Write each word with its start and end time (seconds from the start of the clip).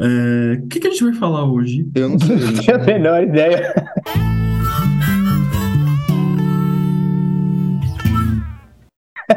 É, 0.00 0.60
O 0.62 0.68
que 0.68 0.80
que 0.80 0.86
a 0.86 0.90
gente 0.90 1.04
vai 1.04 1.14
falar 1.14 1.44
hoje? 1.44 1.88
Eu 1.94 2.10
não 2.10 2.18
sei, 2.18 2.36
Não 2.36 2.46
gente. 2.48 2.66
tenho 2.66 2.80
a 2.80 2.84
menor 2.84 3.22
ideia. 3.22 3.74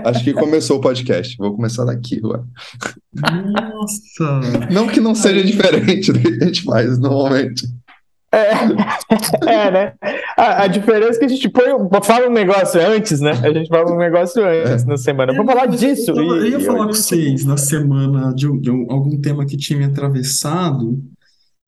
Acho 0.05 0.23
que 0.23 0.33
começou 0.33 0.77
o 0.77 0.81
podcast. 0.81 1.35
Vou 1.37 1.55
começar 1.55 1.83
daqui, 1.85 2.21
ué. 2.23 2.39
Nossa! 3.51 4.39
Não 4.71 4.87
que 4.87 5.01
não 5.01 5.13
seja 5.13 5.43
diferente 5.43 6.13
do 6.13 6.19
que 6.19 6.27
a 6.27 6.45
gente 6.45 6.63
faz 6.63 6.97
normalmente. 6.97 7.67
É, 8.31 8.51
é, 9.45 9.71
né? 9.71 9.93
A, 10.43 10.63
a 10.63 10.67
diferença 10.67 11.17
é 11.17 11.19
que 11.19 11.25
a 11.25 11.27
gente 11.27 11.49
põe, 11.49 11.65
fala 12.03 12.27
um 12.27 12.33
negócio 12.33 12.81
antes, 12.81 13.19
né? 13.21 13.31
A 13.31 13.53
gente 13.53 13.67
fala 13.69 13.91
um 13.93 13.97
negócio 13.97 14.43
antes 14.43 14.85
na 14.85 14.97
semana. 14.97 15.33
Vamos 15.33 15.51
falar 15.53 15.67
disso. 15.67 16.09
Eu, 16.11 16.15
tava- 16.15 16.27
eu 16.37 16.45
ia 16.47 16.57
e- 16.57 16.61
falar 16.63 16.87
com 16.87 16.93
vocês 16.93 17.45
na 17.45 17.57
semana 17.57 18.33
de, 18.33 18.59
de 18.59 18.71
um- 18.71 18.87
algum 18.89 19.21
tema 19.21 19.45
que 19.45 19.55
tinha 19.55 19.77
me 19.77 19.85
atravessado. 19.85 20.99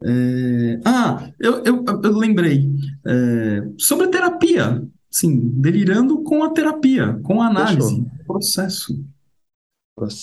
É, 0.04 0.80
Ah, 0.86 1.30
eu, 1.40 1.64
eu, 1.64 1.86
eu 2.04 2.18
lembrei. 2.18 2.70
É, 3.06 3.64
sobre 3.78 4.08
terapia. 4.08 4.82
Sim, 5.10 5.52
delirando 5.56 6.24
com 6.24 6.44
a 6.44 6.50
terapia, 6.50 7.20
com 7.22 7.42
a 7.42 7.48
análise, 7.48 8.04
processo. 8.26 9.00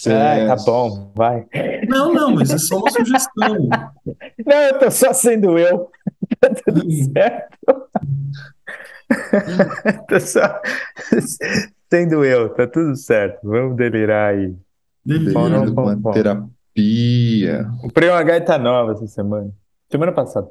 É, 0.08 0.46
tá 0.48 0.56
bom, 0.66 1.12
vai. 1.14 1.46
Não, 1.88 2.12
não, 2.12 2.34
mas 2.34 2.50
é 2.50 2.58
só 2.58 2.78
uma 2.78 2.90
sugestão. 2.90 3.68
Não, 4.44 4.56
eu 4.62 4.78
tô 4.78 4.90
só 4.90 5.12
sendo 5.12 5.56
eu. 5.58 5.88
Tá 6.40 6.50
tudo 6.64 6.90
certo. 6.90 7.58
Tô 10.08 10.20
só 10.20 10.60
sendo 11.90 12.24
eu, 12.24 12.48
tá 12.54 12.66
tudo 12.66 12.96
certo. 12.96 13.40
Vamos 13.44 13.76
delirar 13.76 14.34
aí. 14.34 14.54
Delirando 15.04 15.72
Bom, 15.72 15.96
bom, 15.96 16.10
terapia. 16.12 17.68
Comprei 17.80 18.08
uma 18.10 18.22
gaita 18.22 18.58
nova 18.58 18.92
essa 18.92 19.06
semana. 19.06 19.50
Semana 19.90 20.12
passada. 20.12 20.48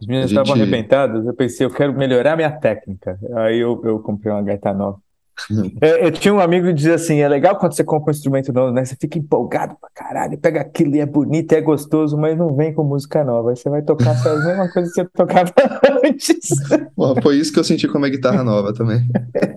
As 0.00 0.06
minhas 0.06 0.24
A 0.24 0.28
gente- 0.28 0.38
estavam 0.38 0.54
arrebentadas, 0.62 1.26
eu 1.26 1.34
pensei, 1.34 1.66
eu 1.66 1.70
quero 1.70 1.92
melhorar 1.92 2.36
minha 2.36 2.50
técnica. 2.52 3.18
Aí 3.36 3.58
eu, 3.58 3.80
eu 3.84 3.98
comprei 4.00 4.32
uma 4.32 4.42
gaita 4.42 4.72
nova. 4.72 4.98
É, 5.80 6.04
eu 6.06 6.10
tinha 6.10 6.34
um 6.34 6.40
amigo 6.40 6.66
que 6.66 6.72
dizia 6.72 6.94
assim: 6.96 7.20
é 7.20 7.28
legal 7.28 7.56
quando 7.58 7.72
você 7.74 7.84
compra 7.84 8.10
um 8.10 8.14
instrumento 8.16 8.52
novo, 8.52 8.72
né? 8.72 8.84
Você 8.84 8.96
fica 9.00 9.18
empolgado 9.18 9.76
pra 9.80 9.88
caralho, 9.94 10.36
pega 10.38 10.60
aquilo 10.60 10.96
e 10.96 11.00
é 11.00 11.06
bonito, 11.06 11.52
é 11.52 11.60
gostoso, 11.60 12.16
mas 12.18 12.36
não 12.36 12.54
vem 12.56 12.74
com 12.74 12.82
música 12.82 13.22
nova. 13.22 13.50
Aí 13.50 13.56
você 13.56 13.70
vai 13.70 13.82
tocar 13.82 14.14
só 14.16 14.30
a 14.30 14.38
mesma 14.44 14.68
coisa 14.70 14.88
que 14.88 14.94
você 14.94 15.04
tocava 15.14 15.52
antes, 16.04 16.48
Pô, 16.96 17.14
foi 17.22 17.36
isso 17.36 17.52
que 17.52 17.58
eu 17.58 17.64
senti 17.64 17.86
com 17.86 17.98
a 17.98 18.00
minha 18.00 18.10
guitarra 18.12 18.42
nova 18.42 18.72
também. 18.74 19.00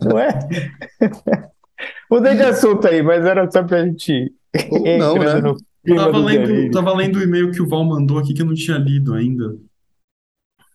não 0.04 0.20
é? 0.20 0.30
Mudei 2.10 2.36
de 2.36 2.44
assunto 2.44 2.88
aí, 2.88 3.02
mas 3.02 3.26
era 3.26 3.50
só 3.50 3.64
pra 3.64 3.86
gente 3.86 4.34
Ou 4.70 4.98
não, 4.98 5.16
né? 5.16 5.42
no 5.42 5.56
Tava 5.96 6.12
do 6.12 6.24
lendo, 6.24 6.72
tava 6.72 6.94
lendo 6.96 7.18
o 7.18 7.24
e-mail 7.24 7.52
que 7.52 7.62
o 7.62 7.68
Val 7.68 7.84
mandou 7.84 8.20
aqui 8.20 8.34
que 8.36 8.42
eu 8.44 8.46
não 8.46 8.54
tinha 8.54 8.78
lido 8.78 9.16
ainda. 9.16 9.56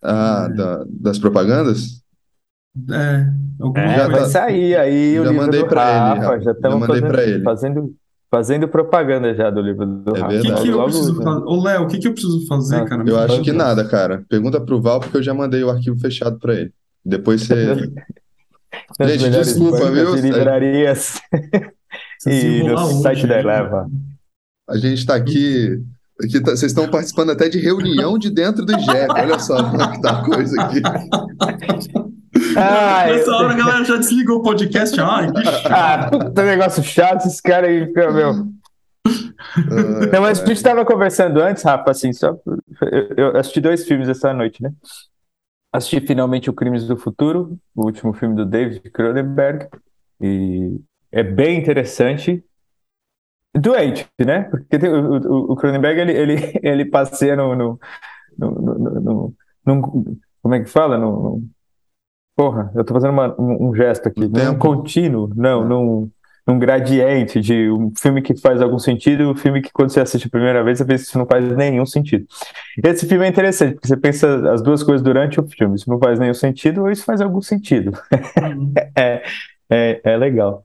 Ah, 0.02 0.48
da- 0.48 0.84
das 0.88 1.18
propagandas? 1.18 2.02
É, 2.91 3.27
alguma 3.60 3.84
É, 3.84 4.06
vai 4.08 4.20
tá- 4.20 4.28
sair 4.28 4.77
aí 4.77 5.19
o 5.19 5.24
já 5.24 5.30
livro 5.30 5.46
mandei 5.46 5.60
do 5.62 5.66
pra 5.69 5.82
ele, 5.91 5.98
Rafa, 5.98 6.20
Rafa. 6.22 6.38
já 6.38 6.44
Já 6.44 6.50
estamos 6.52 6.80
mandei 6.80 7.00
fazendo, 7.00 7.20
ele. 7.20 7.42
fazendo, 7.42 7.94
fazendo 8.30 8.69
propaganda 8.69 9.34
já 9.34 9.50
do 9.50 9.60
livro 9.60 9.86
do 9.86 10.16
É 10.16 10.20
Rafa. 10.20 10.34
O 10.34 10.41
que 10.42 10.62
que 10.62 10.69
eu 10.69 10.84
preciso 10.84 11.22
fazer? 11.22 11.44
Ô, 11.47 11.62
Léo, 11.62 11.82
o 11.82 11.86
que 11.88 11.98
que 11.98 12.08
eu 12.08 12.12
preciso 12.12 12.47
fazer, 12.47 12.77
Ah, 12.77 12.84
cara? 12.84 13.02
Eu 13.06 13.19
acho 13.19 13.41
que 13.42 13.52
nada, 13.52 13.84
cara. 13.84 14.24
Pergunta 14.28 14.60
pro 14.60 14.80
Val, 14.80 15.00
porque 15.00 15.16
eu 15.16 15.22
já 15.22 15.32
mandei 15.34 15.62
o 15.64 15.70
arquivo 15.70 15.98
fechado 15.98 16.38
pra 16.38 16.54
ele. 16.54 16.72
Depois 17.04 17.42
você. 17.42 17.91
Gente, 19.00 19.30
desculpa, 19.30 19.91
viu? 19.91 20.14
de 20.16 20.20
livrarias 20.22 21.19
e 22.27 22.62
no 22.62 22.77
site 23.00 23.19
hoje, 23.20 23.27
da 23.27 23.34
né? 23.36 23.41
Eleva. 23.41 23.88
A 24.69 24.77
gente 24.77 25.06
tá 25.06 25.14
aqui. 25.14 25.80
aqui 26.22 26.41
tá- 26.41 26.50
vocês 26.50 26.72
estão 26.72 26.88
participando 26.88 27.30
até 27.30 27.48
de 27.48 27.58
reunião 27.58 28.19
de 28.19 28.28
dentro 28.28 28.66
do 28.66 28.72
IGEP. 28.72 29.10
Olha 29.12 29.38
só 29.38 29.62
como 29.70 29.80
é 29.80 29.92
que 29.92 30.02
tá 30.02 30.10
a 30.20 30.24
coisa 30.24 30.60
aqui. 30.60 30.82
Ah, 32.56 33.06
Nessa 33.06 33.34
hora 33.36 33.52
a 33.52 33.56
galera 33.56 33.84
já 33.84 33.96
desligou 33.96 34.38
o 34.38 34.42
podcast. 34.42 34.98
Ai, 35.00 35.32
que 35.32 35.44
chato. 35.44 35.66
ah, 35.72 36.08
puta 36.10 36.42
negócio 36.44 36.82
chato, 36.82 37.26
esse 37.26 37.42
cara 37.42 37.66
aí 37.66 37.86
fica, 37.86 38.10
meu. 38.10 38.31
Ah, 38.31 40.06
Não, 40.12 40.20
mas 40.22 40.41
a 40.41 40.47
gente 40.47 40.56
estava 40.56 40.84
conversando 40.84 41.41
antes, 41.41 41.62
Rafa, 41.62 41.91
assim, 41.91 42.12
só. 42.12 42.36
Eu, 43.16 43.16
eu 43.32 43.36
assisti 43.36 43.60
dois 43.60 43.86
filmes 43.86 44.08
essa 44.08 44.32
noite, 44.32 44.62
né? 44.62 44.72
Assisti 45.72 46.00
finalmente 46.00 46.48
o 46.48 46.53
Crimes 46.54 46.86
do 46.86 46.97
Futuro, 46.97 47.58
o 47.75 47.84
último 47.84 48.12
filme 48.14 48.34
do 48.34 48.47
David 48.47 48.81
Cronenberg, 48.91 49.69
e 50.20 50.81
é 51.12 51.22
bem 51.22 51.58
interessante. 51.58 52.42
Doente, 53.54 54.06
né? 54.20 54.42
Porque 54.44 54.78
tem- 54.78 54.91
o, 54.91 55.16
o, 55.16 55.52
o 55.52 55.56
Cronenberg 55.56 56.00
ele, 56.00 56.12
ele, 56.12 56.60
ele 56.62 56.84
passeia 56.84 57.36
no, 57.36 57.54
no, 57.54 57.81
no, 58.38 58.50
no, 58.50 58.75
no- 58.78 59.00
no- 59.00 59.34
num- 59.64 60.19
como 60.42 60.54
é 60.54 60.60
que 60.60 60.69
fala? 60.70 60.98
No, 60.98 61.10
no- 61.22 61.48
porra, 62.36 62.70
eu 62.74 62.84
tô 62.84 62.92
fazendo 62.94 63.12
uma- 63.12 63.34
um, 63.41 63.69
um 63.70 63.74
gesto 63.74 64.06
aqui, 64.08 64.20
No 64.20 64.26
num 64.28 64.32
tempo? 64.34 64.58
contínuo, 64.58 65.30
não, 65.34 65.62
Ah. 65.62 65.64
num, 65.64 66.10
num 66.47 66.58
gradiente 66.58 67.41
de 67.41 67.70
um 67.70 67.91
filme 67.98 68.22
que 68.22 68.36
faz 68.41 68.60
algum 68.62 68.78
sentido 68.78 69.22
e 69.22 69.26
um 69.26 69.34
filme 69.34 69.60
que 69.62 69.72
quando 69.72 69.91
você 69.91 70.00
assiste 70.00 70.26
a 70.28 70.30
primeira 70.30 70.62
vez, 70.62 70.78
você 70.78 70.84
pensa 70.84 71.02
que 71.02 71.08
isso 71.08 71.19
não 71.19 71.26
faz 71.26 71.56
nenhum 71.56 71.84
sentido. 71.86 72.25
Esse 72.84 73.06
filme 73.06 73.25
é 73.25 73.28
interessante, 73.28 73.75
porque 73.75 73.88
você 73.88 73.96
pensa 73.96 74.52
as 74.52 74.62
duas 74.62 74.82
coisas 74.82 75.02
durante 75.02 75.41
o 75.41 75.46
filme, 75.48 75.75
isso 75.75 75.91
não 75.91 75.98
faz 75.98 76.19
nenhum 76.20 76.34
sentido 76.34 76.82
ou 76.82 76.91
isso 76.91 77.04
faz 77.04 77.20
algum 77.20 77.41
sentido. 77.41 77.92
É, 78.96 79.22
é, 79.69 80.00
é 80.04 80.16
legal. 80.16 80.64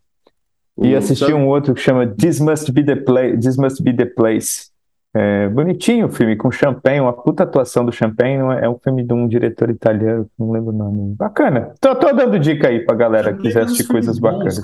E 0.81 0.95
assisti 0.95 1.33
um 1.33 1.47
outro 1.47 1.73
que 1.73 1.81
chama 1.81 2.07
This 2.07 2.39
Must 2.39 2.71
Be 2.71 2.83
the 2.83 2.95
Place. 2.95 3.37
This 3.37 3.57
Must 3.57 3.83
Be 3.83 3.93
the 3.95 4.05
Place. 4.05 4.70
É, 5.13 5.49
bonitinho 5.49 6.05
o 6.07 6.09
filme, 6.09 6.37
com 6.37 6.49
Champagne, 6.49 7.01
uma 7.01 7.11
puta 7.11 7.43
atuação 7.43 7.83
do 7.83 7.91
Champagne. 7.91 8.37
não 8.37 8.51
É 8.51 8.65
é 8.65 8.69
um 8.69 8.77
filme 8.81 9.03
de 9.03 9.13
um 9.13 9.27
diretor 9.27 9.69
italiano, 9.69 10.25
não 10.39 10.51
lembro 10.51 10.69
o 10.69 10.77
nome. 10.77 11.15
Bacana. 11.15 11.73
Tô, 11.81 11.93
tô 11.95 12.13
dando 12.13 12.39
dica 12.39 12.69
aí 12.69 12.85
pra 12.85 12.95
galera 12.95 13.33
que 13.33 13.41
quiser 13.41 13.63
assistir 13.63 13.87
coisas 13.87 14.17
bacanas. 14.19 14.61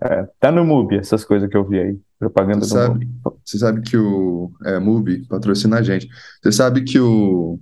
É, 0.00 0.26
tá 0.40 0.50
no 0.50 0.64
MUBI, 0.64 0.96
essas 0.96 1.22
coisas 1.24 1.48
que 1.50 1.56
eu 1.56 1.64
vi 1.68 1.78
aí. 1.80 1.98
Propaganda 2.18 2.60
do 2.60 2.64
Sabe- 2.66 2.94
MUBI. 2.94 3.08
Você 3.44 3.58
sabe 3.58 3.82
que 3.82 3.96
o 3.98 4.50
é, 4.64 4.78
Mubi 4.78 5.26
patrocina 5.28 5.78
a 5.78 5.82
gente. 5.82 6.08
Você 6.42 6.50
sabe 6.52 6.82
que 6.82 6.98
o. 6.98 7.58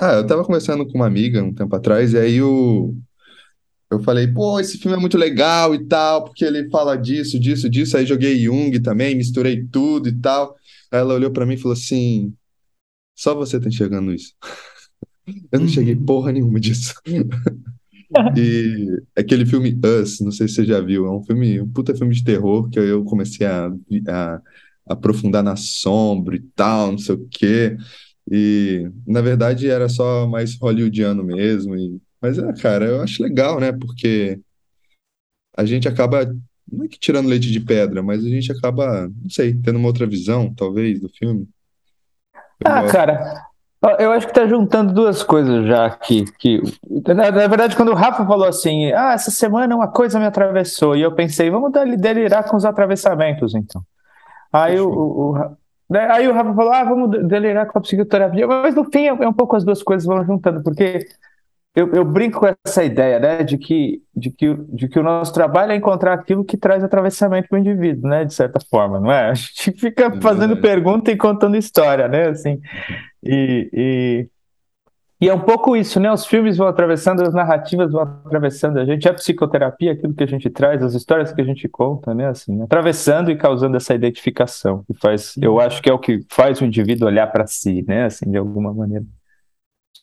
Ah, 0.00 0.14
eu 0.14 0.26
tava 0.26 0.44
conversando 0.44 0.84
com 0.86 0.94
uma 0.98 1.06
amiga 1.06 1.42
um 1.42 1.54
tempo 1.54 1.74
atrás, 1.76 2.12
e 2.12 2.18
aí 2.18 2.42
o. 2.42 2.92
Eu 3.88 4.00
falei, 4.00 4.26
pô, 4.26 4.58
esse 4.58 4.78
filme 4.78 4.96
é 4.96 5.00
muito 5.00 5.18
legal 5.18 5.74
e 5.74 5.86
tal, 5.86 6.24
porque 6.24 6.44
ele 6.44 6.68
fala 6.70 6.96
disso, 6.96 7.38
disso, 7.38 7.68
disso. 7.68 7.96
Aí 7.96 8.06
joguei 8.06 8.36
Jung 8.38 8.80
também, 8.80 9.14
misturei 9.14 9.64
tudo 9.70 10.08
e 10.08 10.12
tal. 10.12 10.56
Aí 10.92 11.00
ela 11.00 11.14
olhou 11.14 11.32
pra 11.32 11.46
mim 11.46 11.54
e 11.54 11.58
falou 11.58 11.74
assim: 11.74 12.34
só 13.16 13.34
você 13.34 13.60
tá 13.60 13.68
enxergando 13.68 14.12
isso. 14.14 14.34
Eu 15.52 15.60
não 15.60 15.66
enxerguei 15.66 15.96
porra 15.96 16.32
nenhuma 16.32 16.60
disso. 16.60 16.94
E 18.36 19.02
aquele 19.16 19.46
filme 19.46 19.78
Us, 19.84 20.20
não 20.20 20.30
sei 20.30 20.46
se 20.46 20.56
você 20.56 20.64
já 20.66 20.80
viu, 20.80 21.06
é 21.06 21.10
um 21.10 21.22
filme, 21.24 21.60
um 21.60 21.68
puta 21.68 21.94
filme 21.94 22.14
de 22.14 22.22
terror 22.22 22.68
que 22.68 22.78
eu 22.78 23.04
comecei 23.04 23.46
a, 23.46 23.72
a 24.08 24.42
aprofundar 24.86 25.42
na 25.42 25.56
sombra 25.56 26.36
e 26.36 26.40
tal, 26.54 26.92
não 26.92 26.98
sei 26.98 27.14
o 27.14 27.28
quê. 27.30 27.76
E 28.30 28.88
na 29.06 29.20
verdade 29.20 29.68
era 29.68 29.88
só 29.88 30.26
mais 30.26 30.58
hollywoodiano 30.58 31.24
mesmo. 31.24 31.76
E, 31.76 32.00
mas 32.20 32.38
é, 32.38 32.52
cara, 32.54 32.84
eu 32.86 33.00
acho 33.02 33.22
legal, 33.22 33.58
né? 33.58 33.72
Porque 33.72 34.38
a 35.56 35.64
gente 35.64 35.88
acaba, 35.88 36.34
não 36.70 36.84
é 36.84 36.88
que 36.88 36.98
tirando 36.98 37.28
leite 37.28 37.50
de 37.50 37.60
pedra, 37.60 38.02
mas 38.02 38.24
a 38.24 38.28
gente 38.28 38.50
acaba, 38.52 39.08
não 39.22 39.30
sei, 39.30 39.54
tendo 39.54 39.78
uma 39.78 39.88
outra 39.88 40.06
visão, 40.06 40.52
talvez, 40.54 41.00
do 41.00 41.08
filme. 41.08 41.48
Eu 42.60 42.70
Ah, 42.72 42.80
gosto. 42.82 42.92
cara, 42.92 43.42
eu 43.98 44.12
acho 44.12 44.26
que 44.26 44.32
tá 44.34 44.46
juntando 44.46 44.92
duas 44.92 45.22
coisas 45.22 45.66
já 45.66 45.86
aqui. 45.86 46.24
Que, 46.38 46.62
na, 47.06 47.30
na 47.30 47.46
verdade, 47.48 47.74
quando 47.76 47.90
o 47.90 47.94
Rafa 47.96 48.24
falou 48.24 48.46
assim, 48.46 48.92
ah, 48.92 49.12
essa 49.12 49.30
semana 49.30 49.74
uma 49.74 49.88
coisa 49.88 50.18
me 50.18 50.26
atravessou, 50.26 50.96
e 50.96 51.02
eu 51.02 51.12
pensei, 51.12 51.50
vamos 51.50 51.72
deli- 51.72 51.96
delirar 51.96 52.44
com 52.44 52.56
os 52.56 52.64
atravessamentos, 52.64 53.54
então. 53.54 53.82
Aí 54.52 54.78
o, 54.78 54.88
o- 54.88 55.30
o 55.32 55.56
né, 55.90 56.08
aí 56.10 56.26
o 56.28 56.32
Rafa 56.32 56.54
falou, 56.54 56.72
ah, 56.72 56.84
vamos 56.84 57.10
de- 57.10 57.24
delirar 57.24 57.66
com 57.66 57.78
a 57.78 57.82
psicoterapia, 57.82 58.46
mas 58.46 58.74
no 58.74 58.84
fim 58.84 59.06
é, 59.06 59.08
é 59.08 59.28
um 59.28 59.32
pouco 59.32 59.56
as 59.56 59.64
duas 59.64 59.82
coisas 59.82 60.06
vão 60.06 60.24
juntando, 60.24 60.62
porque 60.62 61.06
eu, 61.74 61.90
eu 61.94 62.04
brinco 62.04 62.40
com 62.40 62.54
essa 62.66 62.84
ideia, 62.84 63.18
né, 63.18 63.42
de 63.44 63.56
que, 63.58 64.02
de 64.14 64.30
que, 64.30 64.48
o- 64.48 64.66
de 64.74 64.88
que 64.88 64.98
o 64.98 65.02
nosso 65.02 65.32
trabalho 65.32 65.72
é 65.72 65.76
encontrar 65.76 66.14
aquilo 66.14 66.44
que 66.44 66.56
traz 66.56 66.84
atravessamento 66.84 67.48
para 67.48 67.56
o 67.56 67.60
indivíduo, 67.60 68.08
né, 68.10 68.24
de 68.24 68.34
certa 68.34 68.60
forma, 68.70 69.00
não 69.00 69.10
é? 69.10 69.30
A 69.30 69.34
gente 69.34 69.72
fica 69.72 70.12
É 70.12 70.20
fazendo 70.20 70.56
verdade. 70.56 70.60
pergunta 70.60 71.10
e 71.10 71.16
contando 71.16 71.56
história, 71.56 72.08
né, 72.08 72.28
assim, 72.28 72.60
e, 73.24 73.70
e, 73.72 74.28
e 75.20 75.28
é 75.28 75.34
um 75.34 75.40
pouco 75.40 75.76
isso, 75.76 76.00
né, 76.00 76.12
os 76.12 76.26
filmes 76.26 76.56
vão 76.56 76.66
atravessando, 76.68 77.22
as 77.22 77.32
narrativas 77.34 77.92
vão 77.92 78.02
atravessando 78.02 78.78
a 78.80 78.84
gente, 78.84 79.08
a 79.08 79.14
psicoterapia, 79.14 79.92
aquilo 79.92 80.14
que 80.14 80.24
a 80.24 80.26
gente 80.26 80.50
traz, 80.50 80.82
as 80.82 80.94
histórias 80.94 81.32
que 81.32 81.40
a 81.40 81.44
gente 81.44 81.68
conta, 81.68 82.12
né, 82.14 82.28
assim, 82.28 82.60
atravessando 82.62 83.30
e 83.30 83.36
causando 83.36 83.76
essa 83.76 83.94
identificação, 83.94 84.84
que 84.84 84.94
faz, 85.00 85.36
eu 85.40 85.60
acho 85.60 85.80
que 85.82 85.88
é 85.90 85.92
o 85.92 85.98
que 86.00 86.20
faz 86.30 86.60
o 86.60 86.64
indivíduo 86.64 87.06
olhar 87.08 87.28
para 87.28 87.46
si, 87.46 87.84
né, 87.86 88.04
assim, 88.06 88.30
de 88.30 88.38
alguma 88.38 88.74
maneira. 88.74 89.04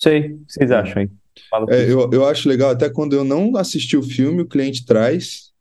Sei, 0.01 0.33
o 0.35 0.45
que 0.45 0.53
vocês 0.53 0.71
acham 0.71 1.03
aí? 1.03 1.09
Fala 1.49 1.67
É, 1.69 1.83
eu, 1.91 2.09
eu 2.11 2.25
acho 2.25 2.47
legal, 2.49 2.69
até 2.71 2.89
quando 2.89 3.13
eu 3.15 3.23
não 3.23 3.55
assisti 3.55 3.95
o 3.97 4.03
filme, 4.03 4.41
o 4.41 4.47
cliente 4.47 4.85
traz, 4.85 5.51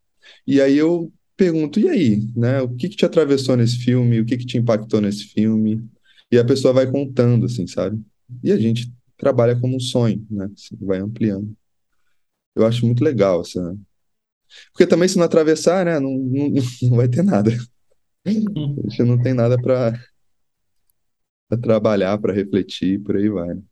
e 0.47 0.61
aí 0.61 0.77
eu 0.77 1.13
pergunto, 1.37 1.81
e 1.81 1.89
aí, 1.89 2.23
né? 2.37 2.61
O 2.63 2.69
que 2.75 2.89
que 2.89 2.97
te 2.97 3.07
atravessou 3.07 3.57
nesse 3.57 3.79
filme? 3.79 4.21
O 4.21 4.27
que 4.27 4.37
que 4.37 4.47
te 4.47 4.59
impactou 4.59 5.01
nesse 5.01 5.25
filme? 5.29 5.83
E 6.31 6.39
a 6.39 6.45
pessoa 6.45 6.75
vai 6.75 6.91
contando, 6.91 7.47
assim, 7.47 7.67
sabe? 7.67 8.01
E 8.43 8.53
a 8.53 8.59
gente 8.59 8.93
trabalha 9.17 9.59
como 9.59 9.77
um 9.77 9.81
sonho, 9.81 10.27
né? 10.31 10.49
Assim, 10.55 10.77
vai 10.81 10.99
ampliando. 10.99 11.55
Eu 12.55 12.67
acho 12.67 12.85
muito 12.87 13.03
legal 13.05 13.41
essa. 13.43 13.77
Porque 14.73 14.87
também, 14.87 15.09
se 15.09 15.19
não 15.19 15.25
atravessar, 15.25 15.85
né? 15.85 15.99
Não, 16.01 16.11
não, 16.13 16.51
não 16.91 16.97
vai 16.97 17.09
ter 17.09 17.23
nada. 17.23 17.51
A 18.27 18.31
gente 18.91 19.03
não 19.05 19.21
tem 19.21 19.35
nada 19.35 19.57
para 19.61 19.93
trabalhar, 21.63 22.19
para 22.19 22.33
refletir, 22.33 23.03
por 23.03 23.17
aí 23.17 23.29
vai. 23.29 23.55
né? 23.55 23.63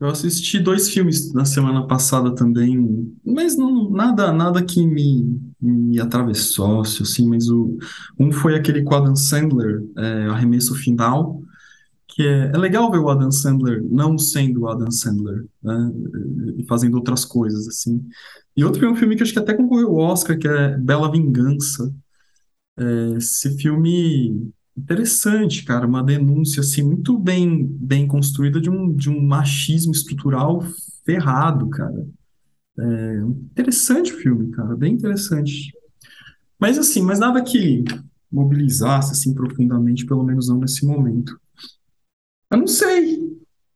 Eu 0.00 0.08
assisti 0.08 0.58
dois 0.58 0.88
filmes 0.88 1.30
na 1.34 1.44
semana 1.44 1.86
passada 1.86 2.34
também, 2.34 3.12
mas 3.22 3.54
não, 3.54 3.90
nada, 3.90 4.32
nada 4.32 4.64
que 4.64 4.86
me, 4.86 5.38
me 5.60 6.00
atravessou, 6.00 6.80
assim, 6.80 7.28
mas 7.28 7.50
o, 7.50 7.76
um 8.18 8.32
foi 8.32 8.54
aquele 8.54 8.82
com 8.82 8.94
Adam 8.94 9.14
Sandler, 9.14 9.84
é, 9.98 10.24
Arremesso 10.28 10.74
Final, 10.74 11.42
que 12.08 12.22
é, 12.22 12.46
é 12.46 12.56
legal 12.56 12.90
ver 12.90 12.98
o 12.98 13.10
Adam 13.10 13.30
Sandler 13.30 13.84
não 13.90 14.16
sendo 14.16 14.62
o 14.62 14.68
Adam 14.68 14.90
Sandler, 14.90 15.44
né, 15.62 15.92
e 16.56 16.64
fazendo 16.66 16.94
outras 16.94 17.26
coisas, 17.26 17.68
assim. 17.68 18.02
E 18.56 18.64
outro 18.64 18.84
é 18.84 18.90
um 18.90 18.96
filme 18.96 19.16
que 19.16 19.22
acho 19.22 19.34
que 19.34 19.38
até 19.38 19.52
concorreu 19.52 19.88
ao 19.88 20.12
Oscar, 20.12 20.38
que 20.38 20.48
é 20.48 20.78
Bela 20.78 21.12
Vingança. 21.12 21.94
É, 22.78 23.16
esse 23.18 23.54
filme 23.58 24.50
interessante, 24.80 25.64
cara, 25.64 25.86
uma 25.86 26.02
denúncia 26.02 26.60
assim 26.60 26.82
muito 26.82 27.18
bem 27.18 27.66
bem 27.66 28.06
construída 28.06 28.60
de 28.60 28.70
um, 28.70 28.92
de 28.92 29.10
um 29.10 29.20
machismo 29.20 29.92
estrutural 29.92 30.62
ferrado, 31.04 31.68
cara. 31.68 32.06
É, 32.78 33.20
interessante 33.20 34.12
o 34.12 34.18
filme, 34.18 34.50
cara, 34.50 34.76
bem 34.76 34.94
interessante. 34.94 35.72
Mas 36.58 36.78
assim, 36.78 37.02
mas 37.02 37.18
nada 37.18 37.42
que 37.42 37.84
mobilizasse 38.30 39.12
assim 39.12 39.34
profundamente, 39.34 40.06
pelo 40.06 40.24
menos 40.24 40.48
não 40.48 40.58
nesse 40.58 40.86
momento. 40.86 41.38
Eu 42.50 42.58
não 42.58 42.66
sei, 42.66 43.18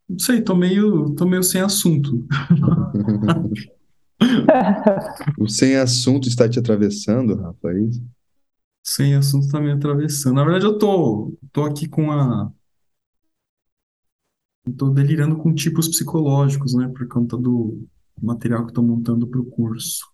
não 0.08 0.18
sei, 0.18 0.42
tô 0.42 0.54
meio, 0.54 1.10
tô 1.14 1.26
meio 1.26 1.42
sem 1.42 1.60
assunto. 1.60 2.26
O 5.38 5.48
sem 5.48 5.76
assunto 5.76 6.28
está 6.28 6.48
te 6.48 6.58
atravessando, 6.58 7.34
Rafa, 7.34 7.72
é 7.72 7.80
isso? 7.80 8.02
Sem 8.84 9.14
assunto 9.16 9.48
tá 9.50 9.60
me 9.60 9.72
atravessando. 9.72 10.36
Na 10.36 10.44
verdade, 10.44 10.66
eu 10.66 10.78
tô, 10.78 11.36
tô 11.52 11.64
aqui 11.64 11.88
com 11.88 12.12
a. 12.12 12.52
Eu 14.66 14.76
tô 14.76 14.90
delirando 14.90 15.38
com 15.38 15.54
tipos 15.54 15.88
psicológicos, 15.88 16.74
né? 16.74 16.88
Por 16.88 17.08
conta 17.08 17.34
do 17.36 17.82
material 18.20 18.64
que 18.64 18.70
eu 18.70 18.74
tô 18.74 18.82
montando 18.82 19.26
para 19.26 19.40
o 19.40 19.46
curso. 19.46 20.04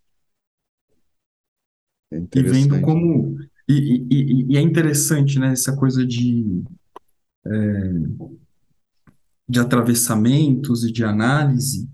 É 2.13 2.17
E 2.35 2.43
vendo 2.43 2.81
interessante. 2.81 2.81
como. 2.81 3.37
E, 3.69 3.75
e, 3.75 4.07
e- 4.11 4.47
e 4.53 4.57
é 4.57 4.61
interessante, 4.61 5.39
né? 5.39 5.53
Essa 5.53 5.77
coisa 5.77 6.05
de, 6.07 6.63
de 9.47 9.61
atravessamentos 9.61 10.83
e 10.83 10.91
de 10.91 11.05
análise. 11.05 11.87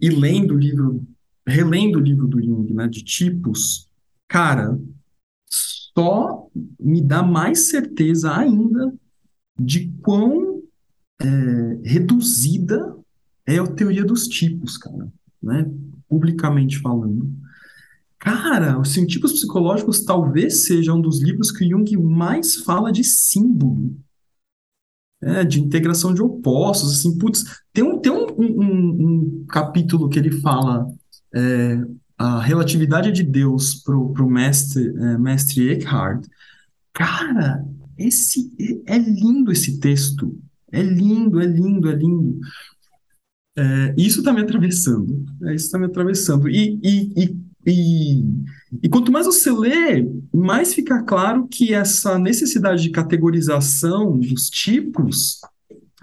E 0.00 0.08
lendo 0.10 0.54
o 0.54 0.58
livro, 0.58 1.06
relendo 1.46 1.96
o 1.96 2.00
livro 2.02 2.26
do 2.26 2.42
Jung, 2.42 2.72
né? 2.74 2.88
De 2.88 3.02
tipos, 3.04 3.89
cara, 4.30 4.78
só 5.96 6.48
me 6.78 7.02
dá 7.02 7.22
mais 7.22 7.70
certeza 7.70 8.34
ainda 8.36 8.94
de 9.58 9.90
quão 10.02 10.62
é, 11.20 11.80
reduzida 11.84 12.96
é 13.46 13.58
a 13.58 13.66
teoria 13.66 14.04
dos 14.04 14.28
tipos, 14.28 14.78
cara, 14.78 15.08
né? 15.42 15.70
Publicamente 16.08 16.78
falando. 16.80 17.30
Cara, 18.18 18.80
os 18.80 18.90
científicos 18.92 19.32
psicológicos 19.34 20.04
talvez 20.04 20.64
seja 20.66 20.94
um 20.94 21.00
dos 21.02 21.22
livros 21.22 21.50
que 21.52 21.68
Jung 21.68 21.96
mais 21.98 22.56
fala 22.56 22.92
de 22.92 23.04
símbolo, 23.04 23.96
né? 25.20 25.44
De 25.44 25.60
integração 25.60 26.14
de 26.14 26.22
opostos, 26.22 26.98
assim, 26.98 27.16
putz, 27.18 27.44
tem 27.72 27.84
um, 27.84 27.98
tem 28.00 28.12
um, 28.12 28.26
um- 28.38 29.40
um 29.42 29.44
capítulo 29.48 30.08
que 30.08 30.18
ele 30.18 30.30
fala 30.40 30.86
é, 31.34 31.78
a 32.20 32.38
relatividade 32.38 33.10
de 33.12 33.22
Deus 33.22 33.76
pro, 33.76 34.12
pro 34.12 34.28
mestre, 34.28 34.88
é, 34.88 35.16
mestre 35.16 35.70
Eckhart. 35.70 36.26
Cara, 36.92 37.64
esse 37.96 38.52
é 38.84 38.98
lindo 38.98 39.50
esse 39.50 39.80
texto. 39.80 40.38
É 40.70 40.82
lindo, 40.82 41.40
é 41.40 41.46
lindo, 41.46 41.88
é 41.88 41.94
lindo. 41.94 42.38
É, 43.56 43.94
isso 43.96 44.18
está 44.18 44.34
me 44.34 44.42
atravessando. 44.42 45.24
É, 45.44 45.54
isso 45.54 45.64
está 45.64 45.78
me 45.78 45.86
atravessando. 45.86 46.46
E, 46.46 46.78
e, 46.84 47.24
e, 47.24 47.36
e, 47.66 48.24
e 48.82 48.88
quanto 48.90 49.10
mais 49.10 49.24
você 49.24 49.50
lê, 49.50 50.06
mais 50.30 50.74
fica 50.74 51.02
claro 51.02 51.48
que 51.48 51.72
essa 51.72 52.18
necessidade 52.18 52.82
de 52.82 52.90
categorização 52.90 54.18
dos 54.18 54.50
tipos 54.50 55.40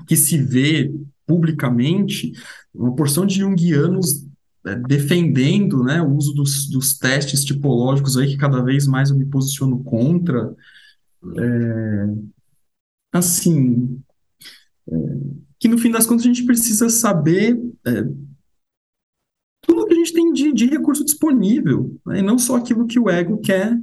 que 0.07 0.15
se 0.15 0.39
vê 0.39 0.91
publicamente, 1.27 2.31
uma 2.73 2.95
porção 2.95 3.23
de 3.23 3.35
junguianos 3.35 4.25
é, 4.25 4.26
defendendo, 4.75 5.83
né, 5.83 6.01
o 6.01 6.15
uso 6.15 6.33
dos, 6.33 6.69
dos 6.69 6.97
testes 6.97 7.43
tipológicos 7.43 8.17
aí 8.17 8.27
que 8.27 8.37
cada 8.37 8.61
vez 8.61 8.87
mais 8.87 9.09
eu 9.09 9.17
me 9.17 9.25
posiciono 9.25 9.83
contra. 9.83 10.55
É, 11.37 12.07
assim, 13.13 14.01
que 15.59 15.67
no 15.67 15.77
fim 15.77 15.91
das 15.91 16.05
contas 16.05 16.25
a 16.25 16.27
gente 16.27 16.45
precisa 16.45 16.89
saber 16.89 17.59
é, 17.85 18.03
tudo 19.61 19.85
que 19.85 19.93
a 19.93 19.97
gente 19.97 20.13
tem 20.13 20.31
de, 20.31 20.53
de 20.53 20.65
recurso 20.67 21.03
disponível, 21.03 21.99
né, 22.05 22.19
e 22.19 22.21
não 22.21 22.37
só 22.37 22.55
aquilo 22.55 22.87
que 22.87 22.99
o 22.99 23.09
ego 23.09 23.39
quer 23.39 23.77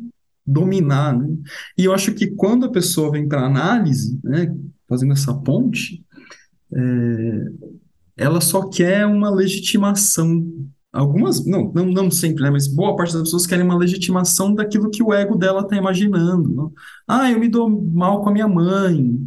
dominar, 0.46 1.16
né? 1.16 1.36
E 1.76 1.84
eu 1.84 1.94
acho 1.94 2.12
que 2.14 2.28
quando 2.28 2.66
a 2.66 2.70
pessoa 2.70 3.10
vem 3.10 3.26
para 3.26 3.46
análise, 3.46 4.18
né, 4.22 4.54
fazendo 4.86 5.12
essa 5.12 5.34
ponte, 5.34 6.04
é, 6.72 7.52
ela 8.16 8.40
só 8.40 8.68
quer 8.68 9.06
uma 9.06 9.30
legitimação. 9.30 10.44
Algumas, 10.92 11.44
não, 11.44 11.72
não, 11.74 11.86
não 11.86 12.10
sempre, 12.10 12.44
né, 12.44 12.50
mas 12.50 12.68
boa 12.68 12.94
parte 12.94 13.12
das 13.14 13.22
pessoas 13.22 13.46
querem 13.48 13.64
uma 13.64 13.76
legitimação 13.76 14.54
daquilo 14.54 14.90
que 14.90 15.02
o 15.02 15.12
ego 15.12 15.36
dela 15.36 15.62
está 15.62 15.76
imaginando. 15.76 16.48
né? 16.54 16.70
Ah, 17.08 17.30
eu 17.32 17.40
me 17.40 17.48
dou 17.48 17.68
mal 17.68 18.22
com 18.22 18.28
a 18.28 18.32
minha 18.32 18.46
mãe. 18.46 19.18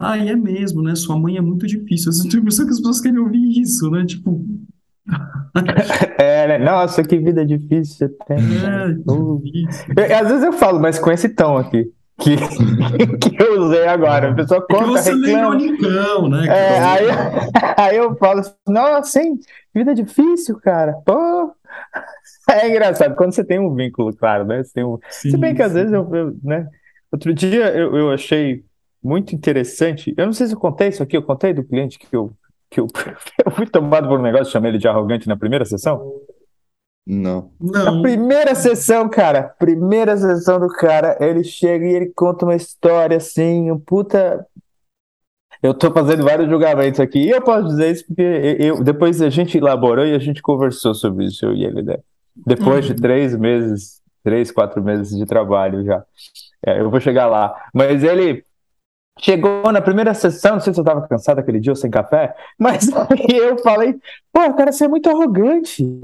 Ah, 0.00 0.18
e 0.18 0.28
é 0.28 0.34
mesmo, 0.36 0.82
né? 0.82 0.94
Sua 0.96 1.16
mãe 1.18 1.36
é 1.36 1.40
muito 1.40 1.66
difícil. 1.66 2.10
Eu 2.12 2.22
tenho 2.24 2.36
a 2.36 2.40
impressão 2.40 2.66
que 2.66 2.72
as 2.72 2.78
pessoas 2.78 3.00
querem 3.00 3.18
ouvir 3.18 3.60
isso, 3.60 3.88
né? 3.90 4.04
Tipo, 4.04 4.44
É, 6.18 6.46
né? 6.48 6.58
Nossa, 6.58 7.02
que 7.02 7.18
vida 7.18 7.44
difícil 7.46 7.96
você 7.96 8.08
tem. 8.26 8.36
é, 8.38 8.96
Uh. 9.10 9.40
difícil. 9.44 9.94
Eu- 9.96 10.16
às 10.18 10.28
vezes 10.28 10.44
eu 10.44 10.52
falo, 10.52 10.80
mas 10.80 10.98
com 10.98 11.10
esse 11.10 11.28
tom 11.28 11.56
aqui, 11.56 11.90
que, 12.18 12.36
que 13.18 13.42
eu 13.42 13.60
usei 13.62 13.86
agora. 13.86 14.30
A 14.30 14.34
pessoa 14.34 14.66
É 14.70 14.74
que 14.74 14.74
conta, 14.74 15.02
você 15.02 15.12
reclama. 15.12 15.56
ironicão, 15.56 16.28
né? 16.28 16.46
É, 16.48 16.78
aí, 16.80 17.06
aí 17.76 17.96
eu 17.96 18.16
falo 18.16 18.40
assim, 18.40 18.54
nossa, 18.68 19.22
hein? 19.22 19.38
Vida 19.74 19.94
difícil, 19.94 20.58
cara. 20.60 20.94
Pô. 21.04 21.52
É 22.48 22.68
engraçado, 22.68 23.16
quando 23.16 23.32
você 23.34 23.44
tem 23.44 23.58
um 23.58 23.74
vínculo, 23.74 24.14
claro, 24.16 24.44
né? 24.44 24.62
Você 24.62 24.72
tem 24.74 24.84
um... 24.84 24.98
Se 25.30 25.32
Sim, 25.32 25.36
bem 25.36 25.52
que 25.54 25.62
às 25.62 25.72
sim. 25.72 25.78
vezes 25.78 25.92
eu, 25.92 26.14
eu, 26.14 26.36
né? 26.44 26.68
Outro 27.10 27.34
dia 27.34 27.68
eu, 27.76 27.96
eu 27.96 28.12
achei 28.12 28.64
muito 29.02 29.34
interessante. 29.34 30.14
Eu 30.16 30.26
não 30.26 30.32
sei 30.32 30.46
se 30.46 30.54
eu 30.54 30.58
contei 30.60 30.88
isso 30.88 31.02
aqui, 31.02 31.16
eu 31.16 31.22
contei 31.24 31.52
do 31.52 31.64
cliente 31.64 31.98
que 31.98 32.14
eu, 32.14 32.32
que 32.70 32.80
eu, 32.80 32.86
eu 33.44 33.50
fui 33.50 33.66
tomado 33.66 34.08
por 34.08 34.18
um 34.18 34.22
negócio, 34.22 34.52
chamei 34.52 34.70
ele 34.70 34.78
de 34.78 34.88
arrogante 34.88 35.28
na 35.28 35.36
primeira 35.36 35.64
sessão. 35.64 36.00
Não. 37.06 37.52
Na 37.60 38.02
primeira 38.02 38.54
sessão, 38.54 39.08
cara, 39.08 39.44
primeira 39.60 40.16
sessão 40.16 40.58
do 40.58 40.66
cara, 40.68 41.16
ele 41.20 41.44
chega 41.44 41.86
e 41.86 41.94
ele 41.94 42.06
conta 42.06 42.44
uma 42.44 42.56
história 42.56 43.16
assim, 43.16 43.70
um 43.70 43.78
puta. 43.78 44.44
Eu 45.62 45.72
tô 45.72 45.90
fazendo 45.92 46.24
vários 46.24 46.48
julgamentos 46.50 46.98
aqui, 47.00 47.20
e 47.20 47.30
eu 47.30 47.40
posso 47.40 47.68
dizer 47.68 47.92
isso 47.92 48.06
porque 48.06 48.56
eu, 48.58 48.82
depois 48.82 49.22
a 49.22 49.30
gente 49.30 49.56
elaborou 49.56 50.04
e 50.04 50.14
a 50.14 50.18
gente 50.18 50.42
conversou 50.42 50.94
sobre 50.94 51.26
isso, 51.26 51.46
eu 51.46 51.54
e 51.54 51.64
ele, 51.64 51.82
né? 51.82 51.96
Depois 52.34 52.84
de 52.84 52.92
Uhum. 52.92 52.98
três 52.98 53.34
meses, 53.36 54.02
três, 54.22 54.50
quatro 54.50 54.82
meses 54.82 55.16
de 55.16 55.24
trabalho 55.24 55.84
já. 55.84 56.04
É, 56.64 56.80
eu 56.80 56.90
vou 56.90 57.00
chegar 57.00 57.26
lá. 57.26 57.54
Mas 57.72 58.02
ele 58.04 58.44
chegou 59.18 59.72
na 59.72 59.80
primeira 59.80 60.12
sessão, 60.12 60.54
não 60.54 60.60
sei 60.60 60.74
se 60.74 60.80
eu 60.80 60.84
tava 60.84 61.06
cansado 61.08 61.38
aquele 61.38 61.58
dia 61.60 61.72
ou 61.72 61.76
sem 61.76 61.90
café, 61.90 62.34
mas 62.58 62.88
aí 62.92 63.36
eu 63.38 63.56
falei, 63.58 63.94
pô, 64.32 64.52
cara, 64.54 64.72
você 64.72 64.84
é 64.84 64.88
muito 64.88 65.08
arrogante. 65.08 66.02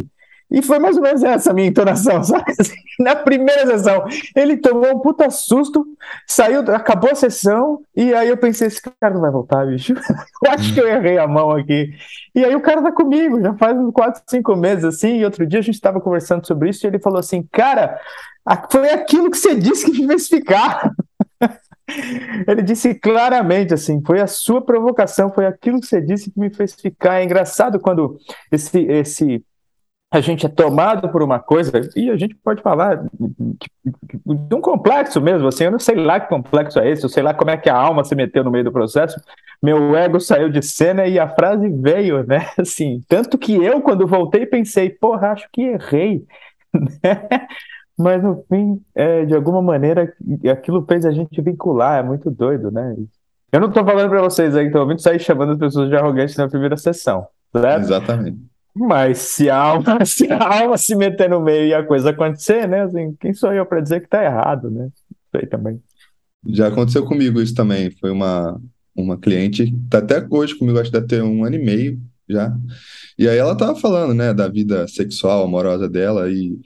E 0.52 0.60
foi 0.60 0.78
mais 0.78 0.96
ou 0.96 1.02
menos 1.02 1.22
essa 1.22 1.52
minha 1.52 1.68
entonação, 1.68 2.22
sabe? 2.24 2.52
Assim, 2.58 2.74
Na 2.98 3.16
primeira 3.16 3.66
sessão, 3.66 4.04
ele 4.36 4.58
tomou 4.58 4.94
um 4.94 4.98
puta 4.98 5.30
susto, 5.30 5.86
saiu, 6.26 6.60
acabou 6.74 7.10
a 7.10 7.14
sessão, 7.14 7.80
e 7.96 8.12
aí 8.12 8.28
eu 8.28 8.36
pensei, 8.36 8.66
esse 8.66 8.82
cara 9.00 9.14
não 9.14 9.20
vai 9.20 9.30
voltar, 9.30 9.66
bicho. 9.66 9.94
Eu 10.44 10.50
acho 10.50 10.74
que 10.74 10.80
eu 10.80 10.88
errei 10.88 11.18
a 11.18 11.26
mão 11.26 11.52
aqui. 11.52 11.92
E 12.34 12.44
aí 12.44 12.54
o 12.54 12.60
cara 12.60 12.82
tá 12.82 12.90
comigo, 12.90 13.40
já 13.40 13.54
faz 13.54 13.78
uns 13.78 13.92
quatro, 13.92 14.20
cinco 14.28 14.56
meses, 14.56 14.84
assim, 14.84 15.18
e 15.18 15.24
outro 15.24 15.46
dia 15.46 15.60
a 15.60 15.62
gente 15.62 15.80
tava 15.80 16.00
conversando 16.00 16.44
sobre 16.44 16.68
isso, 16.68 16.84
e 16.84 16.88
ele 16.88 16.98
falou 16.98 17.20
assim, 17.20 17.46
cara, 17.52 17.98
foi 18.70 18.90
aquilo 18.90 19.30
que 19.30 19.38
você 19.38 19.54
disse 19.54 19.90
que 19.90 20.00
me 20.00 20.08
fez 20.08 20.28
ficar. 20.28 20.90
Ele 22.46 22.62
disse 22.62 22.94
claramente 22.94 23.74
assim, 23.74 24.02
foi 24.04 24.20
a 24.20 24.26
sua 24.26 24.62
provocação, 24.62 25.32
foi 25.32 25.46
aquilo 25.46 25.80
que 25.80 25.86
você 25.86 26.00
disse 26.00 26.30
que 26.30 26.40
me 26.40 26.48
fez 26.48 26.74
ficar. 26.74 27.20
É 27.20 27.24
engraçado 27.24 27.78
quando 27.78 28.18
esse 28.50 28.78
esse 28.84 29.44
a 30.12 30.20
gente 30.20 30.44
é 30.44 30.48
tomado 30.48 31.08
por 31.08 31.22
uma 31.22 31.38
coisa, 31.38 31.72
e 31.96 32.10
a 32.10 32.16
gente 32.18 32.34
pode 32.34 32.60
falar 32.60 33.02
de 33.02 34.54
um 34.54 34.60
complexo 34.60 35.22
mesmo, 35.22 35.48
assim, 35.48 35.64
eu 35.64 35.70
não 35.70 35.78
sei 35.78 35.96
lá 35.96 36.20
que 36.20 36.28
complexo 36.28 36.78
é 36.78 36.90
esse, 36.90 37.02
eu 37.02 37.08
sei 37.08 37.22
lá 37.22 37.32
como 37.32 37.50
é 37.50 37.56
que 37.56 37.70
a 37.70 37.74
alma 37.74 38.04
se 38.04 38.14
meteu 38.14 38.44
no 38.44 38.50
meio 38.50 38.62
do 38.62 38.70
processo, 38.70 39.18
meu 39.62 39.96
ego 39.96 40.20
saiu 40.20 40.50
de 40.50 40.60
cena 40.60 41.06
e 41.06 41.18
a 41.18 41.26
frase 41.26 41.66
veio, 41.66 42.26
né, 42.26 42.46
assim, 42.60 43.00
tanto 43.08 43.38
que 43.38 43.54
eu, 43.54 43.80
quando 43.80 44.06
voltei, 44.06 44.44
pensei, 44.44 44.90
porra, 44.90 45.32
acho 45.32 45.48
que 45.50 45.62
errei, 45.62 46.26
né? 47.02 47.46
mas 47.98 48.22
no 48.22 48.44
fim, 48.50 48.82
é, 48.94 49.24
de 49.24 49.34
alguma 49.34 49.62
maneira, 49.62 50.12
aquilo 50.52 50.84
fez 50.86 51.06
a 51.06 51.10
gente 51.10 51.40
vincular, 51.40 52.00
é 52.00 52.02
muito 52.02 52.30
doido, 52.30 52.70
né? 52.70 52.96
Eu 53.50 53.60
não 53.60 53.70
tô 53.70 53.82
falando 53.82 54.10
para 54.10 54.20
vocês 54.20 54.54
aí 54.54 54.64
que 54.64 54.68
estão 54.68 54.82
ouvindo 54.82 55.00
sair 55.00 55.20
chamando 55.20 55.52
as 55.52 55.58
pessoas 55.58 55.88
de 55.88 55.96
arrogantes 55.96 56.36
na 56.36 56.48
primeira 56.48 56.76
sessão, 56.76 57.26
certo? 57.54 57.84
Exatamente. 57.84 58.51
Mas 58.74 59.18
se 59.18 59.50
a 59.50 59.56
alma, 59.56 60.04
se 60.06 60.30
a 60.30 60.60
alma 60.60 60.78
se 60.78 60.94
meter 60.96 61.28
no 61.28 61.40
meio 61.40 61.66
e 61.68 61.74
a 61.74 61.84
coisa 61.84 62.10
acontecer, 62.10 62.66
né? 62.66 62.82
Assim, 62.82 63.14
quem 63.20 63.34
sou 63.34 63.52
eu 63.52 63.66
para 63.66 63.80
dizer 63.80 64.00
que 64.00 64.08
tá 64.08 64.24
errado, 64.24 64.70
né? 64.70 64.88
Aí 65.34 65.46
também. 65.46 65.80
Já 66.46 66.68
aconteceu 66.68 67.04
comigo 67.04 67.40
isso 67.40 67.54
também. 67.54 67.90
Foi 67.90 68.10
uma, 68.10 68.60
uma 68.96 69.18
cliente, 69.18 69.72
tá 69.90 69.98
até 69.98 70.26
hoje 70.30 70.56
comigo, 70.56 70.78
acho 70.78 70.90
que 70.90 70.98
deve 70.98 71.06
ter 71.06 71.22
um 71.22 71.44
ano 71.44 71.56
e 71.56 71.64
meio 71.64 72.00
já. 72.28 72.56
E 73.18 73.28
aí 73.28 73.36
ela 73.36 73.56
tava 73.56 73.78
falando, 73.78 74.14
né, 74.14 74.32
da 74.32 74.48
vida 74.48 74.86
sexual, 74.88 75.44
amorosa 75.44 75.88
dela, 75.88 76.30
e, 76.30 76.58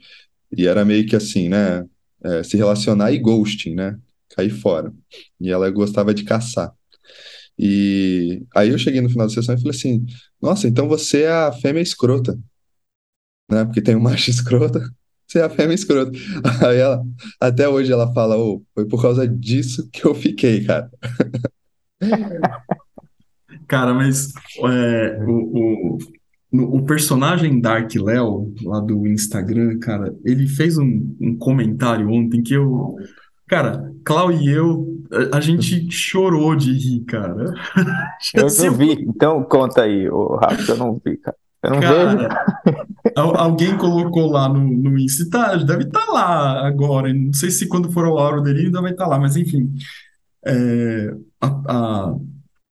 e 0.55 0.65
era 0.67 0.85
meio 0.85 1.05
que 1.05 1.15
assim, 1.15 1.49
né? 1.49 1.85
É, 2.23 2.43
se 2.43 2.57
relacionar 2.57 3.11
e 3.11 3.19
ghosting, 3.19 3.75
né? 3.75 3.97
Cair 4.35 4.49
fora. 4.49 4.93
E 5.39 5.49
ela 5.51 5.69
gostava 5.69 6.13
de 6.13 6.23
caçar. 6.23 6.73
E 7.57 8.45
aí 8.55 8.69
eu 8.69 8.77
cheguei 8.77 9.01
no 9.01 9.09
final 9.09 9.27
da 9.27 9.33
sessão 9.33 9.55
e 9.55 9.57
falei 9.57 9.75
assim: 9.75 10.05
Nossa, 10.41 10.67
então 10.67 10.87
você 10.87 11.23
é 11.23 11.31
a 11.31 11.51
fêmea 11.51 11.81
escrota, 11.81 12.37
né? 13.49 13.65
Porque 13.65 13.81
tem 13.81 13.95
o 13.95 14.01
macho 14.01 14.29
escrota, 14.29 14.81
você 15.27 15.39
é 15.39 15.43
a 15.43 15.49
fêmea 15.49 15.75
escrota. 15.75 16.11
Aí 16.67 16.77
ela, 16.77 17.03
até 17.39 17.67
hoje 17.67 17.91
ela 17.91 18.13
fala: 18.13 18.37
oh, 18.37 18.63
Foi 18.73 18.85
por 18.85 19.01
causa 19.01 19.27
disso 19.27 19.89
que 19.91 20.05
eu 20.05 20.13
fiquei, 20.13 20.63
cara. 20.63 20.89
Cara, 23.67 23.93
mas 23.93 24.31
é, 24.63 25.19
o, 25.25 25.97
o, 26.53 26.77
o 26.77 26.85
personagem 26.85 27.59
Dark 27.59 27.93
Léo, 27.95 28.53
lá 28.63 28.79
do 28.79 29.05
Instagram, 29.05 29.77
cara, 29.79 30.15
ele 30.23 30.47
fez 30.47 30.77
um, 30.77 31.15
um 31.19 31.37
comentário 31.37 32.09
ontem 32.09 32.41
que 32.41 32.53
eu. 32.53 32.95
Cara, 33.47 33.93
Clau 34.03 34.31
e 34.31 34.49
eu 34.49 34.97
a, 35.31 35.39
gente 35.39 35.89
chorou 35.91 36.55
de 36.55 36.73
rir, 36.73 37.01
cara. 37.05 37.53
Eu 38.33 38.43
não 38.43 38.73
vi, 38.75 38.91
então 39.07 39.43
conta 39.43 39.83
aí, 39.83 40.09
o 40.09 40.35
Rafa, 40.35 40.71
eu 40.71 40.77
não 40.77 41.01
vi, 41.03 41.17
cara. 41.17 41.37
Eu 41.63 41.71
não 41.71 41.79
cara, 41.79 42.15
vejo. 42.15 42.29
alguém 43.37 43.77
colocou 43.77 44.29
lá 44.29 44.49
no, 44.49 44.59
no 44.59 44.97
Insta, 44.97 45.29
tá, 45.29 45.55
deve 45.55 45.83
estar 45.83 46.05
tá 46.05 46.11
lá 46.11 46.67
agora. 46.67 47.13
Não 47.13 47.33
sei 47.33 47.49
se 47.49 47.67
quando 47.67 47.91
for 47.91 48.05
ao 48.05 48.15
Lauro 48.15 48.41
dele 48.41 48.65
ainda 48.65 48.81
vai 48.81 48.91
estar 48.91 49.05
tá 49.05 49.09
lá, 49.09 49.19
mas 49.19 49.35
enfim. 49.35 49.73
É, 50.45 51.13
a, 51.41 51.47
a, 51.47 52.15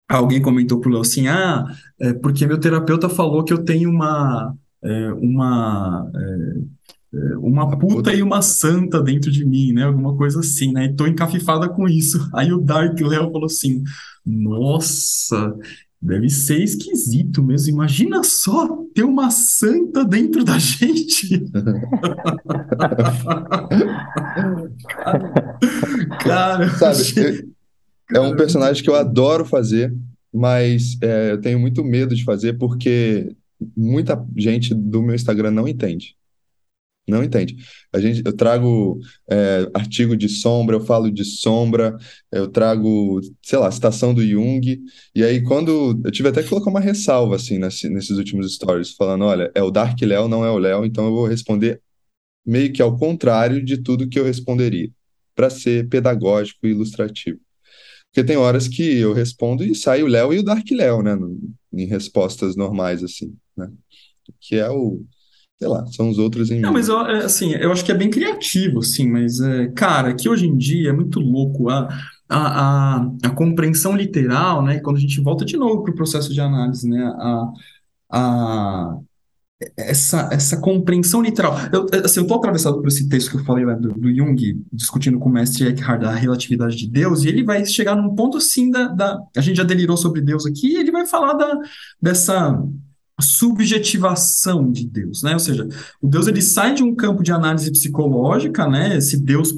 alguém 0.09 0.41
comentou 0.41 0.79
pro 0.79 0.91
Léo 0.91 1.01
assim: 1.01 1.27
ah, 1.27 1.65
é 1.99 2.13
porque 2.13 2.45
meu 2.45 2.59
terapeuta 2.59 3.07
falou 3.09 3.43
que 3.43 3.53
eu 3.53 3.63
tenho 3.63 3.89
uma. 3.89 4.55
É, 4.83 5.13
uma 5.13 6.11
é, 6.13 6.92
uma 7.39 7.77
puta 7.77 8.13
e 8.13 8.23
uma 8.23 8.41
santa 8.41 9.01
dentro 9.01 9.31
de 9.31 9.45
mim, 9.45 9.71
né? 9.71 9.83
Alguma 9.83 10.15
coisa 10.15 10.39
assim, 10.39 10.71
né? 10.71 10.85
E 10.85 10.95
tô 10.95 11.05
encafifada 11.05 11.69
com 11.69 11.87
isso. 11.87 12.27
Aí 12.33 12.51
o 12.51 12.59
Dark 12.59 12.99
Léo 12.99 13.31
falou 13.31 13.45
assim: 13.45 13.83
Nossa, 14.25 15.55
deve 16.01 16.29
ser 16.29 16.61
esquisito 16.61 17.43
mesmo. 17.43 17.75
Imagina 17.75 18.23
só 18.23 18.67
ter 18.95 19.03
uma 19.03 19.29
santa 19.29 20.03
dentro 20.03 20.43
da 20.43 20.57
gente. 20.59 21.45
Cara, 26.19 26.69
sabe, 26.71 27.47
é 28.11 28.19
um 28.19 28.35
personagem 28.35 28.83
que 28.83 28.89
eu 28.89 28.95
adoro 28.95 29.45
fazer, 29.45 29.93
mas 30.33 30.97
é, 31.01 31.31
eu 31.31 31.41
tenho 31.41 31.59
muito 31.59 31.83
medo 31.83 32.15
de 32.15 32.23
fazer 32.23 32.53
porque 32.53 33.35
muita 33.77 34.21
gente 34.35 34.73
do 34.73 35.01
meu 35.01 35.13
Instagram 35.15 35.51
não 35.51 35.67
entende. 35.67 36.15
Não 37.07 37.21
entende. 37.21 37.57
A 37.91 37.99
gente, 37.99 38.21
eu 38.25 38.31
trago 38.33 38.99
é, 39.29 39.69
artigo 39.73 40.15
de 40.15 40.29
sombra, 40.29 40.77
eu 40.77 40.81
falo 40.81 41.11
de 41.11 41.25
sombra, 41.25 41.97
eu 42.31 42.47
trago, 42.47 43.19
sei 43.41 43.59
lá, 43.59 43.69
citação 43.69 44.13
do 44.13 44.25
Jung, 44.25 44.81
e 45.13 45.23
aí 45.23 45.43
quando. 45.43 45.99
Eu 46.03 46.11
tive 46.11 46.29
até 46.29 46.41
que 46.41 46.49
colocar 46.49 46.69
uma 46.69 46.79
ressalva, 46.79 47.35
assim, 47.35 47.59
nesse, 47.59 47.89
nesses 47.89 48.17
últimos 48.17 48.53
stories, 48.55 48.91
falando: 48.95 49.25
olha, 49.25 49.51
é 49.53 49.61
o 49.61 49.71
Dark 49.71 49.99
Léo, 50.01 50.29
não 50.29 50.45
é 50.45 50.51
o 50.51 50.57
Léo, 50.57 50.85
então 50.85 51.05
eu 51.05 51.11
vou 51.11 51.27
responder 51.27 51.81
meio 52.45 52.71
que 52.73 52.81
ao 52.81 52.97
contrário 52.97 53.63
de 53.63 53.77
tudo 53.77 54.07
que 54.09 54.19
eu 54.19 54.25
responderia, 54.25 54.89
para 55.35 55.49
ser 55.49 55.89
pedagógico 55.89 56.67
e 56.67 56.71
ilustrativo. 56.71 57.39
Porque 58.07 58.23
tem 58.23 58.37
horas 58.37 58.67
que 58.67 58.83
eu 58.99 59.13
respondo 59.13 59.63
e 59.63 59.75
sai 59.75 60.03
o 60.03 60.07
Léo 60.07 60.33
e 60.33 60.39
o 60.39 60.43
Dark 60.43 60.69
Léo, 60.71 61.01
né, 61.01 61.15
no, 61.15 61.37
em 61.73 61.85
respostas 61.85 62.55
normais, 62.55 63.03
assim, 63.03 63.35
né? 63.57 63.71
Que 64.39 64.57
é 64.57 64.69
o 64.69 65.03
sei 65.63 65.69
lá, 65.69 65.85
são 65.87 66.09
os 66.09 66.17
outros 66.17 66.51
em 66.51 66.59
Não, 66.59 66.69
mim. 66.69 66.75
mas 66.75 66.89
eu, 66.89 66.99
é, 66.99 67.23
assim, 67.23 67.53
eu 67.53 67.71
acho 67.71 67.85
que 67.85 67.91
é 67.91 67.95
bem 67.95 68.09
criativo, 68.09 68.79
assim, 68.79 69.09
mas, 69.09 69.39
é, 69.39 69.67
cara, 69.67 70.13
que 70.13 70.27
hoje 70.27 70.45
em 70.45 70.57
dia 70.57 70.89
é 70.89 70.93
muito 70.93 71.21
louco 71.21 71.69
a, 71.69 71.87
a, 72.27 72.97
a, 72.97 73.11
a 73.23 73.29
compreensão 73.29 73.95
literal, 73.95 74.61
né, 74.61 74.79
quando 74.79 74.97
a 74.97 74.99
gente 74.99 75.21
volta 75.21 75.45
de 75.45 75.55
novo 75.55 75.81
para 75.81 75.93
o 75.93 75.95
processo 75.95 76.33
de 76.33 76.41
análise, 76.41 76.89
né, 76.89 77.01
a, 77.01 77.51
a, 78.11 78.97
essa, 79.77 80.27
essa 80.33 80.57
compreensão 80.57 81.21
literal. 81.21 81.55
Eu, 81.71 81.85
é, 81.93 81.99
assim, 81.99 82.19
eu 82.19 82.23
estou 82.23 82.37
atravessado 82.37 82.81
por 82.81 82.87
esse 82.89 83.07
texto 83.07 83.31
que 83.31 83.37
eu 83.37 83.45
falei 83.45 83.63
lá 83.63 83.73
do, 83.73 83.93
do 83.93 84.13
Jung, 84.13 84.35
discutindo 84.69 85.17
com 85.17 85.29
o 85.29 85.31
mestre 85.31 85.65
Eckhart 85.65 86.03
a 86.03 86.11
relatividade 86.11 86.75
de 86.75 86.89
Deus, 86.89 87.23
e 87.23 87.29
ele 87.29 87.41
vai 87.41 87.65
chegar 87.65 87.95
num 87.95 88.13
ponto 88.13 88.35
assim 88.35 88.69
da, 88.69 88.89
da. 88.89 89.17
A 89.37 89.39
gente 89.39 89.55
já 89.55 89.63
delirou 89.63 89.95
sobre 89.95 90.19
Deus 90.19 90.45
aqui, 90.45 90.73
e 90.73 90.77
ele 90.77 90.91
vai 90.91 91.05
falar 91.05 91.35
da, 91.35 91.57
dessa 92.01 92.61
subjetivação 93.21 94.71
de 94.71 94.87
Deus, 94.87 95.21
né? 95.21 95.33
Ou 95.33 95.39
seja, 95.39 95.67
o 96.01 96.07
Deus 96.07 96.27
ele 96.27 96.41
sai 96.41 96.73
de 96.73 96.83
um 96.83 96.95
campo 96.95 97.23
de 97.23 97.31
análise 97.31 97.71
psicológica, 97.71 98.67
né? 98.67 98.97
Esse 98.97 99.17
Deus 99.17 99.53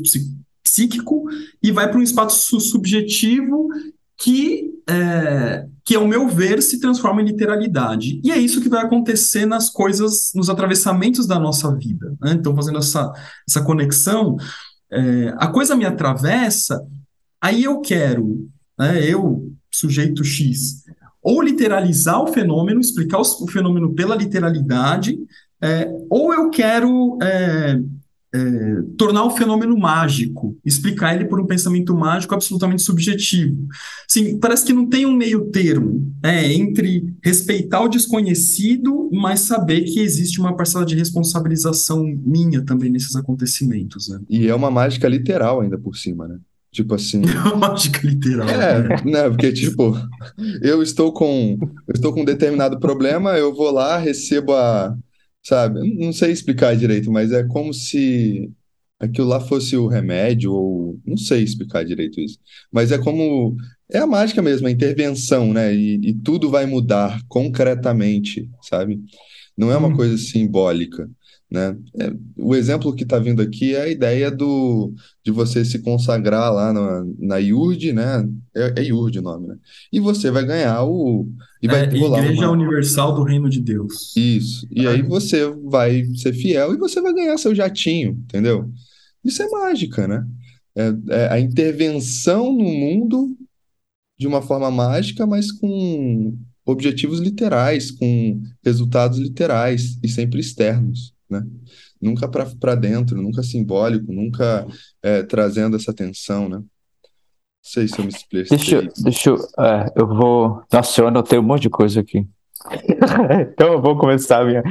psíquico 0.63 1.25
e 1.63 1.71
vai 1.71 1.89
para 1.89 1.97
um 1.97 2.03
espaço 2.03 2.59
subjetivo 2.59 3.69
que, 4.17 4.71
é, 4.89 5.65
que, 5.83 5.95
ao 5.95 6.07
meu 6.07 6.27
ver, 6.27 6.62
se 6.62 6.79
transforma 6.79 7.21
em 7.21 7.25
literalidade. 7.25 8.19
E 8.24 8.31
é 8.31 8.38
isso 8.38 8.62
que 8.62 8.69
vai 8.69 8.83
acontecer 8.83 9.45
nas 9.45 9.69
coisas, 9.69 10.31
nos 10.33 10.50
atravessamentos 10.50 11.27
da 11.27 11.39
nossa 11.39 11.74
vida. 11.75 12.15
Né? 12.21 12.33
Então, 12.33 12.55
fazendo 12.55 12.77
essa, 12.77 13.12
essa 13.47 13.62
conexão, 13.62 14.38
é, 14.91 15.33
a 15.38 15.47
coisa 15.47 15.75
me 15.75 15.85
atravessa, 15.85 16.81
aí 17.41 17.63
eu 17.63 17.81
quero, 17.81 18.50
né, 18.77 19.03
eu, 19.03 19.51
sujeito 19.71 20.24
X, 20.24 20.84
ou 21.25 21.41
literalizar 21.41 22.22
o 22.22 22.27
fenômeno, 22.27 22.79
explicar 22.79 23.20
o, 23.20 23.48
fenômeno 23.48 23.96
pela 23.96 24.15
literalidade, 24.15 25.17
é, 25.60 25.91
ou 26.08 26.32
eu 26.32 26.51
quero 26.51 27.17
é, 27.20 27.79
é, 28.32 28.82
tornar 28.96 29.24
o 29.24 29.32
fenômeno 29.32 29.75
mágico, 29.75 30.55
explicar 30.63 31.15
ele 31.15 31.25
por 31.25 31.41
um 31.41 31.48
pensamento 31.48 31.96
mágico 31.96 32.36
absolutamente 32.36 32.84
subjetivo. 32.84 33.58
Sim, 34.08 34.38
parece 34.38 34.67
que 34.67 34.74
não 34.74 34.88
tem 34.88 35.08
um 35.08 35.15
meio 35.15 35.50
termo 35.50 36.13
né, 36.22 36.53
entre 36.53 37.12
respeitar 37.24 37.82
o 37.82 37.89
desconhecido, 37.89 39.10
mas 39.12 39.39
saber 39.39 39.82
que 39.82 40.01
existe 40.01 40.39
uma 40.39 40.55
parcela 40.55 40.86
de 40.86 40.96
responsabilização 40.96 42.03
minha 42.24 42.63
também 42.63 42.91
nesses 42.91 43.15
acontecimentos. 43.15 44.10
Né? 44.10 44.20
E 44.29 44.48
é 44.48 44.53
uma 44.53 44.70
mágica 44.70 45.08
literal 45.08 45.62
ainda 45.62 45.77
por 45.79 45.96
cima, 45.98 46.27
né? 46.27 46.38
Tipo 46.75 46.96
assim. 46.96 47.22
É 47.25 47.39
uma 47.39 47.55
mágica 47.55 48.05
literal. 48.05 48.50
É, 48.50 49.03
né? 49.05 49.29
Porque, 49.29 49.53
tipo, 49.53 49.96
eu 50.62 50.84
estou 50.84 51.13
com. 51.13 51.58
Eu 51.88 51.94
estou 51.94 52.13
com 52.13 52.22
um 52.22 52.25
determinado 52.25 52.79
problema, 52.79 53.38
eu 53.38 53.55
vou 53.55 53.72
lá, 53.72 53.98
recebo 53.98 54.53
a. 54.53 54.96
Sabe? 55.41 55.79
Não 55.98 56.12
sei 56.12 56.32
explicar 56.32 56.75
direito, 56.75 57.10
mas 57.12 57.32
é 57.32 57.44
como 57.44 57.74
se 57.74 58.51
aquilo 59.00 59.27
lá 59.27 59.39
fosse 59.39 59.77
o 59.77 59.88
remédio, 59.88 60.51
ou. 60.51 61.00
Não 61.05 61.15
sei 61.15 61.44
explicar 61.44 61.86
direito 61.86 62.20
isso. 62.20 62.38
Mas 62.70 62.91
é 62.91 62.98
como. 62.98 63.55
É 63.89 64.00
a 64.00 64.08
mágica 64.08 64.41
mesmo, 64.41 64.67
a 64.67 64.72
intervenção, 64.72 65.53
né? 65.53 65.74
E, 65.74 66.10
e 66.10 66.13
tudo 66.13 66.50
vai 66.50 66.65
mudar 66.65 67.22
concretamente, 67.29 68.50
sabe? 68.63 69.00
Não 69.58 69.72
é 69.72 69.77
uma 69.77 69.88
hum. 69.88 69.96
coisa 69.96 70.17
simbólica. 70.17 71.10
Né? 71.49 71.77
É, 71.99 72.11
o 72.37 72.55
exemplo 72.55 72.93
que 72.93 73.03
está 73.03 73.19
vindo 73.19 73.41
aqui 73.41 73.75
é 73.75 73.83
a 73.83 73.87
ideia 73.87 74.31
do, 74.31 74.91
de 75.23 75.31
você 75.31 75.63
se 75.63 75.79
consagrar 75.79 76.51
lá 76.51 76.73
na, 76.73 77.05
na 77.19 77.37
IURD, 77.37 77.93
né? 77.93 78.27
É, 78.55 78.81
é 78.81 78.83
IURD 78.83 79.19
o 79.19 79.21
nome, 79.21 79.47
né? 79.47 79.55
E 79.93 79.99
você 79.99 80.31
vai 80.31 80.43
ganhar 80.43 80.83
o. 80.83 81.29
E 81.61 81.67
vai 81.67 81.81
é, 81.81 81.83
Igreja 81.85 82.47
uma... 82.47 82.51
Universal 82.51 83.13
do 83.13 83.23
Reino 83.23 83.49
de 83.49 83.61
Deus. 83.61 84.15
Isso. 84.15 84.67
E 84.71 84.87
aí 84.87 85.01
você 85.01 85.47
vai 85.65 86.03
ser 86.15 86.33
fiel 86.33 86.73
e 86.73 86.77
você 86.77 86.99
vai 86.99 87.13
ganhar 87.13 87.37
seu 87.37 87.53
jatinho, 87.53 88.11
entendeu? 88.23 88.69
Isso 89.23 89.41
é 89.41 89.49
mágica, 89.49 90.07
né? 90.07 90.25
É, 90.75 90.93
é 91.09 91.27
a 91.31 91.39
intervenção 91.39 92.51
no 92.51 92.63
mundo 92.63 93.37
de 94.17 94.27
uma 94.27 94.41
forma 94.41 94.69
mágica, 94.71 95.25
mas 95.27 95.51
com 95.51 96.37
objetivos 96.65 97.19
literais, 97.19 97.91
com 97.91 98.41
resultados 98.63 99.19
literais 99.19 99.97
e 100.03 100.09
sempre 100.09 100.39
externos, 100.39 101.14
né? 101.29 101.46
Nunca 102.01 102.27
para 102.27 102.75
dentro, 102.75 103.22
nunca 103.22 103.44
simbólico, 103.44 104.12
nunca 104.12 104.65
é, 105.01 105.24
trazendo 105.24 105.75
essa 105.75 105.94
tensão, 105.94 106.48
né? 106.50 106.58
Não 106.58 106.65
sei 107.62 107.88
se 107.88 108.00
eu 108.00 108.05
me 108.05 108.12
expliquei. 108.12 108.58
Deixa, 108.58 108.88
deixa 108.98 109.29
eu. 109.32 109.38
É, 109.60 109.91
eu 109.96 110.08
vou. 110.08 110.62
Nossa, 110.72 111.01
eu 111.01 111.08
anotei 111.08 111.39
um 111.39 111.44
monte 111.44 111.63
de 111.63 111.70
coisa 111.70 112.01
aqui. 112.01 112.27
então 113.41 113.74
eu 113.74 113.82
vou 113.82 113.98
começar 113.98 114.41
a 114.41 114.46
minha. 114.46 114.63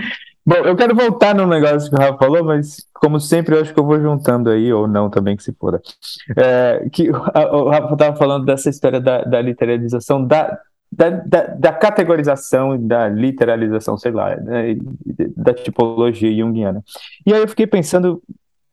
Bom, 0.46 0.56
eu 0.56 0.76
quero 0.76 0.94
voltar 0.94 1.34
no 1.34 1.46
negócio 1.46 1.88
que 1.88 1.96
o 1.96 1.98
Rafa 1.98 2.18
falou, 2.18 2.44
mas 2.44 2.86
como 2.92 3.18
sempre, 3.18 3.56
eu 3.56 3.62
acho 3.62 3.72
que 3.72 3.80
eu 3.80 3.86
vou 3.86 3.98
juntando 3.98 4.50
aí, 4.50 4.70
ou 4.70 4.86
não 4.86 5.08
também, 5.08 5.36
que 5.36 5.42
se 5.42 5.54
foda. 5.54 5.80
É, 6.36 6.86
que 6.92 7.10
o 7.10 7.68
Rafa 7.68 7.94
estava 7.94 8.16
falando 8.16 8.44
dessa 8.44 8.68
história 8.68 9.00
da, 9.00 9.24
da 9.24 9.40
literalização, 9.40 10.24
da, 10.24 10.60
da, 10.90 11.10
da, 11.10 11.40
da, 11.46 11.72
categorização, 11.72 12.78
da 12.78 13.08
literalização, 13.08 13.96
sei 13.98 14.12
lá, 14.12 14.36
né, 14.36 14.76
da 15.36 15.52
tipologia 15.52 16.36
junguiana. 16.36 16.82
E 17.26 17.32
aí 17.32 17.40
eu 17.40 17.48
fiquei 17.48 17.66
pensando 17.66 18.22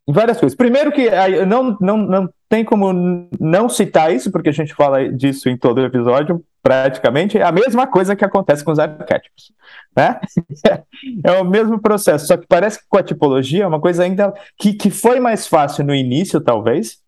em 0.08 0.14
várias 0.14 0.40
coisas. 0.40 0.56
Primeiro 0.56 0.92
que 0.92 1.10
não, 1.46 1.78
não, 1.80 1.98
não 1.98 2.30
tem 2.50 2.64
como 2.64 2.92
não 3.40 3.70
citar 3.70 4.14
isso, 4.14 4.32
porque 4.32 4.50
a 4.50 4.54
gente 4.54 4.74
fala 4.74 5.12
disso 5.12 5.50
em 5.50 5.58
todo 5.58 5.84
episódio, 5.84 6.44
praticamente, 6.62 7.38
é 7.38 7.44
a 7.44 7.52
mesma 7.52 7.88
coisa 7.88 8.16
que 8.16 8.26
acontece 8.26 8.64
com 8.64 8.72
os 8.72 8.80
arquétipos. 8.80 9.52
Né? 9.96 10.20
É 11.24 11.32
o 11.32 11.44
mesmo 11.44 11.82
processo, 11.82 12.28
só 12.28 12.38
que 12.38 12.46
parece 12.48 12.80
que 12.80 12.86
com 12.88 12.98
a 12.98 13.04
tipologia 13.04 13.64
é 13.64 13.68
uma 13.68 13.82
coisa 13.82 14.04
ainda 14.04 14.32
que, 14.56 14.74
que 14.74 14.92
foi 14.92 15.20
mais 15.20 15.48
fácil 15.48 15.84
no 15.84 15.96
início, 15.96 16.40
talvez. 16.40 17.01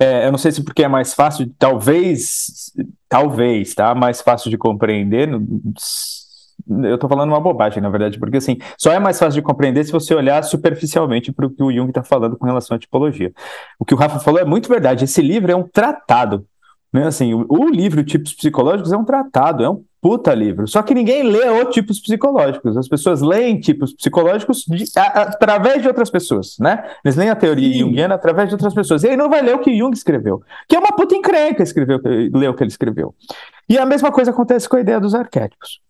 É, 0.00 0.26
eu 0.26 0.30
não 0.30 0.38
sei 0.38 0.52
se 0.52 0.62
porque 0.62 0.84
é 0.84 0.88
mais 0.88 1.12
fácil, 1.12 1.52
talvez, 1.58 2.72
talvez, 3.08 3.74
tá? 3.74 3.94
Mais 3.94 4.20
fácil 4.20 4.50
de 4.50 4.56
compreender. 4.56 5.28
Eu 6.68 6.94
estou 6.94 7.08
falando 7.08 7.30
uma 7.30 7.40
bobagem, 7.40 7.82
na 7.82 7.88
verdade, 7.88 8.18
porque 8.18 8.36
assim, 8.36 8.58
só 8.76 8.92
é 8.92 8.98
mais 8.98 9.18
fácil 9.18 9.40
de 9.40 9.46
compreender 9.46 9.84
se 9.84 9.92
você 9.92 10.14
olhar 10.14 10.42
superficialmente 10.44 11.32
para 11.32 11.46
o 11.46 11.50
que 11.50 11.62
o 11.62 11.72
Jung 11.72 11.88
está 11.88 12.02
falando 12.02 12.36
com 12.36 12.46
relação 12.46 12.76
à 12.76 12.78
tipologia. 12.78 13.32
O 13.78 13.84
que 13.84 13.94
o 13.94 13.96
Rafa 13.96 14.20
falou 14.20 14.40
é 14.40 14.44
muito 14.44 14.68
verdade. 14.68 15.04
Esse 15.04 15.22
livro 15.22 15.50
é 15.50 15.56
um 15.56 15.66
tratado 15.66 16.46
né? 16.92 17.06
Assim, 17.06 17.34
o, 17.34 17.46
o, 17.48 17.68
livro 17.68 18.04
Tipos 18.04 18.34
Psicológicos 18.34 18.92
é 18.92 18.96
um 18.96 19.04
tratado, 19.04 19.62
é 19.62 19.70
um 19.70 19.84
puta 20.00 20.34
livro. 20.34 20.66
Só 20.66 20.82
que 20.82 20.94
ninguém 20.94 21.22
lê 21.22 21.48
o 21.48 21.64
tipos 21.66 22.00
psicológicos. 22.00 22.76
As 22.76 22.88
pessoas 22.88 23.20
leem 23.20 23.60
tipos 23.60 23.92
psicológicos 23.92 24.64
de, 24.66 24.84
a, 24.96 25.02
a, 25.02 25.22
através 25.22 25.82
de 25.82 25.88
outras 25.88 26.10
pessoas, 26.10 26.56
né? 26.58 26.84
Eles 27.04 27.16
leem 27.16 27.30
a 27.30 27.36
teoria 27.36 27.72
Sim. 27.72 27.80
junguiana 27.80 28.14
através 28.14 28.48
de 28.48 28.54
outras 28.54 28.74
pessoas. 28.74 29.02
E 29.02 29.08
aí 29.08 29.16
não 29.16 29.28
vai 29.28 29.42
ler 29.42 29.54
o 29.54 29.60
que 29.60 29.76
Jung 29.76 29.94
escreveu, 29.94 30.42
que 30.68 30.76
é 30.76 30.78
uma 30.78 30.92
puta 30.92 31.14
encrenca 31.14 31.62
escreveu, 31.62 32.00
ler 32.04 32.48
o 32.48 32.54
que 32.54 32.62
ele 32.62 32.70
escreveu. 32.70 33.14
E 33.68 33.76
a 33.76 33.84
mesma 33.84 34.10
coisa 34.10 34.30
acontece 34.30 34.68
com 34.68 34.76
a 34.76 34.80
ideia 34.80 35.00
dos 35.00 35.14
arquétipos. 35.14 35.80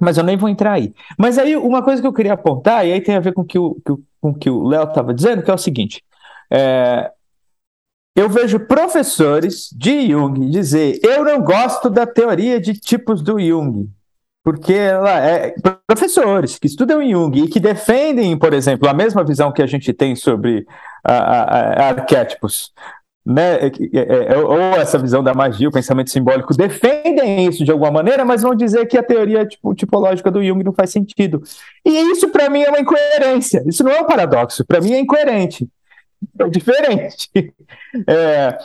Mas 0.00 0.16
eu 0.16 0.24
nem 0.24 0.36
vou 0.36 0.48
entrar 0.48 0.72
aí. 0.72 0.94
Mas 1.18 1.38
aí 1.38 1.54
uma 1.56 1.82
coisa 1.82 2.00
que 2.00 2.08
eu 2.08 2.12
queria 2.12 2.32
apontar, 2.32 2.86
e 2.86 2.92
aí 2.92 3.00
tem 3.00 3.14
a 3.14 3.20
ver 3.20 3.32
com 3.32 3.44
que 3.44 3.58
o, 3.58 3.76
que 3.84 3.92
o, 3.92 4.00
com 4.20 4.34
que 4.34 4.48
o 4.48 4.66
Léo 4.66 4.84
estava 4.84 5.12
dizendo, 5.12 5.42
que 5.42 5.50
é 5.50 5.54
o 5.54 5.58
seguinte. 5.58 6.02
É, 6.50 7.10
eu 8.14 8.28
vejo 8.28 8.60
professores 8.60 9.70
de 9.72 10.10
Jung 10.10 10.50
dizer: 10.50 11.00
eu 11.02 11.24
não 11.24 11.42
gosto 11.42 11.88
da 11.88 12.06
teoria 12.06 12.60
de 12.60 12.74
tipos 12.74 13.22
do 13.22 13.40
Jung, 13.40 13.88
porque 14.44 14.74
ela 14.74 15.18
é 15.20 15.54
professores 15.86 16.58
que 16.58 16.66
estudam 16.66 17.08
Jung 17.08 17.44
e 17.44 17.48
que 17.48 17.58
defendem, 17.58 18.36
por 18.36 18.52
exemplo, 18.52 18.88
a 18.88 18.94
mesma 18.94 19.24
visão 19.24 19.52
que 19.52 19.62
a 19.62 19.66
gente 19.66 19.92
tem 19.92 20.14
sobre 20.14 20.66
a, 21.02 21.14
a, 21.14 21.42
a 21.84 21.88
arquétipos. 21.88 22.72
Né, 23.24 23.66
é, 23.66 23.72
é, 23.94 24.34
é, 24.34 24.36
ou 24.36 24.58
essa 24.60 24.98
visão 24.98 25.22
da 25.22 25.32
magia, 25.32 25.68
o 25.68 25.72
pensamento 25.72 26.10
simbólico, 26.10 26.56
defendem 26.56 27.46
isso 27.46 27.64
de 27.64 27.70
alguma 27.70 27.92
maneira, 27.92 28.24
mas 28.24 28.42
vão 28.42 28.52
dizer 28.52 28.84
que 28.86 28.98
a 28.98 29.02
teoria 29.02 29.46
tipo, 29.46 29.72
tipológica 29.76 30.28
do 30.28 30.44
Jung 30.44 30.64
não 30.64 30.72
faz 30.72 30.90
sentido. 30.90 31.40
E 31.86 32.10
isso, 32.10 32.30
para 32.30 32.50
mim, 32.50 32.62
é 32.62 32.68
uma 32.68 32.80
incoerência. 32.80 33.62
Isso 33.64 33.84
não 33.84 33.92
é 33.92 34.00
um 34.00 34.06
paradoxo, 34.06 34.64
para 34.66 34.80
mim 34.80 34.92
é 34.92 34.98
incoerente 34.98 35.68
é 36.38 36.48
diferente. 36.48 37.30
É, 38.08 38.56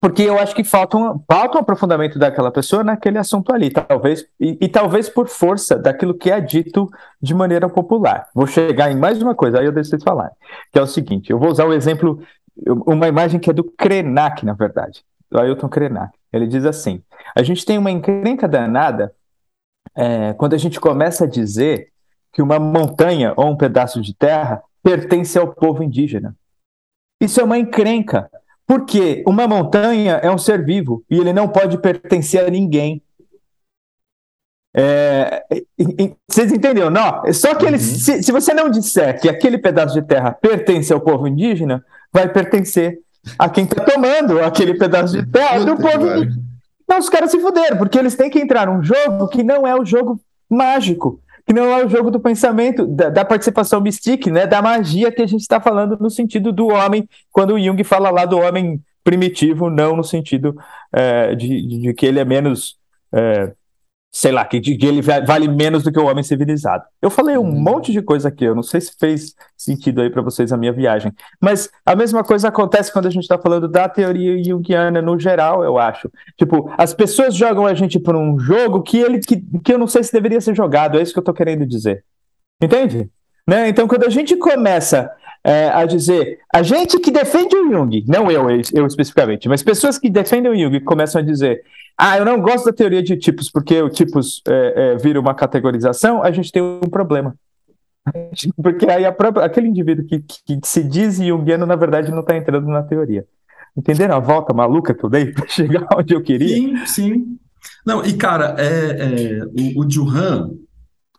porque 0.00 0.22
eu 0.22 0.38
acho 0.38 0.54
que 0.54 0.64
falta 0.64 0.96
um, 0.96 1.20
falta 1.30 1.58
um 1.58 1.60
aprofundamento 1.60 2.18
daquela 2.18 2.50
pessoa 2.50 2.84
naquele 2.84 3.18
assunto 3.18 3.52
ali, 3.52 3.70
talvez, 3.70 4.26
e, 4.38 4.56
e, 4.60 4.68
talvez 4.68 5.08
por 5.08 5.28
força 5.28 5.76
daquilo 5.76 6.14
que 6.14 6.30
é 6.30 6.40
dito 6.40 6.88
de 7.20 7.34
maneira 7.34 7.68
popular. 7.68 8.26
Vou 8.34 8.46
chegar 8.46 8.90
em 8.90 8.96
mais 8.96 9.20
uma 9.20 9.34
coisa, 9.34 9.58
aí 9.58 9.66
eu 9.66 9.72
deixo 9.72 9.90
vocês 9.90 10.02
falar, 10.02 10.30
que 10.72 10.78
é 10.78 10.82
o 10.82 10.86
seguinte, 10.86 11.30
eu 11.30 11.38
vou 11.38 11.50
usar 11.50 11.64
o 11.64 11.70
um 11.70 11.72
exemplo, 11.72 12.22
uma 12.86 13.08
imagem 13.08 13.40
que 13.40 13.50
é 13.50 13.52
do 13.52 13.64
Krenak, 13.64 14.44
na 14.44 14.54
verdade, 14.54 15.04
do 15.30 15.38
Ailton 15.38 15.68
Krenak. 15.68 16.16
Ele 16.32 16.46
diz 16.46 16.64
assim, 16.64 17.02
a 17.34 17.42
gente 17.42 17.64
tem 17.64 17.76
uma 17.76 17.90
encrenca 17.90 18.46
danada 18.46 19.12
é, 19.94 20.34
quando 20.34 20.54
a 20.54 20.58
gente 20.58 20.78
começa 20.78 21.24
a 21.24 21.28
dizer 21.28 21.88
que 22.32 22.42
uma 22.42 22.58
montanha 22.58 23.32
ou 23.36 23.50
um 23.50 23.56
pedaço 23.56 24.00
de 24.00 24.14
terra 24.14 24.62
pertence 24.82 25.38
ao 25.38 25.52
povo 25.52 25.82
indígena. 25.82 26.36
Isso 27.20 27.40
é 27.40 27.44
uma 27.44 27.58
encrenca, 27.58 28.30
porque 28.66 29.24
uma 29.26 29.46
montanha 29.48 30.14
é 30.22 30.30
um 30.30 30.38
ser 30.38 30.64
vivo 30.64 31.04
e 31.10 31.18
ele 31.18 31.32
não 31.32 31.48
pode 31.48 31.78
pertencer 31.78 32.44
a 32.44 32.50
ninguém. 32.50 33.02
É, 34.78 35.42
vocês 36.28 36.52
entenderam? 36.52 36.90
Não, 36.90 37.32
só 37.32 37.54
que 37.54 37.64
ele, 37.64 37.76
uhum. 37.76 37.82
se, 37.82 38.22
se, 38.22 38.30
você 38.30 38.52
não 38.52 38.68
disser 38.68 39.18
que 39.18 39.26
aquele 39.26 39.56
pedaço 39.56 39.94
de 39.94 40.06
terra 40.06 40.32
pertence 40.32 40.92
ao 40.92 41.00
povo 41.00 41.26
indígena, 41.26 41.82
vai 42.12 42.28
pertencer 42.30 42.98
a 43.38 43.48
quem 43.48 43.64
está 43.64 43.82
tomando 43.82 44.38
aquele 44.40 44.74
pedaço 44.74 45.16
de 45.16 45.24
terra 45.30 45.64
do 45.64 45.76
povo 45.76 46.06
indígena. 46.06 46.42
Então 46.84 46.98
os 46.98 47.08
caras 47.08 47.30
se 47.30 47.40
fuderam, 47.40 47.78
porque 47.78 47.98
eles 47.98 48.14
têm 48.14 48.28
que 48.28 48.38
entrar 48.38 48.66
num 48.66 48.82
jogo 48.82 49.28
que 49.28 49.42
não 49.42 49.66
é 49.66 49.74
o 49.74 49.84
jogo 49.84 50.20
mágico 50.48 51.20
que 51.46 51.52
não 51.52 51.66
é 51.66 51.84
o 51.84 51.88
jogo 51.88 52.10
do 52.10 52.18
pensamento, 52.18 52.84
da, 52.86 53.08
da 53.08 53.24
participação 53.24 53.80
mística, 53.80 54.30
né, 54.30 54.46
da 54.46 54.60
magia 54.60 55.12
que 55.12 55.22
a 55.22 55.26
gente 55.26 55.42
está 55.42 55.60
falando 55.60 55.96
no 56.00 56.10
sentido 56.10 56.52
do 56.52 56.68
homem, 56.68 57.08
quando 57.30 57.54
o 57.54 57.60
Jung 57.60 57.82
fala 57.84 58.10
lá 58.10 58.24
do 58.26 58.38
homem 58.38 58.82
primitivo, 59.04 59.70
não 59.70 59.96
no 59.96 60.02
sentido 60.02 60.56
é, 60.92 61.36
de, 61.36 61.80
de, 61.80 61.94
que 61.94 62.04
ele 62.04 62.18
é 62.18 62.24
menos 62.24 62.76
é, 63.14 63.52
sei 64.10 64.32
lá, 64.32 64.44
que, 64.44 64.60
que 64.60 64.86
ele 64.86 65.02
vale 65.02 65.46
menos 65.46 65.82
do 65.82 65.92
que 65.92 65.98
o 65.98 66.06
homem 66.06 66.24
civilizado. 66.24 66.84
Eu 67.02 67.10
falei 67.10 67.36
um 67.36 67.42
hum. 67.42 67.60
monte 67.60 67.92
de 67.92 68.00
coisa 68.00 68.28
aqui, 68.28 68.44
eu 68.44 68.54
não 68.54 68.62
sei 68.62 68.80
se 68.80 68.92
fez 68.98 69.34
sentido 69.56 70.00
aí 70.00 70.08
para 70.08 70.22
vocês 70.22 70.52
a 70.52 70.56
minha 70.56 70.72
viagem, 70.72 71.12
mas 71.40 71.68
a 71.84 71.94
mesma 71.94 72.24
coisa 72.24 72.48
acontece 72.48 72.90
quando 72.90 73.06
a 73.06 73.10
gente 73.10 73.24
está 73.24 73.38
falando 73.38 73.68
da 73.68 73.88
teoria 73.88 74.42
junguiana 74.42 75.02
no 75.02 75.18
geral, 75.18 75.62
eu 75.62 75.76
acho. 75.76 76.10
Tipo, 76.38 76.72
as 76.78 76.94
pessoas 76.94 77.34
jogam 77.34 77.66
a 77.66 77.74
gente 77.74 77.98
por 77.98 78.16
um 78.16 78.38
jogo 78.38 78.82
que 78.82 78.98
ele 78.98 79.18
que, 79.18 79.44
que 79.62 79.72
eu 79.74 79.78
não 79.78 79.86
sei 79.86 80.02
se 80.02 80.12
deveria 80.12 80.40
ser 80.40 80.56
jogado, 80.56 80.98
é 80.98 81.02
isso 81.02 81.12
que 81.12 81.18
eu 81.18 81.22
estou 81.22 81.34
querendo 81.34 81.66
dizer. 81.66 82.02
Entende? 82.62 83.10
Né? 83.46 83.68
Então, 83.68 83.86
quando 83.86 84.04
a 84.04 84.10
gente 84.10 84.34
começa 84.36 85.10
é, 85.46 85.68
a 85.68 85.86
dizer, 85.86 86.40
a 86.52 86.60
gente 86.60 86.98
que 86.98 87.08
defende 87.08 87.54
o 87.54 87.70
Jung, 87.70 88.04
não 88.08 88.28
eu, 88.28 88.48
eu 88.74 88.84
especificamente, 88.84 89.48
mas 89.48 89.62
pessoas 89.62 89.96
que 89.96 90.10
defendem 90.10 90.50
o 90.50 90.58
Jung 90.58 90.80
começam 90.80 91.20
a 91.20 91.24
dizer, 91.24 91.62
ah, 91.96 92.18
eu 92.18 92.24
não 92.24 92.40
gosto 92.40 92.64
da 92.64 92.72
teoria 92.72 93.00
de 93.00 93.16
tipos, 93.16 93.48
porque 93.48 93.80
o 93.80 93.88
tipos 93.88 94.42
é, 94.48 94.74
é, 94.74 94.96
vira 94.96 95.20
uma 95.20 95.36
categorização, 95.36 96.20
a 96.20 96.32
gente 96.32 96.50
tem 96.50 96.60
um 96.60 96.90
problema. 96.90 97.36
Porque 98.62 98.86
aí 98.86 99.10
própria, 99.12 99.44
aquele 99.44 99.66
indivíduo 99.66 100.04
que, 100.04 100.20
que, 100.20 100.60
se 100.64 100.84
diz 100.84 101.16
junguiano, 101.16 101.66
na 101.66 101.74
verdade, 101.74 102.12
não 102.12 102.20
está 102.20 102.36
entrando 102.36 102.68
na 102.68 102.80
teoria. 102.80 103.24
Entenderam 103.76 104.14
a 104.14 104.20
volta 104.20 104.54
maluca 104.54 104.94
que 104.94 105.04
eu 105.04 105.10
dei 105.10 105.30
para 105.34 105.48
chegar 105.48 105.88
onde 105.96 106.14
eu 106.14 106.22
queria? 106.22 106.56
Sim, 106.56 106.86
sim. 106.86 107.38
Não, 107.84 108.04
e 108.04 108.14
cara, 108.14 108.54
é, 108.58 109.40
é 109.40 109.44
o, 109.44 109.84
o 109.84 109.90
Juhan, 109.90 110.52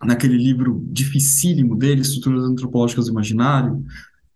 naquele 0.01 0.37
livro 0.37 0.81
dificílimo 0.87 1.75
dele, 1.75 2.01
Estruturas 2.01 2.45
Antropológicas 2.45 3.05
do 3.05 3.11
Imaginário, 3.11 3.83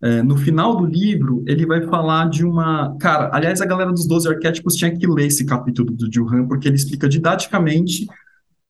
é, 0.01 0.23
no 0.23 0.35
final 0.35 0.75
do 0.75 0.85
livro, 0.85 1.43
ele 1.45 1.65
vai 1.65 1.81
falar 1.83 2.29
de 2.29 2.43
uma. 2.43 2.95
Cara, 2.99 3.29
aliás, 3.33 3.61
a 3.61 3.65
galera 3.65 3.91
dos 3.91 4.07
12 4.07 4.27
arquétipos 4.27 4.75
tinha 4.75 4.95
que 4.95 5.05
ler 5.05 5.27
esse 5.27 5.45
capítulo 5.45 5.91
do 5.91 6.09
Johan, 6.09 6.47
porque 6.47 6.67
ele 6.67 6.75
explica 6.75 7.07
didaticamente 7.07 8.07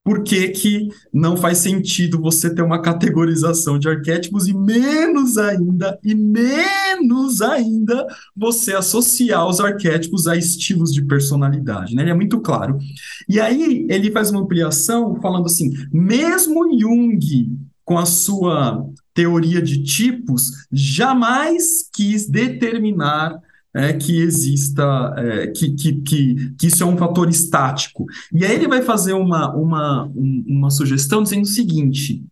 por 0.03 0.23
que, 0.23 0.49
que 0.49 0.89
não 1.13 1.37
faz 1.37 1.59
sentido 1.59 2.19
você 2.19 2.53
ter 2.53 2.63
uma 2.63 2.81
categorização 2.81 3.77
de 3.77 3.87
arquétipos 3.87 4.47
e 4.47 4.53
menos 4.53 5.37
ainda, 5.37 5.97
e 6.03 6.15
menos 6.15 7.41
ainda, 7.41 8.07
você 8.35 8.73
associar 8.73 9.47
os 9.47 9.59
arquétipos 9.59 10.27
a 10.27 10.35
estilos 10.35 10.91
de 10.91 11.03
personalidade, 11.03 11.95
né? 11.95 12.01
Ele 12.01 12.11
é 12.11 12.15
muito 12.15 12.39
claro. 12.39 12.77
E 13.29 13.39
aí 13.39 13.85
ele 13.89 14.11
faz 14.11 14.31
uma 14.31 14.41
ampliação 14.41 15.15
falando 15.21 15.45
assim, 15.45 15.71
mesmo 15.93 16.77
Jung 16.77 17.55
com 17.85 17.97
a 17.97 18.05
sua 18.05 18.83
teoria 19.13 19.61
de 19.61 19.83
tipos, 19.83 20.51
jamais 20.71 21.89
quis 21.93 22.29
determinar 22.29 23.39
é, 23.73 23.93
que 23.93 24.21
exista, 24.21 25.13
é, 25.17 25.47
que, 25.47 25.71
que, 25.71 25.93
que, 26.01 26.53
que, 26.57 26.67
isso 26.67 26.83
é 26.83 26.85
um 26.85 26.97
fator 26.97 27.29
estático. 27.29 28.05
E 28.33 28.45
aí 28.45 28.53
ele 28.53 28.67
vai 28.67 28.81
fazer 28.81 29.13
uma, 29.13 29.53
uma, 29.55 30.11
uma 30.13 30.69
sugestão 30.69 31.23
dizendo 31.23 31.43
o 31.43 31.47
seguinte, 31.47 32.23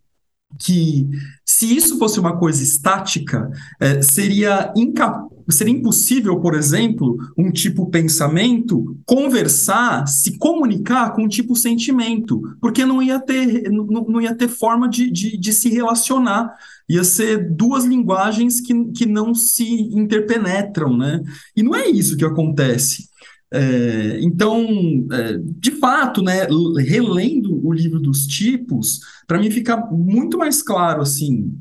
que 0.58 1.08
se 1.44 1.74
isso 1.74 1.98
fosse 1.98 2.20
uma 2.20 2.36
coisa 2.36 2.62
estática, 2.62 3.50
é, 3.78 4.02
seria 4.02 4.72
incapaz 4.76 5.30
seria 5.50 5.74
impossível, 5.74 6.40
por 6.40 6.54
exemplo, 6.54 7.16
um 7.36 7.50
tipo 7.50 7.90
pensamento 7.90 8.96
conversar, 9.04 10.06
se 10.06 10.38
comunicar 10.38 11.12
com 11.14 11.24
um 11.24 11.28
tipo 11.28 11.56
sentimento, 11.56 12.40
porque 12.60 12.84
não 12.84 13.02
ia 13.02 13.18
ter, 13.18 13.70
não, 13.70 13.84
não 13.86 14.20
ia 14.20 14.34
ter 14.34 14.48
forma 14.48 14.88
de, 14.88 15.10
de, 15.10 15.36
de 15.36 15.52
se 15.52 15.68
relacionar 15.68 16.54
ia 16.88 17.04
ser 17.04 17.54
duas 17.54 17.84
linguagens 17.84 18.60
que, 18.60 18.74
que 18.86 19.06
não 19.06 19.32
se 19.32 19.64
interpenetram, 19.64 20.96
né? 20.96 21.22
E 21.56 21.62
não 21.62 21.72
é 21.72 21.88
isso 21.88 22.16
que 22.16 22.24
acontece. 22.24 23.08
É, 23.52 24.18
então, 24.22 24.66
é, 25.12 25.38
de 25.38 25.70
fato, 25.72 26.20
né, 26.20 26.46
relendo 26.78 27.64
o 27.64 27.72
livro 27.72 28.00
dos 28.00 28.26
tipos, 28.26 29.00
para 29.26 29.38
mim 29.38 29.50
fica 29.50 29.76
muito 29.76 30.36
mais 30.36 30.62
claro 30.62 31.02
assim 31.02 31.56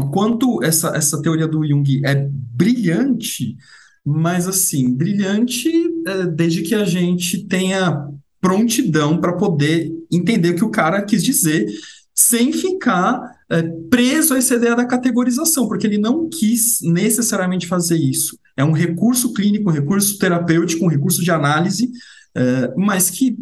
o 0.00 0.10
quanto 0.10 0.62
essa, 0.62 0.88
essa 0.96 1.20
teoria 1.20 1.46
do 1.46 1.66
Jung 1.66 2.00
é 2.04 2.28
brilhante, 2.30 3.56
mas 4.04 4.46
assim, 4.48 4.92
brilhante 4.94 5.70
é, 6.06 6.26
desde 6.26 6.62
que 6.62 6.74
a 6.74 6.84
gente 6.84 7.46
tenha 7.46 8.08
prontidão 8.40 9.20
para 9.20 9.34
poder 9.34 9.92
entender 10.10 10.50
o 10.50 10.54
que 10.54 10.64
o 10.64 10.70
cara 10.70 11.02
quis 11.02 11.22
dizer, 11.22 11.66
sem 12.14 12.52
ficar 12.52 13.20
é, 13.50 13.62
preso 13.90 14.34
a 14.34 14.38
essa 14.38 14.54
ideia 14.54 14.74
da 14.74 14.84
categorização, 14.84 15.68
porque 15.68 15.86
ele 15.86 15.98
não 15.98 16.28
quis 16.28 16.80
necessariamente 16.82 17.66
fazer 17.66 17.96
isso. 17.96 18.38
É 18.56 18.64
um 18.64 18.72
recurso 18.72 19.32
clínico, 19.32 19.70
um 19.70 19.72
recurso 19.72 20.18
terapêutico, 20.18 20.84
um 20.84 20.88
recurso 20.88 21.22
de 21.22 21.30
análise, 21.30 21.90
é, 22.34 22.74
mas 22.76 23.10
que. 23.10 23.36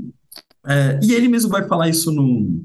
É, 0.66 0.99
e 1.03 1.12
ele 1.12 1.29
mesmo 1.29 1.51
vai 1.51 1.66
falar 1.66 1.88
isso 1.88 2.11
no, 2.11 2.64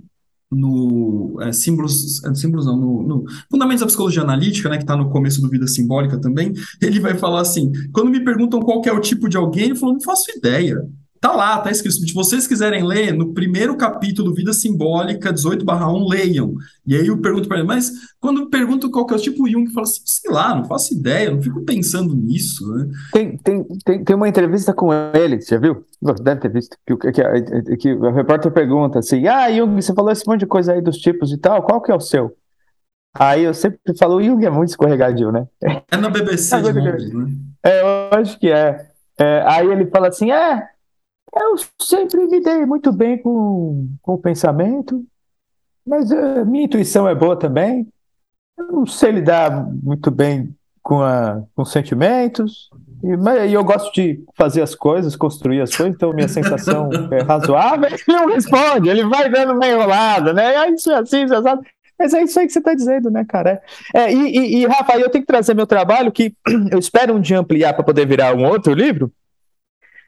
no 0.51 1.37
é, 1.41 1.51
símbolos, 1.53 2.23
é, 2.23 2.33
símbolos 2.35 2.65
não, 2.65 2.75
no, 2.75 3.03
no, 3.03 3.25
Fundamentos 3.49 3.81
da 3.81 3.87
Psicologia 3.87 4.21
Analítica, 4.21 4.69
né, 4.69 4.77
que 4.77 4.83
está 4.83 4.97
no 4.97 5.09
começo 5.09 5.41
do 5.41 5.49
Vida 5.49 5.67
Simbólica 5.67 6.19
também, 6.19 6.53
ele 6.81 6.99
vai 6.99 7.17
falar 7.17 7.41
assim, 7.41 7.71
quando 7.93 8.11
me 8.11 8.23
perguntam 8.23 8.59
qual 8.59 8.81
é 8.85 8.91
o 8.91 8.99
tipo 8.99 9.29
de 9.29 9.37
alguém, 9.37 9.65
ele 9.65 9.75
falou, 9.75 9.93
não 9.93 10.01
faço 10.01 10.29
ideia, 10.35 10.85
Tá 11.21 11.33
lá, 11.33 11.59
tá 11.59 11.69
escrito. 11.69 11.93
Se 11.93 12.13
vocês 12.15 12.47
quiserem 12.47 12.83
ler, 12.83 13.13
no 13.13 13.31
primeiro 13.31 13.77
capítulo, 13.77 14.33
Vida 14.33 14.51
Simbólica, 14.53 15.31
18/1, 15.31 16.09
leiam. 16.09 16.55
E 16.83 16.95
aí 16.95 17.05
eu 17.05 17.21
pergunto 17.21 17.47
para 17.47 17.59
ele, 17.59 17.67
mas 17.67 17.91
quando 18.19 18.49
pergunto 18.49 18.89
qual 18.89 19.05
que 19.05 19.13
é 19.13 19.17
o 19.17 19.19
tipo 19.19 19.47
Jung, 19.47 19.71
fala 19.71 19.85
assim, 19.85 20.01
sei 20.03 20.31
lá, 20.31 20.55
não 20.55 20.65
faço 20.65 20.95
ideia, 20.95 21.29
não 21.29 21.39
fico 21.39 21.61
pensando 21.61 22.15
nisso. 22.15 22.67
Né? 22.73 22.87
Tem, 23.13 23.37
tem, 23.37 23.63
tem, 23.85 24.03
tem 24.03 24.15
uma 24.15 24.27
entrevista 24.27 24.73
com 24.73 24.91
ele, 25.13 25.39
você 25.39 25.53
já 25.53 25.61
viu? 25.61 25.85
Deve 26.01 26.41
ter 26.41 26.51
visto. 26.51 26.75
Que, 26.87 26.97
que, 26.97 27.11
que, 27.11 27.77
que 27.77 27.93
o 27.93 28.11
repórter 28.11 28.51
pergunta 28.51 28.97
assim: 28.97 29.27
Ah, 29.27 29.51
Jung, 29.53 29.79
você 29.79 29.93
falou 29.93 30.11
esse 30.11 30.27
monte 30.27 30.39
de 30.39 30.47
coisa 30.47 30.73
aí 30.73 30.81
dos 30.81 30.97
tipos 30.97 31.31
e 31.31 31.37
tal, 31.37 31.61
qual 31.61 31.79
que 31.83 31.91
é 31.91 31.95
o 31.95 31.99
seu? 31.99 32.35
Aí 33.13 33.43
eu 33.43 33.53
sempre 33.53 33.79
falo, 33.95 34.15
o 34.15 34.23
Jung 34.23 34.43
é 34.43 34.49
muito 34.49 34.69
escorregadio, 34.69 35.31
né? 35.31 35.45
É 35.91 35.97
na 35.97 36.09
BBC 36.09 36.55
é 36.55 36.61
de 36.61 36.71
Londres, 36.71 37.13
né? 37.13 37.27
É, 37.63 37.81
eu 37.81 38.19
acho 38.19 38.39
que 38.39 38.49
é. 38.49 38.87
é. 39.19 39.43
Aí 39.45 39.67
ele 39.67 39.85
fala 39.85 40.07
assim: 40.07 40.31
é, 40.31 40.67
eu 41.35 41.55
sempre 41.79 42.25
me 42.27 42.41
dei 42.41 42.65
muito 42.65 42.91
bem 42.91 43.17
com, 43.17 43.87
com 44.01 44.13
o 44.13 44.17
pensamento, 44.17 45.03
mas 45.85 46.11
uh, 46.11 46.45
minha 46.45 46.65
intuição 46.65 47.07
é 47.07 47.15
boa 47.15 47.37
também. 47.37 47.87
Eu 48.57 48.67
não 48.67 48.85
sei 48.85 49.11
lidar 49.11 49.65
muito 49.81 50.11
bem 50.11 50.53
com, 50.83 51.01
a, 51.01 51.41
com 51.55 51.63
sentimentos, 51.63 52.69
e, 53.03 53.17
mas, 53.17 53.49
e 53.49 53.53
eu 53.53 53.63
gosto 53.63 53.91
de 53.93 54.23
fazer 54.35 54.61
as 54.61 54.75
coisas, 54.75 55.15
construir 55.15 55.61
as 55.61 55.75
coisas, 55.75 55.95
então 55.95 56.13
minha 56.13 56.27
sensação 56.27 56.89
é 57.11 57.21
razoável. 57.21 57.87
Ele 57.87 57.97
não 58.07 58.27
responde, 58.27 58.89
ele 58.89 59.05
vai 59.05 59.29
dando 59.29 59.57
meio 59.57 59.77
enrolado, 59.77 60.33
né? 60.33 60.55
É 60.55 60.69
isso 60.69 60.91
assim, 60.93 61.23
isso 61.23 61.35
assim. 61.35 61.61
Mas 61.97 62.13
é 62.15 62.23
isso 62.23 62.39
aí 62.39 62.47
que 62.47 62.53
você 62.53 62.59
está 62.59 62.73
dizendo, 62.73 63.11
né, 63.11 63.23
cara? 63.27 63.61
É, 63.93 64.01
é 64.01 64.13
e, 64.13 64.37
e, 64.37 64.57
e, 64.57 64.65
Rafa, 64.65 64.97
eu 64.97 65.09
tenho 65.09 65.23
que 65.23 65.31
trazer 65.31 65.53
meu 65.53 65.67
trabalho, 65.67 66.11
que 66.11 66.33
eu 66.71 66.79
espero 66.79 67.13
um 67.13 67.21
dia 67.21 67.39
ampliar 67.39 67.73
para 67.73 67.83
poder 67.83 68.07
virar 68.07 68.35
um 68.35 68.43
outro 68.45 68.73
livro, 68.73 69.11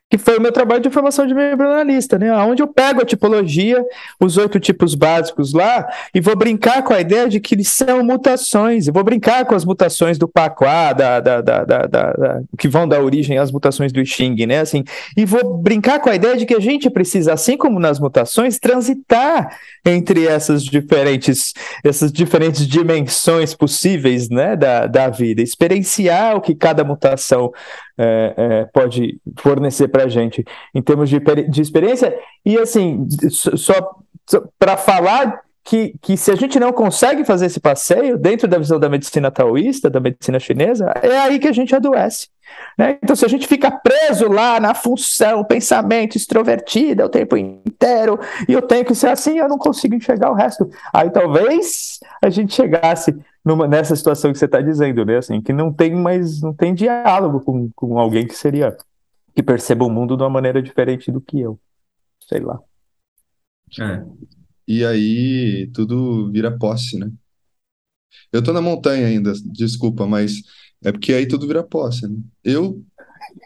que 0.10 0.18
foi 0.20 0.38
o 0.38 0.42
meu 0.42 0.52
trabalho 0.52 0.80
de 0.80 0.92
formação 0.92 1.26
de 1.26 1.34
membro 1.34 1.68
analista, 1.68 2.20
né? 2.20 2.32
Onde 2.36 2.62
eu 2.62 2.68
pego 2.68 3.02
a 3.02 3.06
tipologia, 3.06 3.84
os 4.20 4.38
oito 4.38 4.60
tipos 4.60 4.94
básicos 4.94 5.54
lá, 5.54 5.88
e 6.14 6.22
vou 6.22 6.36
brincar 6.36 6.84
com 6.84 6.94
a 6.94 7.02
ideia 7.02 7.28
de 7.28 7.40
que 7.40 7.56
eles 7.56 7.70
são 7.70 8.04
mutações. 8.04 8.86
Eu 8.86 8.94
vou 8.94 9.04
brincar 9.04 9.44
com 9.46 9.56
as 9.56 9.66
mutações 9.66 10.20
do 10.20 10.28
Paquá, 10.28 10.94
da, 10.94 11.20
da, 11.20 11.42
da, 11.42 11.64
da, 11.64 12.42
que 12.60 12.68
vão 12.68 12.88
dar 12.88 13.02
origem 13.02 13.40
às 13.40 13.52
mutações 13.52 13.92
do 13.92 14.06
Xing, 14.06 14.46
né? 14.46 14.60
Assim, 14.60 14.84
e 15.18 15.26
vou 15.26 15.58
brincar 15.58 16.00
com 16.00 16.12
a 16.12 16.16
ideia 16.16 16.38
de 16.38 16.46
que 16.46 16.54
a 16.54 16.60
gente 16.60 16.92
precisa, 16.92 17.34
assim 17.34 17.58
como 17.58 17.80
nas 17.80 18.00
mutações, 18.00 18.60
transitar 18.60 19.58
entre 19.84 20.28
essas 20.28 20.64
diferentes, 20.64 21.54
essas 21.84 22.12
diferentes 22.12 22.68
dimensões 22.68 23.56
possíveis, 23.56 24.30
né? 24.30 24.56
Da, 24.56 24.86
da 24.86 25.10
vida, 25.10 25.42
experienciar 25.42 26.36
o 26.36 26.42
que 26.42 26.54
cada 26.54 26.84
mutação 26.84 27.52
é, 27.98 28.34
é, 28.36 28.66
pode 28.66 29.20
fornecer 29.38 29.88
para 29.88 30.04
a 30.04 30.08
gente 30.08 30.44
em 30.74 30.82
termos 30.82 31.10
de, 31.10 31.20
de 31.50 31.62
experiência. 31.62 32.18
E 32.46 32.58
assim, 32.58 33.08
só, 33.30 33.96
só 34.26 34.44
para 34.58 34.78
falar 34.78 35.42
que, 35.64 35.96
que 36.02 36.18
se 36.18 36.32
a 36.32 36.36
gente 36.36 36.60
não 36.60 36.74
consegue 36.74 37.24
fazer 37.24 37.46
esse 37.46 37.60
passeio 37.60 38.18
dentro 38.18 38.48
da 38.48 38.58
visão 38.58 38.80
da 38.80 38.90
medicina 38.90 39.32
taoísta, 39.32 39.90
da 39.90 40.00
medicina 40.00 40.40
chinesa, 40.40 40.94
é 41.02 41.18
aí 41.18 41.40
que 41.40 41.48
a 41.48 41.54
gente 41.54 41.76
adoece. 41.76 42.28
Né? 42.78 42.98
Então, 43.04 43.16
se 43.16 43.26
a 43.26 43.28
gente 43.28 43.48
fica 43.48 43.72
preso 43.72 44.28
lá 44.28 44.60
na 44.60 44.74
função, 44.74 45.44
pensamento 45.44 46.16
extrovertido 46.16 47.04
o 47.04 47.10
tempo 47.10 47.38
inteiro, 47.38 48.20
e 48.48 48.54
eu 48.54 48.62
tenho 48.62 48.86
que 48.86 48.96
ser 48.96 49.08
assim, 49.08 49.38
eu 49.38 49.48
não 49.48 49.58
consigo 49.58 49.96
enxergar 49.96 50.32
o 50.32 50.36
resto. 50.36 50.70
Aí 50.94 51.10
talvez 51.10 52.00
a 52.22 52.30
gente 52.30 52.54
chegasse 52.54 53.16
numa, 53.44 53.68
nessa 53.68 53.96
situação 53.96 54.32
que 54.32 54.38
você 54.38 54.46
está 54.46 54.62
dizendo, 54.62 55.06
né? 55.06 55.18
Assim, 55.18 55.42
que 55.42 55.54
não 55.54 55.72
tem 55.72 55.94
mais, 55.94 56.42
não 56.42 56.54
tem 56.54 56.74
diálogo 56.74 57.42
com, 57.42 57.70
com 57.76 57.98
alguém 58.00 58.26
que 58.28 58.36
seria 58.36 58.76
que 59.36 59.42
perceba 59.42 59.86
o 59.86 59.90
mundo 59.90 60.16
de 60.16 60.24
uma 60.24 60.30
maneira 60.30 60.62
diferente 60.62 61.12
do 61.12 61.20
que 61.20 61.40
eu. 61.40 61.60
Sei 62.28 62.40
lá. 62.40 62.60
É. 63.80 64.04
E 64.68 64.86
aí 64.86 65.70
tudo 65.74 66.32
vira 66.32 66.58
posse, 66.58 66.98
né? 66.98 67.12
Eu 68.32 68.44
tô 68.44 68.54
na 68.54 68.62
montanha 68.62 69.08
ainda, 69.08 69.34
desculpa, 69.46 70.06
mas 70.06 70.42
é 70.84 70.92
porque 70.92 71.14
aí 71.14 71.28
tudo 71.28 71.48
vira 71.48 71.64
posse, 71.64 72.08
né? 72.08 72.18
Eu 72.44 72.82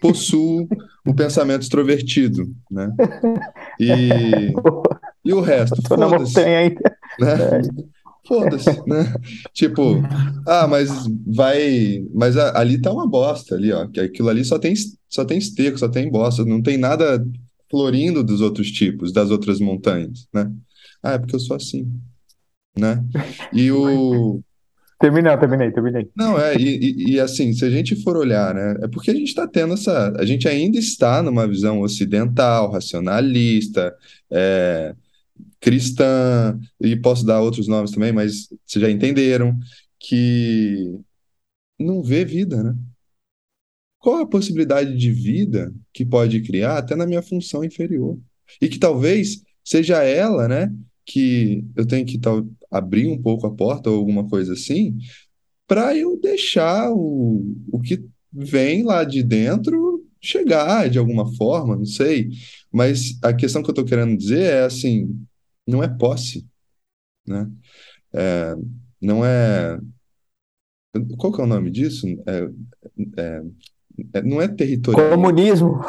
possuo 0.01 0.67
o 1.05 1.13
pensamento 1.13 1.61
extrovertido, 1.61 2.53
né? 2.69 2.93
E, 3.79 4.53
e 5.23 5.33
o 5.33 5.41
resto, 5.41 5.81
tô 5.83 5.95
na 5.95 6.09
montanha 6.09 6.59
ainda. 6.59 6.97
Né? 7.19 7.33
É. 7.33 7.97
Foda-se, 8.27 8.69
né? 8.85 9.13
Tipo, 9.53 10.01
ah, 10.45 10.67
mas 10.67 10.89
vai. 11.25 12.03
Mas 12.13 12.35
a, 12.35 12.59
ali 12.59 12.81
tá 12.81 12.91
uma 12.91 13.07
bosta 13.07 13.55
ali, 13.55 13.71
ó. 13.71 13.87
Que 13.87 14.01
aquilo 14.01 14.27
ali 14.27 14.43
só 14.43 14.59
tem, 14.59 14.73
só 15.07 15.23
tem 15.23 15.37
esterco, 15.37 15.79
só 15.79 15.87
tem 15.87 16.11
bosta, 16.11 16.43
não 16.43 16.61
tem 16.61 16.77
nada 16.77 17.25
florindo 17.69 18.23
dos 18.23 18.41
outros 18.41 18.69
tipos, 18.71 19.13
das 19.13 19.31
outras 19.31 19.59
montanhas, 19.59 20.27
né? 20.33 20.51
Ah, 21.01 21.13
é 21.13 21.17
porque 21.17 21.35
eu 21.35 21.39
sou 21.39 21.55
assim, 21.55 21.89
né? 22.77 23.01
E 23.53 23.71
o. 23.71 24.41
Terminei, 24.99 25.37
terminei, 25.37 25.71
terminei. 25.71 26.09
Não, 26.15 26.39
é, 26.39 26.55
e, 26.55 27.13
e, 27.13 27.19
assim, 27.19 27.53
se 27.53 27.63
a 27.63 27.69
gente 27.69 27.95
for 28.01 28.17
olhar, 28.17 28.53
né, 28.55 28.79
é 28.83 28.87
porque 28.87 29.11
a 29.11 29.13
gente 29.13 29.27
está 29.27 29.47
tendo 29.47 29.75
essa. 29.75 30.11
A 30.17 30.25
gente 30.25 30.47
ainda 30.47 30.79
está 30.79 31.21
numa 31.21 31.47
visão 31.47 31.81
ocidental, 31.81 32.71
racionalista, 32.71 33.95
é, 34.31 34.95
cristã, 35.59 36.59
e 36.81 36.95
posso 36.95 37.25
dar 37.25 37.41
outros 37.41 37.67
nomes 37.67 37.91
também, 37.91 38.11
mas 38.11 38.49
vocês 38.65 38.81
já 38.81 38.89
entenderam, 38.89 39.57
que 39.99 40.99
não 41.79 42.01
vê 42.01 42.25
vida, 42.25 42.63
né? 42.63 42.75
Qual 43.99 44.17
a 44.17 44.27
possibilidade 44.27 44.95
de 44.97 45.11
vida 45.11 45.73
que 45.93 46.05
pode 46.05 46.41
criar 46.41 46.77
até 46.77 46.95
na 46.95 47.05
minha 47.05 47.21
função 47.21 47.63
inferior? 47.63 48.17
E 48.61 48.69
que 48.69 48.79
talvez 48.79 49.43
seja 49.63 50.01
ela, 50.03 50.47
né, 50.47 50.73
que 51.05 51.65
eu 51.75 51.85
tenho 51.85 52.05
que 52.05 52.17
tal, 52.17 52.47
abrir 52.69 53.07
um 53.07 53.21
pouco 53.21 53.47
a 53.47 53.53
porta 53.53 53.89
ou 53.89 53.97
alguma 53.97 54.27
coisa 54.27 54.53
assim, 54.53 54.97
para 55.67 55.95
eu 55.95 56.19
deixar 56.19 56.91
o, 56.91 57.55
o 57.71 57.79
que 57.79 58.03
vem 58.31 58.83
lá 58.83 59.03
de 59.03 59.23
dentro 59.23 60.05
chegar 60.21 60.89
de 60.89 60.97
alguma 60.97 61.33
forma, 61.35 61.75
não 61.75 61.85
sei. 61.85 62.29
Mas 62.71 63.17
a 63.23 63.33
questão 63.33 63.61
que 63.61 63.69
eu 63.69 63.73
estou 63.73 63.85
querendo 63.85 64.17
dizer 64.17 64.43
é 64.43 64.63
assim, 64.63 65.15
não 65.65 65.83
é 65.83 65.87
posse, 65.87 66.45
né? 67.25 67.49
É, 68.13 68.55
não 69.01 69.25
é... 69.25 69.79
Qual 71.17 71.31
que 71.31 71.41
é 71.41 71.43
o 71.43 71.47
nome 71.47 71.69
disso? 71.69 72.07
É, 72.25 72.49
é, 73.17 73.41
é 74.13 74.21
não 74.21 74.41
é 74.41 74.47
territorial. 74.47 75.11
Comunismo. 75.11 75.79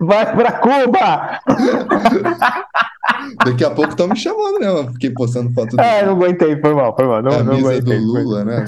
Vai 0.00 0.34
para 0.34 0.52
Cuba! 0.52 1.40
Daqui 3.44 3.64
a 3.64 3.70
pouco 3.70 3.90
estão 3.90 4.08
me 4.08 4.16
chamando, 4.16 4.58
né? 4.60 4.68
Eu 4.68 4.92
fiquei 4.92 5.10
postando 5.10 5.50
foto 5.52 5.76
do 5.76 5.80
Ah, 5.80 6.02
não 6.04 6.12
aguentei, 6.14 6.58
foi 6.60 6.74
mal, 6.74 6.94
foi 6.94 7.06
mal. 7.06 7.22
Não, 7.22 7.30
não 7.30 7.44
camisa 7.44 7.70
aguentei. 7.72 7.98
do 7.98 8.04
Lula, 8.04 8.44
né? 8.44 8.64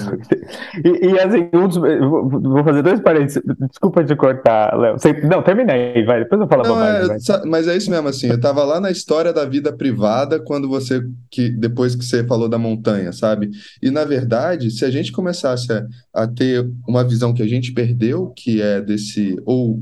E, 0.83 1.07
e, 1.07 1.19
assim, 1.19 1.49
um 1.53 1.67
dos- 1.67 1.77
vou 1.77 2.63
fazer 2.63 2.81
dois 2.81 2.99
parênteses. 2.99 3.41
Desculpa 3.69 4.03
te 4.03 4.15
cortar, 4.15 4.77
Léo. 4.77 4.95
Não, 5.29 5.41
terminei, 5.41 6.03
vai. 6.05 6.19
Depois 6.19 6.41
eu 6.41 6.47
falo 6.47 6.63
Não, 6.63 6.69
bobagem, 6.75 7.11
é, 7.15 7.45
mas 7.45 7.67
é 7.67 7.75
isso 7.77 7.89
mesmo, 7.89 8.07
assim, 8.07 8.27
eu 8.27 8.39
tava 8.39 8.63
lá 8.63 8.79
na 8.79 8.91
história 8.91 9.31
da 9.33 9.45
vida 9.45 9.71
privada 9.73 10.39
quando 10.39 10.67
você, 10.67 11.01
que 11.31 11.49
depois 11.49 11.95
que 11.95 12.03
você 12.05 12.23
falou 12.23 12.47
da 12.49 12.57
montanha, 12.57 13.11
sabe? 13.11 13.49
E 13.81 13.89
na 13.89 14.03
verdade, 14.03 14.69
se 14.71 14.83
a 14.85 14.91
gente 14.91 15.11
começasse 15.11 15.71
a, 15.71 15.85
a 16.13 16.27
ter 16.27 16.65
uma 16.87 17.03
visão 17.03 17.33
que 17.33 17.41
a 17.43 17.47
gente 17.47 17.71
perdeu, 17.73 18.31
que 18.35 18.61
é 18.61 18.81
desse, 18.81 19.35
ou, 19.45 19.79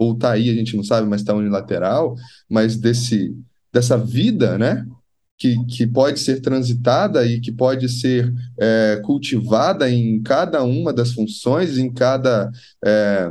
ou 0.00 0.16
tá 0.16 0.32
aí, 0.32 0.48
a 0.48 0.54
gente 0.54 0.74
não 0.74 0.82
sabe, 0.82 1.06
mas 1.06 1.22
tá 1.22 1.34
unilateral, 1.34 2.16
mas 2.48 2.74
desse, 2.74 3.36
dessa 3.70 3.98
vida, 3.98 4.56
né? 4.56 4.86
Que, 5.36 5.62
que 5.66 5.86
pode 5.86 6.20
ser 6.20 6.40
transitada 6.40 7.24
e 7.26 7.38
que 7.40 7.52
pode 7.52 7.86
ser 7.88 8.32
é, 8.58 9.00
cultivada 9.04 9.90
em 9.90 10.22
cada 10.22 10.62
uma 10.62 10.92
das 10.92 11.12
funções, 11.12 11.76
em 11.76 11.92
cada, 11.92 12.50
é, 12.84 13.30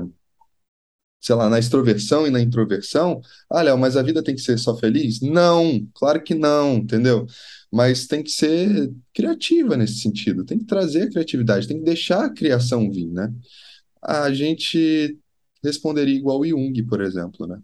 sei 1.20 1.36
lá, 1.36 1.50
na 1.50 1.58
extroversão 1.58 2.28
e 2.28 2.30
na 2.30 2.40
introversão. 2.40 3.20
Ah, 3.50 3.64
Léo, 3.64 3.78
mas 3.78 3.98
a 3.98 4.04
vida 4.04 4.24
tem 4.24 4.36
que 4.36 4.42
ser 4.42 4.58
só 4.60 4.78
feliz? 4.78 5.22
Não, 5.22 5.88
claro 5.96 6.22
que 6.24 6.36
não, 6.36 6.78
entendeu? 6.78 7.26
Mas 7.72 8.06
tem 8.06 8.24
que 8.24 8.32
ser 8.32 8.92
criativa 9.14 9.76
nesse 9.76 10.00
sentido, 10.00 10.46
tem 10.46 10.60
que 10.60 10.66
trazer 10.66 11.04
a 11.04 11.10
criatividade, 11.10 11.68
tem 11.68 11.80
que 11.80 11.86
deixar 11.86 12.26
a 12.26 12.34
criação 12.34 12.92
vir, 12.92 13.08
né? 13.08 13.32
A 14.02 14.32
gente 14.32 15.18
responderia 15.64 16.16
igual 16.16 16.40
o 16.40 16.46
Jung, 16.48 16.84
por 16.84 17.02
exemplo, 17.02 17.48
né? 17.48 17.60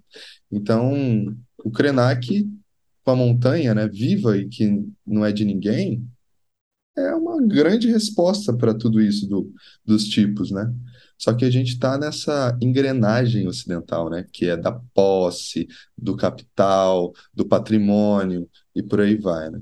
Então, 0.51 0.93
o 1.63 1.71
Krenak 1.71 2.49
com 3.03 3.11
a 3.11 3.15
montanha, 3.15 3.75
né, 3.75 3.87
viva 3.87 4.37
e 4.37 4.47
que 4.49 4.85
não 5.05 5.25
é 5.25 5.31
de 5.31 5.45
ninguém, 5.45 6.07
é 6.97 7.13
uma 7.15 7.41
grande 7.45 7.89
resposta 7.91 8.55
para 8.55 8.73
tudo 8.73 9.01
isso 9.01 9.27
do, 9.27 9.51
dos 9.85 10.05
tipos, 10.07 10.51
né? 10.51 10.73
Só 11.17 11.33
que 11.33 11.45
a 11.45 11.49
gente 11.49 11.69
está 11.73 11.97
nessa 11.97 12.57
engrenagem 12.61 13.47
ocidental, 13.47 14.09
né? 14.09 14.25
Que 14.31 14.47
é 14.49 14.57
da 14.57 14.71
posse, 14.93 15.67
do 15.97 16.15
capital, 16.15 17.13
do 17.33 17.45
patrimônio 17.47 18.49
e 18.75 18.81
por 18.83 19.01
aí 19.01 19.15
vai, 19.17 19.49
né? 19.49 19.61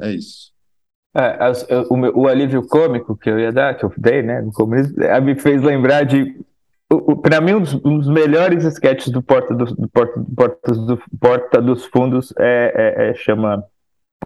É 0.00 0.12
isso. 0.12 0.52
É, 1.68 1.78
o, 1.90 1.96
meu- 1.96 2.12
o 2.16 2.28
alívio 2.28 2.66
cômico 2.66 3.16
que 3.16 3.30
eu 3.30 3.38
ia 3.38 3.52
dar, 3.52 3.76
que 3.76 3.84
eu 3.84 3.92
dei, 3.96 4.22
né, 4.22 4.40
no 4.40 4.52
começo, 4.52 4.92
eh, 5.00 5.20
me 5.20 5.34
fez 5.38 5.62
lembrar 5.62 6.04
de. 6.04 6.36
Para 7.22 7.40
mim, 7.40 7.54
um 7.54 7.60
dos, 7.60 7.74
um 7.84 7.98
dos 7.98 8.08
melhores 8.08 8.64
sketches 8.64 9.08
do 9.12 9.22
Porta 9.22 9.54
dos, 9.54 9.72
do 9.72 9.88
Porta, 9.88 10.20
do 10.20 10.34
Porta, 10.34 10.72
do 10.72 11.02
Porta 11.20 11.62
dos 11.62 11.84
Fundos 11.86 12.32
é, 12.38 12.72
é- 12.74 13.10
é- 13.10 13.14
chama 13.14 13.64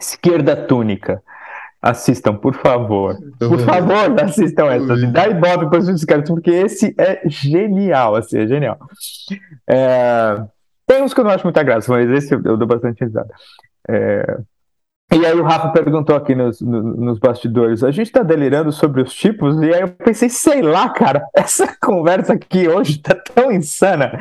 Esquerda 0.01 0.55
Túnica. 0.57 1.23
Assistam, 1.81 2.35
por 2.35 2.55
favor. 2.55 3.17
Eu 3.41 3.49
Por 3.51 3.59
vou- 3.59 3.67
favor, 3.67 4.21
assistam 4.25 4.65
Eu 4.65 4.71
essa. 4.85 4.97
vi. 4.97 5.07
Dá 5.13 5.29
ibope 5.29 5.71
para 5.71 5.79
os 5.79 6.05
caras, 6.05 6.29
porque 6.29 6.51
esse 6.51 6.93
é 6.99 7.21
genial, 7.29 8.17
assim, 8.17 8.39
é 8.39 8.47
genial. 8.49 8.79
É, 9.69 10.43
Tem 10.87 11.03
uns 11.03 11.13
que 11.15 11.21
eu 11.21 11.25
não 11.25 11.31
acho 11.31 11.45
muita 11.45 11.63
graça, 11.63 11.93
mas 11.93 12.11
esse 12.11 12.35
eu, 12.35 12.41
eu 12.45 12.57
dou 12.57 12.67
bastante 12.67 13.05
risada. 13.05 13.33
É, 13.89 14.39
E 15.11 15.25
aí 15.25 15.33
o 15.35 15.43
Rafa 15.43 15.71
perguntou 15.71 16.15
aqui 16.15 16.35
nos, 16.35 16.61
no- 16.61 16.83
nos 16.83 17.19
bastidores, 17.19 17.83
a 17.83 17.91
gente 17.91 18.13
tá 18.13 18.23
delirando 18.23 18.71
sobre 18.71 19.01
os 19.01 19.15
tipos? 19.15 19.57
E 19.63 19.73
aí 19.75 19.81
eu 19.81 19.89
pensei, 19.89 20.29
sei 20.29 20.61
lá, 20.61 20.91
cara, 20.91 21.25
essa 21.35 21.67
conversa 21.81 22.35
aqui 22.35 22.69
hoje 22.69 22.99
tá 22.99 23.15
tão 23.15 23.51
insana. 23.51 24.19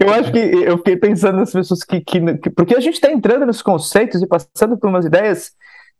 Eu 0.00 0.10
acho 0.12 0.32
que 0.32 0.38
eu 0.38 0.78
fiquei 0.78 0.96
pensando 0.96 1.36
nas 1.36 1.52
pessoas 1.52 1.84
que, 1.84 2.00
que, 2.00 2.38
que- 2.38 2.50
Porque 2.50 2.74
a 2.74 2.80
gente 2.80 2.98
tá 2.98 3.10
entrando 3.12 3.44
nos 3.44 3.60
conceitos 3.60 4.22
e 4.22 4.26
passando 4.26 4.78
por 4.78 4.88
umas 4.88 5.04
ideias, 5.04 5.52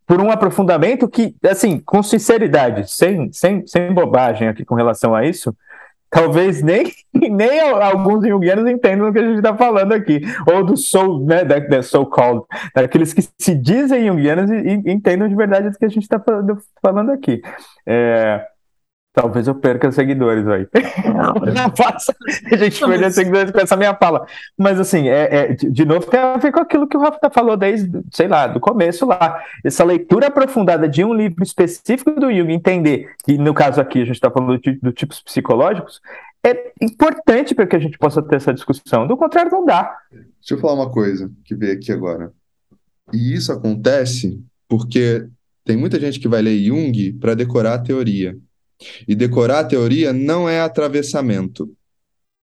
por 0.07 0.18
um 0.18 0.31
aprofundamento 0.31 1.07
que, 1.09 1.35
assim, 1.45 1.79
com 1.79 2.03
sinceridade, 2.03 2.90
sem, 2.90 3.31
sem, 3.33 3.66
sem 3.66 3.92
bobagem 3.92 4.49
aqui 4.49 4.64
com 4.64 4.75
relação 4.75 5.14
a 5.14 5.27
isso, 5.27 5.55
talvez 6.12 6.62
nem, 6.62 6.85
nem 7.14 7.59
alguns 7.61 8.25
junguianos 8.27 8.70
entendam 8.70 9.09
o 9.09 9.12
que 9.12 9.18
a 9.18 9.22
gente 9.22 9.37
está 9.37 9.57
falando 9.57 9.92
aqui, 9.92 10.20
ou 10.46 10.62
do 10.62 10.77
soul, 10.77 11.25
né, 11.25 11.42
da, 11.42 11.59
da 11.59 11.83
so-called, 11.83 12.44
daqueles 12.75 13.14
que 13.14 13.22
se 13.38 13.55
dizem 13.55 14.07
junguianos 14.07 14.51
e, 14.51 14.55
e 14.55 14.92
entendam 14.92 15.27
de 15.27 15.35
verdade 15.35 15.68
o 15.68 15.72
que 15.72 15.87
a 15.87 15.88
gente 15.88 16.03
está 16.03 16.22
falando 16.83 17.11
aqui. 17.11 17.40
É, 17.87 18.46
talvez 19.12 19.46
eu 19.46 19.55
perca 19.55 19.92
seguidores 19.92 20.46
aí. 20.48 20.66
Não 21.55 21.70
faça 21.77 22.14
a 22.51 22.57
gente 22.57 22.81
mas- 22.87 23.14
seguidores 23.14 23.51
com 23.51 23.61
essa 23.61 23.77
minha 23.77 23.94
fala. 23.94 24.27
Mas 24.57 24.81
assim, 24.81 25.09
é, 25.09 25.29
é, 25.35 25.55
de, 25.55 25.85
novo, 25.85 26.07
tem 26.07 26.20
a 26.20 26.37
ver 26.37 26.51
com 26.53 26.61
aquilo 26.61 26.87
que 26.88 26.96
o 26.96 27.01
Rafa 27.01 27.31
falou 27.33 27.57
desde, 27.57 28.01
sei 28.11 28.29
lá, 28.29 28.46
do 28.46 28.59
começo 28.59 29.07
lá. 29.07 29.42
Essa 29.64 29.85
leitura 29.85 30.29
aprofundada 30.29 30.88
de 30.88 31.05
um 31.05 31.12
livro 31.12 31.42
específico 31.42 32.12
do 32.12 32.33
Jung, 32.33 32.53
entender 32.53 33.11
que, 33.25 33.37
no 33.37 33.53
caso 33.53 33.81
aqui, 33.81 34.01
a 34.01 34.05
gente 34.05 34.16
está 34.16 34.31
falando 34.31 34.59
de, 34.59 34.79
de 34.81 34.92
tipos 34.92 35.20
psicológicos, 35.20 36.01
é 36.44 36.72
importante 36.81 37.55
para 37.55 37.66
que 37.66 37.77
a 37.77 37.79
gente 37.79 37.98
possa 37.98 38.22
ter 38.22 38.37
essa 38.37 38.53
discussão. 38.53 39.07
Do 39.07 39.16
contrário, 39.16 39.51
não 39.51 39.64
dá. 39.64 39.96
Deixa 40.11 40.55
eu 40.55 40.59
falar 40.59 40.75
uma 40.75 40.90
coisa 40.90 41.31
que 41.44 41.55
veio 41.55 41.75
aqui 41.75 41.92
agora. 41.92 42.33
E 43.12 43.35
isso 43.35 43.53
acontece 43.53 44.40
porque 44.68 45.27
tem 45.64 45.77
muita 45.77 46.01
gente 46.01 46.18
que 46.18 46.27
vai 46.27 46.42
ler 46.42 46.59
Jung 46.59 47.12
para 47.20 47.35
decorar 47.35 47.75
a 47.75 47.79
teoria. 47.79 48.37
E 49.07 49.14
decorar 49.14 49.61
a 49.61 49.64
teoria 49.64 50.12
não 50.12 50.49
é 50.49 50.61
atravessamento, 50.61 51.73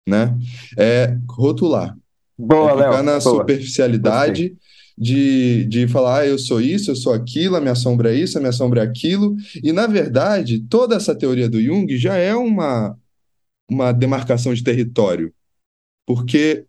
né? 0.07 0.37
É 0.77 1.17
rotular. 1.29 1.97
Boa, 2.37 2.71
É 2.71 2.75
ficar 2.75 2.89
Léo. 2.89 3.03
na 3.03 3.19
boa. 3.19 3.21
superficialidade 3.21 4.55
de, 4.97 5.65
de 5.65 5.87
falar, 5.87 6.19
ah, 6.19 6.27
eu 6.27 6.37
sou 6.37 6.61
isso, 6.61 6.91
eu 6.91 6.95
sou 6.95 7.13
aquilo, 7.13 7.55
a 7.55 7.61
minha 7.61 7.75
sombra 7.75 8.13
é 8.13 8.17
isso, 8.17 8.37
a 8.37 8.41
minha 8.41 8.51
sombra 8.51 8.81
é 8.81 8.83
aquilo. 8.83 9.35
E, 9.63 9.71
na 9.71 9.87
verdade, 9.87 10.59
toda 10.69 10.95
essa 10.95 11.15
teoria 11.15 11.49
do 11.49 11.61
Jung 11.61 11.95
já 11.97 12.15
é 12.15 12.35
uma, 12.35 12.97
uma 13.69 13.91
demarcação 13.91 14.53
de 14.53 14.63
território. 14.63 15.33
Porque 16.05 16.65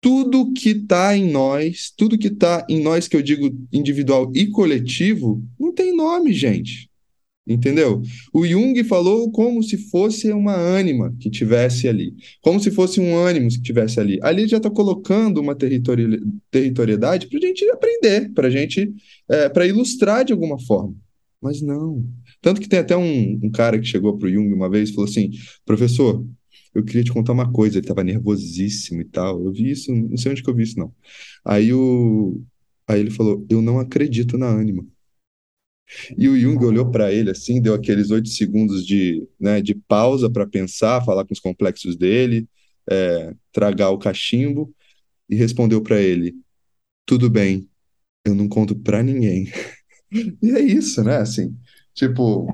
tudo 0.00 0.52
que 0.52 0.70
está 0.70 1.16
em 1.16 1.30
nós, 1.30 1.92
tudo 1.96 2.18
que 2.18 2.28
está 2.28 2.64
em 2.68 2.82
nós, 2.82 3.08
que 3.08 3.16
eu 3.16 3.22
digo 3.22 3.50
individual 3.72 4.32
e 4.34 4.48
coletivo, 4.48 5.42
não 5.58 5.72
tem 5.72 5.94
nome, 5.94 6.32
gente. 6.32 6.87
Entendeu? 7.48 8.02
O 8.32 8.46
Jung 8.46 8.84
falou 8.84 9.30
como 9.30 9.62
se 9.62 9.78
fosse 9.78 10.30
uma 10.30 10.54
ânima 10.54 11.14
que 11.18 11.30
tivesse 11.30 11.88
ali, 11.88 12.14
como 12.42 12.60
se 12.60 12.70
fosse 12.70 13.00
um 13.00 13.16
ânimo 13.16 13.48
que 13.48 13.62
tivesse 13.62 13.98
ali. 13.98 14.18
Ali 14.22 14.46
já 14.46 14.58
está 14.58 14.68
colocando 14.68 15.40
uma 15.40 15.54
territori- 15.54 16.20
territorialidade 16.50 17.26
para 17.26 17.38
a 17.38 17.40
gente 17.40 17.64
aprender, 17.70 18.32
para 18.34 18.50
gente, 18.50 18.92
é, 19.30 19.48
para 19.48 19.66
ilustrar 19.66 20.26
de 20.26 20.32
alguma 20.34 20.58
forma. 20.60 20.94
Mas 21.40 21.62
não. 21.62 22.04
Tanto 22.42 22.60
que 22.60 22.68
tem 22.68 22.80
até 22.80 22.96
um, 22.96 23.38
um 23.42 23.50
cara 23.50 23.78
que 23.78 23.86
chegou 23.86 24.18
para 24.18 24.28
o 24.28 24.30
Jung 24.30 24.52
uma 24.52 24.68
vez 24.68 24.90
e 24.90 24.92
falou 24.92 25.08
assim: 25.08 25.30
professor, 25.64 26.26
eu 26.74 26.84
queria 26.84 27.04
te 27.04 27.12
contar 27.12 27.32
uma 27.32 27.50
coisa. 27.50 27.78
Ele 27.78 27.84
estava 27.84 28.04
nervosíssimo 28.04 29.00
e 29.00 29.04
tal. 29.04 29.42
Eu 29.44 29.52
vi 29.52 29.70
isso, 29.70 29.94
não 29.94 30.16
sei 30.16 30.32
onde 30.32 30.42
que 30.42 30.50
eu 30.50 30.54
vi 30.54 30.64
isso, 30.64 30.78
não. 30.78 30.92
Aí, 31.44 31.72
o, 31.72 32.40
aí 32.86 33.00
ele 33.00 33.10
falou: 33.10 33.46
eu 33.48 33.62
não 33.62 33.78
acredito 33.78 34.36
na 34.36 34.48
ânima. 34.48 34.84
E 36.16 36.28
o 36.28 36.38
Jung 36.38 36.62
olhou 36.64 36.90
para 36.90 37.12
ele 37.12 37.30
assim, 37.30 37.60
deu 37.60 37.74
aqueles 37.74 38.10
oito 38.10 38.28
segundos 38.28 38.86
de, 38.86 39.26
né, 39.40 39.60
de 39.60 39.74
pausa 39.74 40.30
para 40.30 40.46
pensar, 40.46 41.04
falar 41.04 41.24
com 41.24 41.32
os 41.32 41.40
complexos 41.40 41.96
dele, 41.96 42.46
é, 42.90 43.34
tragar 43.52 43.90
o 43.90 43.98
cachimbo 43.98 44.72
e 45.28 45.36
respondeu 45.36 45.82
para 45.82 46.00
ele: 46.00 46.34
Tudo 47.06 47.30
bem, 47.30 47.68
eu 48.24 48.34
não 48.34 48.48
conto 48.48 48.74
para 48.76 49.02
ninguém. 49.02 49.50
E 50.42 50.52
é 50.52 50.60
isso, 50.60 51.04
né? 51.04 51.18
Assim, 51.18 51.54
tipo, 51.92 52.48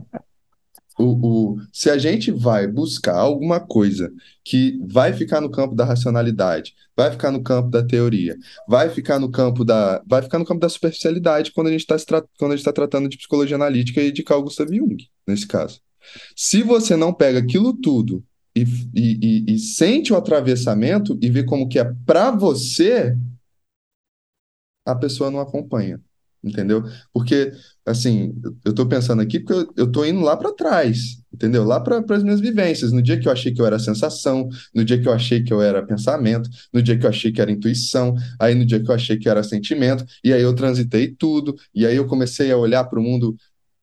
o, 0.98 1.54
o, 1.54 1.60
se 1.72 1.90
a 1.90 1.98
gente 1.98 2.30
vai 2.30 2.66
buscar 2.66 3.16
alguma 3.16 3.60
coisa 3.60 4.12
que 4.44 4.78
vai 4.86 5.12
ficar 5.12 5.40
no 5.40 5.50
campo 5.50 5.74
da 5.74 5.84
racionalidade, 5.84 6.74
vai 6.96 7.10
ficar 7.10 7.30
no 7.30 7.42
campo 7.42 7.68
da 7.68 7.84
teoria, 7.84 8.36
vai 8.68 8.88
ficar 8.88 9.18
no 9.18 9.30
campo 9.30 9.64
da, 9.64 10.02
vai 10.06 10.22
ficar 10.22 10.38
no 10.38 10.44
campo 10.44 10.60
da 10.60 10.68
superficialidade 10.68 11.52
quando 11.52 11.68
a 11.68 11.70
gente 11.70 11.80
está 11.90 12.20
quando 12.38 12.52
a 12.52 12.56
gente 12.56 12.60
está 12.60 12.72
tratando 12.72 13.08
de 13.08 13.16
psicologia 13.16 13.56
analítica 13.56 14.00
e 14.00 14.12
de 14.12 14.22
Carl 14.22 14.42
Gustav 14.42 14.72
Jung, 14.72 14.96
nesse 15.26 15.46
caso. 15.46 15.80
Se 16.36 16.62
você 16.62 16.96
não 16.96 17.12
pega 17.12 17.38
aquilo 17.38 17.72
tudo 17.72 18.24
e, 18.54 18.62
e, 18.94 19.44
e, 19.48 19.54
e 19.54 19.58
sente 19.58 20.12
o 20.12 20.16
atravessamento 20.16 21.18
e 21.20 21.28
vê 21.28 21.42
como 21.44 21.68
que 21.68 21.78
é 21.78 21.92
para 22.06 22.30
você, 22.30 23.16
a 24.86 24.94
pessoa 24.94 25.30
não 25.30 25.40
acompanha. 25.40 26.00
Entendeu? 26.44 26.82
Porque, 27.10 27.52
assim, 27.86 28.34
eu 28.64 28.70
estou 28.70 28.86
pensando 28.86 29.20
aqui 29.20 29.40
porque 29.40 29.72
eu, 29.76 29.90
tô 29.90 30.04
indo 30.04 30.20
lá 30.20 30.36
para 30.36 30.52
trás, 30.52 31.18
entendeu? 31.32 31.64
Lá 31.64 31.78
para 31.80 32.02
as 32.16 32.22
minhas 32.22 32.40
vivências. 32.40 32.92
No 32.92 33.02
dia 33.02 33.18
que 33.18 33.28
eu 33.28 33.32
achei 33.32 33.52
que 33.52 33.60
eu 33.60 33.66
era 33.66 33.78
sensação, 33.78 34.48
no 34.74 34.84
dia 34.84 35.00
que 35.00 35.06
eu 35.06 35.12
achei 35.12 35.42
que 35.42 35.52
eu 35.52 35.60
era 35.60 35.84
pensamento, 35.84 36.48
no 36.72 36.82
dia 36.82 36.98
que 36.98 37.04
eu 37.04 37.10
achei 37.10 37.30
que 37.30 37.40
era 37.40 37.50
intuição, 37.52 38.14
aí 38.40 38.54
no 38.54 38.64
dia 38.64 38.82
que 38.82 38.90
eu 38.90 38.94
achei 38.94 39.18
que 39.18 39.28
era 39.28 39.42
sentimento, 39.42 40.04
e 40.22 40.32
aí 40.32 40.42
eu 40.42 40.54
transitei 40.54 41.14
tudo, 41.14 41.54
e 41.74 41.86
aí 41.86 41.96
eu 41.96 42.06
comecei 42.06 42.50
a 42.50 42.56
olhar 42.56 42.84
para 42.84 42.98
o 42.98 43.02
mundo 43.02 43.36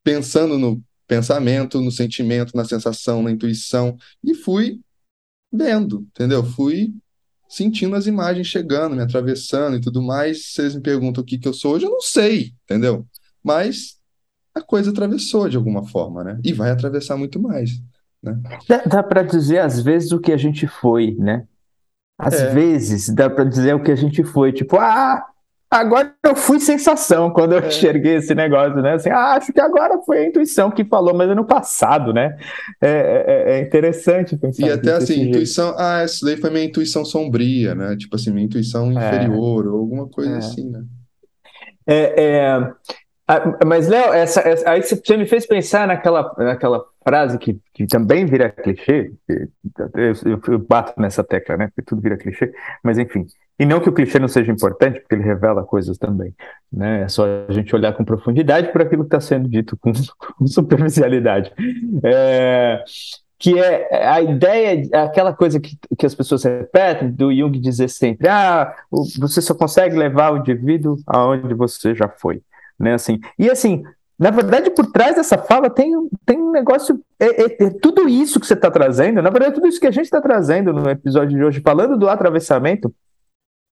pensando 0.04 0.58
no 0.58 0.82
pensamento, 1.08 1.80
no 1.82 1.92
sentimento, 1.92 2.56
na 2.56 2.66
sensação, 2.66 3.22
na 3.22 3.32
intuição, 3.32 3.98
e 4.24 4.34
fui 4.34 4.80
vendo, 5.52 6.08
entendeu? 6.12 6.44
Fui 6.44 6.94
sentindo 7.52 7.98
as 7.98 8.08
imagens 8.08 8.48
chegando, 8.48 8.96
me 8.96 9.02
atravessando 9.02 9.76
e 9.76 9.82
tudo 9.82 10.02
mais. 10.02 10.54
Vocês 10.54 10.74
me 10.74 10.82
perguntam 10.82 11.22
o 11.22 11.26
que 11.26 11.38
que 11.38 11.48
eu 11.48 11.54
sou 11.54 11.74
hoje, 11.74 11.86
eu 11.86 11.92
não 11.92 12.02
sei, 12.02 12.54
entendeu? 12.64 13.06
Mas 13.44 13.98
a 14.56 14.62
coisa 14.62 14.92
atravessou 14.92 15.50
de 15.50 15.58
alguma 15.58 15.84
forma, 15.88 16.24
né? 16.24 16.40
E 16.44 16.54
vai 16.54 16.72
atravessar 16.72 17.18
muito 17.18 17.42
mais, 17.42 17.72
né? 18.22 18.38
Dá, 18.68 18.78
dá 18.86 19.04
para 19.04 19.24
dizer 19.24 19.60
às 19.60 19.82
vezes 19.82 20.12
o 20.12 20.20
que 20.20 20.32
a 20.32 20.38
gente 20.38 20.68
foi, 20.68 21.16
né? 21.20 21.46
Às 22.18 22.36
É. 22.40 22.54
vezes 22.54 23.10
dá 23.10 23.30
para 23.30 23.44
dizer 23.46 23.74
o 23.76 23.84
que 23.84 23.92
a 23.92 23.96
gente 23.96 24.24
foi, 24.24 24.52
tipo, 24.54 24.78
ah, 24.78 25.26
agora 25.72 26.14
eu 26.24 26.36
fui 26.36 26.60
sensação 26.60 27.32
quando 27.32 27.54
eu 27.54 27.60
É. 27.60 27.68
enxerguei 27.68 28.18
esse 28.18 28.36
negócio, 28.36 28.82
né? 28.82 28.94
Assim, 28.94 29.10
ah, 29.10 29.34
acho 29.34 29.52
que 29.52 29.60
agora 29.60 30.00
foi 30.06 30.20
a 30.20 30.28
intuição 30.28 30.70
que 30.70 30.86
falou, 30.86 31.16
mas 31.16 31.30
é 31.32 31.36
no 31.36 31.46
passado, 31.46 32.14
né? 32.14 32.38
É, 32.80 32.90
é- 32.90 33.52
é 33.58 33.62
interessante 33.62 34.38
pensar 34.38 34.68
E 34.68 34.70
até 34.72 34.94
assim, 34.94 35.14
jeito. 35.16 35.30
intuição, 35.30 35.74
ah, 35.78 36.02
essa 36.02 36.26
daí 36.26 36.38
foi 36.38 36.50
minha 36.52 36.66
intuição 36.66 37.04
sombria, 37.04 37.74
né? 37.74 37.96
Tipo 37.98 38.16
assim, 38.18 38.32
minha 38.32 38.46
intuição 38.46 38.92
inferior, 38.92 39.66
ou 39.68 39.80
alguma 39.80 40.08
coisa 40.08 40.34
É. 40.34 40.38
assim, 40.38 40.70
né? 40.70 40.84
É, 41.88 42.24
é, 42.24 42.74
ah, 43.28 43.58
mas, 43.66 43.88
Léo, 43.88 44.14
essa, 44.14 44.42
essa- 44.42 44.70
aí 44.70 44.82
você 44.84 45.18
me 45.18 45.26
fez 45.26 45.46
pensar 45.46 45.88
naquela, 45.88 46.34
naquela 46.38 46.84
frase 47.08 47.38
que, 47.38 47.60
que 47.74 47.88
também 47.88 48.26
vira 48.26 48.50
clichê. 48.50 49.12
Eu, 49.30 50.14
eu- 50.32 50.42
eu 50.48 50.60
bato 50.60 51.00
nessa 51.00 51.24
tecla, 51.24 51.56
né? 51.58 51.68
Porque 51.68 51.82
tudo 51.84 52.02
vira 52.02 52.18
clichê, 52.18 52.52
mas 52.84 52.98
enfim. 52.98 53.26
E 53.60 53.66
não 53.66 53.80
que 53.80 53.90
o 53.90 53.94
clichê 53.94 54.18
não 54.20 54.28
seja 54.28 54.52
importante, 54.52 55.00
porque 55.00 55.16
ele 55.16 55.24
revela 55.24 55.64
coisas 55.64 55.98
também. 55.98 56.34
Né? 56.72 57.04
É 57.04 57.08
só 57.08 57.26
a 57.48 57.52
gente 57.54 57.74
olhar 57.76 57.94
com 57.94 58.04
profundidade 58.04 58.72
para 58.72 58.84
aquilo 58.84 59.04
que 59.04 59.08
está 59.16 59.20
sendo 59.22 59.48
dito 59.48 59.78
com, 59.78 59.92
com 60.38 60.48
superficialidade. 60.48 61.54
É, 62.04 62.84
que 63.38 63.58
é 63.60 64.06
a 64.08 64.22
ideia, 64.22 64.84
aquela 65.04 65.34
coisa 65.34 65.60
que, 65.60 65.78
que 65.98 66.06
as 66.06 66.14
pessoas 66.14 66.44
repetem, 66.44 67.10
do 67.12 67.34
Jung 67.34 67.58
dizer 67.60 67.88
sempre, 67.90 68.28
ah, 68.28 68.72
você 69.20 69.42
só 69.42 69.56
consegue 69.56 69.96
levar 69.96 70.32
o 70.34 70.38
indivíduo 70.38 70.98
aonde 71.08 71.54
você 71.56 71.96
já 71.96 72.08
foi, 72.08 72.42
né, 72.80 72.94
assim, 72.94 73.20
e 73.38 73.50
assim, 73.50 73.84
na 74.20 74.30
verdade, 74.30 74.70
por 74.70 74.92
trás 74.92 75.16
dessa 75.16 75.38
fala 75.38 75.70
tem, 75.70 75.92
tem 76.26 76.38
um 76.38 76.52
negócio, 76.52 77.00
é, 77.20 77.44
é- 77.44 77.64
é 77.66 77.70
tudo 77.82 78.08
isso 78.08 78.40
que 78.40 78.46
você 78.46 78.54
está 78.54 78.70
trazendo, 78.70 79.22
na 79.22 79.30
verdade, 79.30 79.56
tudo 79.56 79.68
isso 79.68 79.80
que 79.80 79.88
a 79.88 79.92
gente 79.92 80.06
está 80.06 80.22
trazendo 80.22 80.72
no 80.74 80.90
episódio 80.90 81.38
de 81.38 81.44
hoje, 81.44 81.62
falando 81.62 81.98
do 81.98 82.08
atravessamento, 82.08 82.94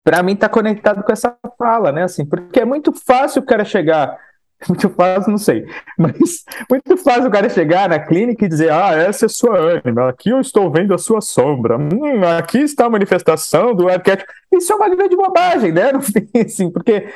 para 0.05 0.23
mim 0.23 0.33
está 0.35 0.49
conectado 0.49 1.03
com 1.03 1.13
essa 1.13 1.35
fala, 1.59 1.91
né, 1.91 2.03
assim, 2.05 2.27
porque 2.27 2.61
é 2.61 2.65
muito 2.65 2.93
fácil 2.93 3.41
o 3.41 3.45
cara 3.47 3.65
chegar, 3.65 4.19
muito 4.69 4.89
fácil, 4.91 5.31
não 5.31 5.39
sei, 5.39 5.67
mas 5.99 6.45
muito 6.71 6.97
fácil 6.99 7.29
o 7.29 7.31
cara 7.31 7.49
chegar 7.49 7.89
na 7.89 7.99
clínica 7.99 8.45
e 8.45 8.49
dizer: 8.49 8.71
Ah, 8.71 8.93
essa 8.95 9.27
é 9.27 9.29
sua 9.29 9.59
ânima, 9.59 10.09
aqui 10.09 10.31
eu 10.31 10.41
estou 10.41 10.71
vendo 10.71 10.95
a 10.95 10.99
sua 10.99 11.21
sombra, 11.21 11.77
hum, 11.79 12.23
aqui 12.39 12.59
está 12.59 12.87
a 12.87 12.91
manifestação 12.91 13.75
do 13.75 13.89
arquétipo. 13.89 14.31
Isso 14.53 14.73
é 14.73 14.77
uma 14.77 14.89
grande 14.89 15.17
bobagem, 15.17 15.73
né? 15.73 15.91
Assim, 16.45 16.71
porque. 16.71 17.09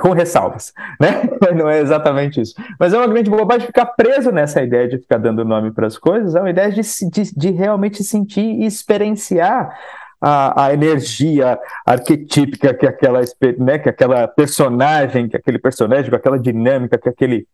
Com 0.00 0.10
ressalvas, 0.10 0.72
né? 1.00 1.22
Não 1.56 1.68
é 1.68 1.80
exatamente 1.80 2.40
isso. 2.40 2.54
Mas 2.78 2.92
é 2.92 2.98
uma 2.98 3.06
grande 3.06 3.30
bobagem 3.30 3.66
ficar 3.66 3.86
preso 3.86 4.30
nessa 4.30 4.62
ideia 4.62 4.88
de 4.88 4.98
ficar 4.98 5.18
dando 5.18 5.44
nome 5.44 5.70
para 5.70 5.86
as 5.86 5.98
coisas, 5.98 6.34
é 6.34 6.40
uma 6.40 6.50
ideia 6.50 6.70
de, 6.70 6.82
de, 7.10 7.34
de 7.34 7.50
realmente 7.50 8.02
sentir 8.04 8.44
e 8.44 8.64
experienciar 8.64 9.74
a, 10.20 10.66
a 10.66 10.74
energia 10.74 11.58
arquetípica 11.86 12.74
que 12.74 12.86
aquela, 12.86 13.20
né, 13.58 13.78
que 13.78 13.88
aquela 13.88 14.28
personagem, 14.28 15.28
que 15.28 15.36
aquele 15.36 15.58
personagem, 15.58 16.10
com 16.10 16.16
aquela 16.16 16.38
dinâmica, 16.38 16.98
que 16.98 17.08
aquele 17.08 17.46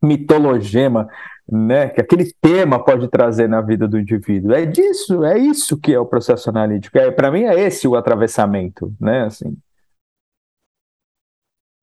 mitologema, 0.00 1.08
né, 1.50 1.88
que 1.88 2.00
aquele 2.00 2.32
tema 2.40 2.82
pode 2.82 3.08
trazer 3.08 3.48
na 3.48 3.60
vida 3.60 3.88
do 3.88 3.98
indivíduo. 3.98 4.52
É 4.52 4.64
disso, 4.64 5.24
é 5.24 5.38
isso 5.38 5.76
que 5.76 5.92
é 5.92 5.98
o 5.98 6.06
processo 6.06 6.48
analítico. 6.50 6.96
É, 6.98 7.10
para 7.10 7.30
mim 7.30 7.42
é 7.42 7.58
esse 7.60 7.88
o 7.88 7.96
atravessamento, 7.96 8.92
né, 9.00 9.24
assim. 9.24 9.56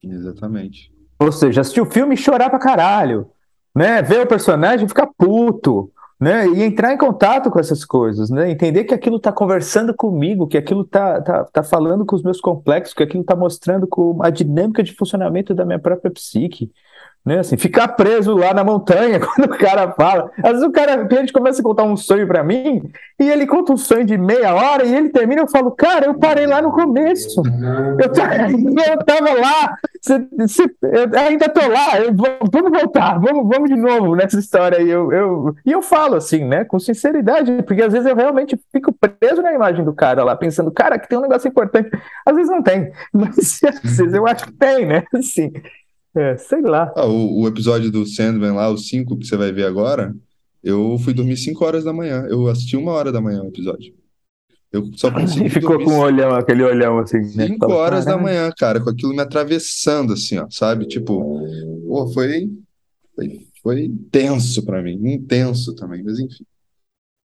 Exatamente. 0.03 0.91
Ou 1.19 1.31
seja, 1.31 1.61
assistir 1.61 1.81
o 1.81 1.85
filme 1.85 2.15
e 2.15 2.17
chorar 2.17 2.49
pra 2.49 2.59
caralho, 2.59 3.29
né? 3.75 4.01
Ver 4.01 4.21
o 4.21 4.27
personagem 4.27 4.85
e 4.85 4.89
ficar 4.89 5.07
puto, 5.17 5.91
né? 6.19 6.47
E 6.47 6.63
entrar 6.63 6.93
em 6.93 6.97
contato 6.97 7.49
com 7.49 7.59
essas 7.59 7.85
coisas, 7.85 8.29
né? 8.29 8.49
Entender 8.49 8.83
que 8.83 8.93
aquilo 8.93 9.19
tá 9.19 9.31
conversando 9.31 9.93
comigo, 9.93 10.47
que 10.47 10.57
aquilo 10.57 10.83
tá, 10.83 11.21
tá, 11.21 11.43
tá 11.45 11.63
falando 11.63 12.05
com 12.05 12.15
os 12.15 12.23
meus 12.23 12.41
complexos, 12.41 12.93
que 12.93 13.03
aquilo 13.03 13.23
tá 13.23 13.35
mostrando 13.35 13.87
com 13.87 14.21
a 14.21 14.29
dinâmica 14.29 14.83
de 14.83 14.93
funcionamento 14.93 15.53
da 15.53 15.65
minha 15.65 15.79
própria 15.79 16.11
psique. 16.11 16.71
Né, 17.25 17.39
assim, 17.39 17.55
ficar 17.55 17.87
preso 17.87 18.35
lá 18.35 18.53
na 18.53 18.65
montanha 18.65 19.17
quando 19.23 19.45
o 19.49 19.57
cara 19.57 19.93
fala. 19.93 20.29
Às 20.43 20.51
vezes 20.51 20.63
o 20.67 20.71
cara, 20.71 21.03
o 21.03 21.07
cliente 21.07 21.31
começa 21.31 21.61
a 21.61 21.63
contar 21.63 21.83
um 21.83 21.95
sonho 21.95 22.27
pra 22.27 22.43
mim 22.43 22.81
e 23.17 23.29
ele 23.29 23.47
conta 23.47 23.71
um 23.71 23.77
sonho 23.77 24.03
de 24.03 24.17
meia 24.17 24.53
hora 24.53 24.83
e 24.85 24.93
ele 24.93 25.07
termina 25.07 25.41
eu 25.41 25.47
falo, 25.47 25.71
cara, 25.71 26.05
eu 26.07 26.15
parei 26.15 26.45
lá 26.45 26.61
no 26.61 26.73
começo. 26.73 27.41
Eu, 27.97 28.11
eu 28.91 29.05
tava 29.05 29.33
lá, 29.39 29.77
cê- 30.01 30.27
cê- 30.49 30.75
eu 30.81 31.19
ainda 31.19 31.47
tô 31.47 31.61
lá, 31.65 31.97
eu 32.01 32.13
vamos 32.13 32.71
voltar, 32.81 33.17
vamos, 33.19 33.47
vamos 33.47 33.69
de 33.69 33.75
novo 33.77 34.15
nessa 34.17 34.37
história 34.37 34.79
aí. 34.79 34.89
Eu, 34.89 35.09
eu, 35.13 35.55
e 35.65 35.71
eu 35.71 35.81
falo 35.81 36.15
assim, 36.15 36.43
né, 36.43 36.65
com 36.65 36.77
sinceridade, 36.77 37.63
porque 37.63 37.83
às 37.83 37.93
vezes 37.93 38.05
eu 38.05 38.17
realmente 38.17 38.59
fico 38.69 38.91
preso 38.91 39.41
na 39.41 39.53
imagem 39.53 39.85
do 39.85 39.93
cara 39.93 40.25
lá, 40.25 40.35
pensando, 40.35 40.71
cara, 40.71 40.99
que 40.99 41.07
tem 41.07 41.17
um 41.17 41.21
negócio 41.21 41.47
importante. 41.47 41.89
Às 42.25 42.35
vezes 42.35 42.51
não 42.51 42.61
tem, 42.61 42.91
mas 43.13 43.61
às 43.63 43.97
vezes 43.97 44.13
eu 44.13 44.27
acho 44.27 44.45
que 44.45 44.51
tem, 44.51 44.85
né? 44.85 45.03
Assim, 45.13 45.53
é, 46.15 46.37
sei 46.37 46.61
lá. 46.61 46.91
Ah, 46.95 47.05
o, 47.05 47.41
o 47.41 47.47
episódio 47.47 47.91
do 47.91 48.05
Sandman 48.05 48.53
lá, 48.53 48.69
o 48.69 48.77
5 48.77 49.17
que 49.17 49.25
você 49.25 49.35
vai 49.37 49.51
ver 49.51 49.65
agora, 49.65 50.15
eu 50.63 50.97
fui 50.99 51.13
dormir 51.13 51.37
5 51.37 51.63
horas 51.65 51.83
da 51.83 51.93
manhã. 51.93 52.25
Eu 52.29 52.47
assisti 52.47 52.77
uma 52.77 52.91
hora 52.91 53.11
da 53.11 53.19
manhã 53.21 53.41
o 53.43 53.47
episódio. 53.47 53.93
Eu 54.71 54.89
só 54.95 55.11
consegui 55.13 55.45
E 55.45 55.49
ficou 55.49 55.77
com 55.83 55.91
um 55.91 55.99
olhão, 55.99 56.31
aquele 56.35 56.63
olhão 56.63 56.97
assim, 56.99 57.17
né? 57.35 57.47
5 57.47 57.59
Fala, 57.59 57.75
horas 57.75 58.05
da 58.05 58.17
manhã, 58.17 58.51
cara, 58.57 58.79
com 58.79 58.89
aquilo 58.89 59.13
me 59.13 59.21
atravessando, 59.21 60.13
assim, 60.13 60.37
ó, 60.37 60.47
sabe? 60.49 60.85
Tipo, 60.87 61.41
pô, 61.87 62.07
foi, 62.13 62.49
foi, 63.15 63.41
foi 63.61 63.91
tenso 64.11 64.65
pra 64.65 64.81
mim, 64.81 64.99
intenso 65.03 65.75
também, 65.75 66.03
mas 66.03 66.19
enfim. 66.19 66.45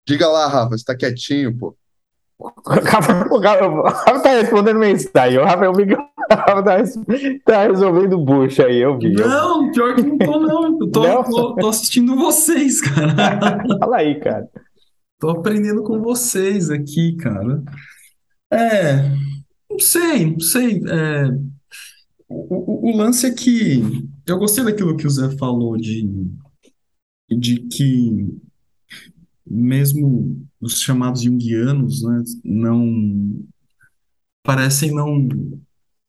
Diga 0.09 0.29
lá, 0.29 0.47
Rafa, 0.47 0.77
você 0.79 0.85
tá 0.85 0.97
quietinho, 0.97 1.57
pô. 1.57 1.77
O 2.39 2.49
Rafa, 2.67 3.29
o 3.33 3.39
Rafa- 3.39 3.67
o 3.67 3.83
Rafa 3.83 4.21
tá 4.21 4.31
respondendo 4.41 4.79
mensagem. 4.79 5.39
O 5.39 5.45
Rafa, 5.45 5.73
que 5.73 5.95
o 5.95 5.97
Rafa 5.97 6.13
tá, 6.29 6.63
tá 7.45 7.67
resolvendo 7.67 8.19
bucha 8.19 8.67
aí, 8.67 8.79
eu 8.79 8.99
vi. 8.99 9.13
Não, 9.15 9.71
pior 9.73 9.95
que 9.95 10.03
não 10.03 10.19
tô, 10.19 10.41
não. 10.41 10.81
Eu 10.81 10.91
tô, 10.91 11.03
Não? 11.03 11.23
tô- 11.25 11.55
tô 11.57 11.69
assistindo 11.69 12.17
vocês, 12.17 12.81
cara. 12.81 13.15
Fala 13.81 13.97
aí, 13.99 14.19
cara. 14.21 14.49
Tô 15.19 15.31
aprendendo 15.31 15.83
com 15.83 16.01
vocês 16.01 16.71
aqui, 16.71 17.17
cara. 17.17 17.63
É, 18.53 19.09
não 19.71 19.79
sei, 19.79 20.31
não 20.33 20.41
sei. 20.41 20.83
é, 20.89 21.29
o, 22.29 22.89
o- 22.89 22.93
o 22.93 22.97
lance 22.97 23.27
é 23.27 23.33
que 23.33 23.83
eu 24.27 24.39
gostei 24.39 24.65
daquilo 24.65 24.97
que 24.97 25.07
o 25.07 25.11
Zé 25.11 25.31
falou 25.37 25.77
de, 25.77 26.09
de 27.31 27.61
que 27.61 28.37
mesmo 29.49 30.45
os 30.61 30.81
chamados 30.81 31.23
junguianos, 31.23 32.03
né, 32.03 32.23
não 32.45 33.45
parecem 34.43 34.93
não 34.95 35.29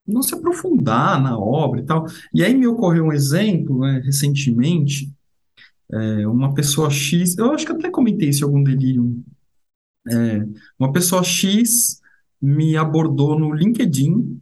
não 0.07 0.21
se 0.21 0.33
aprofundar 0.33 1.21
na 1.21 1.37
obra 1.37 1.81
e 1.81 1.85
tal. 1.85 2.05
E 2.33 2.43
aí 2.43 2.55
me 2.55 2.67
ocorreu 2.67 3.05
um 3.05 3.13
exemplo, 3.13 3.79
né, 3.79 4.01
recentemente, 4.03 5.11
é, 5.91 6.27
uma 6.27 6.53
pessoa 6.53 6.89
X, 6.89 7.37
eu 7.37 7.51
acho 7.51 7.65
que 7.65 7.71
até 7.71 7.89
comentei 7.89 8.29
isso 8.29 8.43
em 8.43 8.47
algum 8.47 8.63
delírio 8.63 9.23
é, 10.09 10.45
uma 10.79 10.91
pessoa 10.91 11.23
X 11.23 11.99
me 12.41 12.77
abordou 12.77 13.37
no 13.37 13.53
LinkedIn 13.53 14.39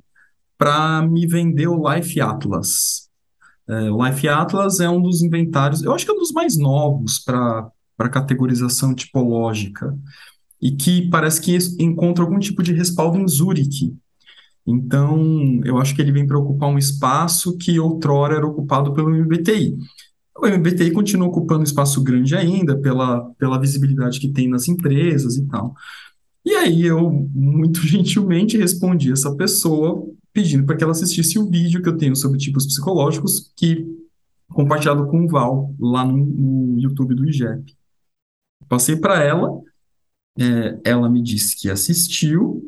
para 0.58 1.02
me 1.02 1.26
vender 1.28 1.68
o 1.68 1.92
Life 1.92 2.20
Atlas. 2.22 3.10
É, 3.68 3.90
o 3.90 4.06
Life 4.06 4.28
Atlas 4.28 4.80
é 4.80 4.90
um 4.90 5.02
dos 5.02 5.24
inventários, 5.24 5.82
eu 5.82 5.94
acho 5.94 6.06
que 6.06 6.12
é 6.12 6.14
um 6.14 6.20
dos 6.20 6.32
mais 6.32 6.58
novos 6.58 7.20
para 7.20 8.10
categorização 8.12 8.94
tipológica 8.94 9.98
e 10.62 10.72
que 10.72 11.10
parece 11.10 11.42
que 11.42 11.58
encontra 11.84 12.24
algum 12.24 12.40
tipo 12.40 12.62
de 12.62 12.74
respaldo 12.74 13.18
em 13.18 13.28
Zurique. 13.28 13.96
Então, 14.68 15.62
eu 15.64 15.78
acho 15.78 15.96
que 15.96 16.02
ele 16.02 16.12
vem 16.12 16.26
para 16.26 16.40
ocupar 16.40 16.70
um 16.70 16.78
espaço 16.78 17.58
que 17.58 17.80
outrora 17.80 18.36
era 18.36 18.48
ocupado 18.48 18.94
pelo 18.94 19.12
MBTI. 19.12 19.78
O 20.38 20.48
MBTI 20.48 20.92
continua 20.92 21.28
ocupando 21.28 21.62
um 21.62 21.64
espaço 21.64 22.04
grande 22.04 22.36
ainda 22.36 22.78
pela, 22.78 23.30
pela 23.36 23.60
visibilidade 23.60 24.20
que 24.20 24.30
tem 24.30 24.50
nas 24.50 24.68
empresas 24.68 25.38
e 25.38 25.48
tal. 25.48 25.74
E 26.44 26.54
aí 26.54 26.84
eu, 26.84 27.10
muito 27.34 27.82
gentilmente, 27.88 28.58
respondi 28.58 29.12
essa 29.12 29.36
pessoa 29.36 30.06
pedindo 30.34 30.66
para 30.66 30.76
que 30.76 30.84
ela 30.84 30.92
assistisse 30.92 31.40
o 31.40 31.50
vídeo 31.50 31.82
que 31.82 31.88
eu 31.88 31.98
tenho 31.98 32.16
sobre 32.16 32.38
tipos 32.38 32.66
psicológicos, 32.66 33.54
que 33.56 33.86
compartilhado 34.50 35.08
com 35.08 35.26
o 35.26 35.28
Val 35.28 35.74
lá 35.80 36.04
no, 36.06 36.18
no 36.18 36.80
YouTube 36.80 37.16
do 37.16 37.28
IGEP. 37.28 37.74
Passei 38.68 38.98
para 38.98 39.24
ela, 39.24 39.50
é, 40.38 40.80
ela 40.84 41.10
me 41.10 41.22
disse 41.22 41.56
que 41.56 41.70
assistiu, 41.70 42.62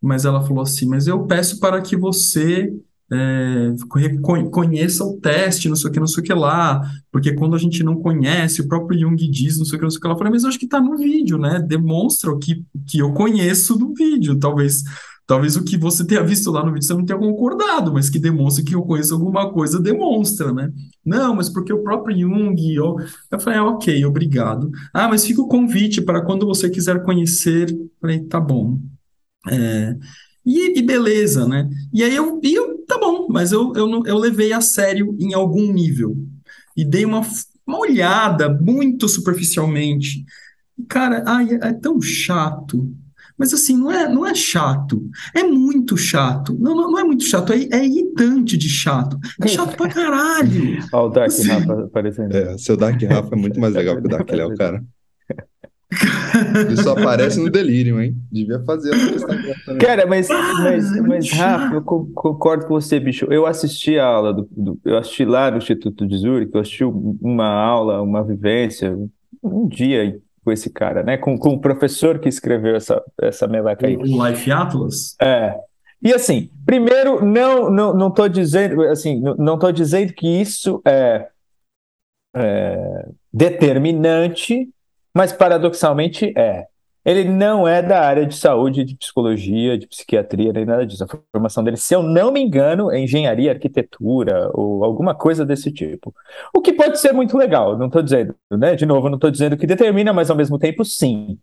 mas 0.00 0.24
ela 0.24 0.42
falou 0.42 0.62
assim: 0.62 0.86
Mas 0.86 1.06
eu 1.06 1.24
peço 1.26 1.60
para 1.60 1.80
que 1.80 1.96
você 1.96 2.72
é, 3.12 3.74
conheça 4.50 5.04
o 5.04 5.18
teste, 5.18 5.68
não 5.68 5.76
sei 5.76 5.90
o 5.90 5.92
que, 5.92 6.00
não 6.00 6.06
sei 6.06 6.22
o 6.22 6.26
que 6.26 6.32
lá, 6.32 6.80
porque 7.10 7.34
quando 7.34 7.56
a 7.56 7.58
gente 7.58 7.82
não 7.82 7.96
conhece, 7.96 8.60
o 8.60 8.68
próprio 8.68 9.00
Jung 9.00 9.16
diz, 9.16 9.58
não 9.58 9.64
sei 9.64 9.76
o 9.76 9.78
que, 9.78 9.84
não 9.84 9.90
sei 9.90 9.98
o 9.98 10.00
que 10.00 10.06
lá, 10.06 10.14
eu 10.14 10.18
falei, 10.18 10.32
mas 10.32 10.44
eu 10.44 10.48
acho 10.48 10.58
que 10.58 10.64
está 10.64 10.80
no 10.80 10.96
vídeo, 10.96 11.36
né? 11.36 11.58
Demonstra 11.60 12.30
o 12.30 12.38
que, 12.38 12.64
que 12.86 12.98
eu 12.98 13.12
conheço 13.12 13.76
do 13.76 13.92
vídeo, 13.94 14.38
talvez 14.38 14.84
Talvez 15.30 15.54
o 15.54 15.62
que 15.62 15.76
você 15.76 16.04
tenha 16.04 16.24
visto 16.24 16.50
lá 16.50 16.66
no 16.66 16.72
vídeo 16.72 16.84
você 16.84 16.92
não 16.92 17.04
tenha 17.04 17.16
concordado, 17.16 17.92
mas 17.92 18.10
que 18.10 18.18
demonstra 18.18 18.64
que 18.64 18.74
eu 18.74 18.82
conheço 18.82 19.14
alguma 19.14 19.48
coisa, 19.52 19.80
demonstra, 19.80 20.52
né? 20.52 20.72
Não, 21.06 21.36
mas 21.36 21.48
porque 21.48 21.72
o 21.72 21.84
próprio 21.84 22.18
Jung. 22.18 22.74
Eu, 22.74 22.96
eu 23.30 23.38
falei, 23.38 23.60
ah, 23.60 23.66
ok, 23.66 24.04
obrigado. 24.04 24.68
Ah, 24.92 25.06
mas 25.06 25.24
fica 25.24 25.40
o 25.40 25.46
convite 25.46 26.02
para 26.02 26.20
quando 26.20 26.44
você 26.44 26.68
quiser 26.68 27.04
conhecer. 27.04 27.70
Eu 27.70 27.88
falei, 28.00 28.18
tá 28.24 28.40
bom. 28.40 28.80
É, 29.48 29.96
e, 30.44 30.78
e, 30.78 30.82
beleza, 30.82 31.46
né? 31.46 31.68
E 31.92 32.02
aí 32.02 32.14
eu, 32.14 32.40
e 32.42 32.54
eu 32.54 32.78
tá 32.86 32.98
bom, 32.98 33.28
mas 33.28 33.52
eu, 33.52 33.72
eu, 33.74 34.02
eu 34.06 34.18
levei 34.18 34.52
a 34.52 34.60
sério 34.60 35.16
em 35.18 35.34
algum 35.34 35.72
nível. 35.72 36.16
E 36.76 36.84
dei 36.84 37.04
uma, 37.04 37.20
uma 37.66 37.78
olhada 37.78 38.48
muito 38.48 39.08
superficialmente. 39.08 40.24
Cara, 40.88 41.22
ai, 41.26 41.50
é, 41.50 41.68
é 41.68 41.72
tão 41.72 42.00
chato. 42.00 42.90
Mas 43.36 43.54
assim, 43.54 43.76
não 43.76 43.90
é, 43.90 44.06
não 44.06 44.26
é 44.26 44.34
chato. 44.34 45.02
É 45.34 45.42
muito 45.42 45.96
chato. 45.96 46.54
Não, 46.58 46.74
não, 46.74 46.90
não 46.90 46.98
é 46.98 47.04
muito 47.04 47.24
chato, 47.24 47.52
é, 47.52 47.68
é 47.70 47.86
irritante 47.86 48.56
de 48.56 48.68
chato. 48.68 49.18
É 49.40 49.48
chato 49.48 49.76
pra 49.76 49.88
caralho. 49.88 50.78
Olha 50.92 51.06
o 51.06 51.08
Dark 51.08 51.28
assim, 51.28 51.48
Rafa 51.48 51.84
aparecendo. 51.84 52.36
É, 52.36 52.58
seu 52.58 52.76
Dark 52.76 53.00
Rafa 53.02 53.34
é 53.34 53.38
muito 53.38 53.58
mais 53.58 53.72
legal 53.72 54.00
que 54.00 54.06
o 54.06 54.10
Dark 54.10 54.30
Léo, 54.30 54.54
cara. 54.58 54.84
Só 56.82 56.92
aparece 56.92 57.40
no 57.40 57.50
delírio, 57.50 58.00
hein? 58.00 58.16
Devia 58.30 58.60
fazer 58.60 58.92
a 58.94 59.76
Cara, 59.76 60.06
mas, 60.06 60.28
mas, 60.28 61.00
mas 61.00 61.30
Rafa, 61.32 61.74
eu 61.74 61.82
concordo 61.82 62.66
com 62.66 62.74
você, 62.74 63.00
bicho. 63.00 63.26
Eu 63.30 63.46
assisti 63.46 63.98
a 63.98 64.06
aula 64.06 64.32
do, 64.32 64.48
do 64.50 64.80
eu 64.84 64.96
assisti 64.98 65.24
lá 65.24 65.50
no 65.50 65.58
Instituto 65.58 66.06
de 66.06 66.16
Zurich, 66.16 66.52
eu 66.54 66.60
assisti 66.60 66.84
uma 66.84 67.48
aula, 67.48 68.00
uma 68.02 68.22
vivência, 68.22 68.96
um 69.42 69.66
dia 69.68 70.20
com 70.44 70.52
esse 70.52 70.70
cara, 70.70 71.02
né? 71.02 71.16
Com, 71.16 71.36
com 71.36 71.50
o 71.50 71.60
professor 71.60 72.18
que 72.18 72.28
escreveu 72.28 72.76
essa, 72.76 73.02
essa 73.20 73.46
meleca 73.48 73.86
aí. 73.86 73.96
O 73.96 74.26
Life 74.26 74.50
Atlas? 74.50 75.16
É. 75.20 75.56
E 76.02 76.14
assim, 76.14 76.50
primeiro, 76.64 77.24
não 77.24 77.70
não 77.70 77.94
não 77.94 78.08
estou 78.08 78.28
dizendo 78.28 78.82
assim, 78.82 79.20
não, 79.20 79.34
não 79.34 79.58
tô 79.58 79.70
dizendo 79.70 80.12
que 80.14 80.26
isso 80.26 80.80
é, 80.86 81.28
é 82.34 83.08
determinante 83.32 84.68
mas 85.14 85.32
paradoxalmente 85.32 86.32
é. 86.36 86.66
Ele 87.02 87.24
não 87.24 87.66
é 87.66 87.80
da 87.80 88.00
área 88.00 88.26
de 88.26 88.36
saúde, 88.36 88.84
de 88.84 88.94
psicologia, 88.94 89.78
de 89.78 89.86
psiquiatria, 89.86 90.52
nem 90.52 90.66
nada 90.66 90.86
disso. 90.86 91.02
A 91.02 91.08
formação 91.32 91.64
dele, 91.64 91.78
se 91.78 91.94
eu 91.94 92.02
não 92.02 92.30
me 92.30 92.40
engano, 92.40 92.90
é 92.90 93.00
engenharia, 93.00 93.52
arquitetura 93.52 94.50
ou 94.52 94.84
alguma 94.84 95.14
coisa 95.14 95.46
desse 95.46 95.72
tipo. 95.72 96.14
O 96.54 96.60
que 96.60 96.74
pode 96.74 97.00
ser 97.00 97.12
muito 97.12 97.38
legal, 97.38 97.76
não 97.78 97.86
estou 97.86 98.02
dizendo, 98.02 98.34
né? 98.50 98.74
De 98.76 98.84
novo, 98.84 99.08
não 99.08 99.16
estou 99.16 99.30
dizendo 99.30 99.56
que 99.56 99.66
determina, 99.66 100.12
mas 100.12 100.30
ao 100.30 100.36
mesmo 100.36 100.58
tempo, 100.58 100.84
sim 100.84 101.38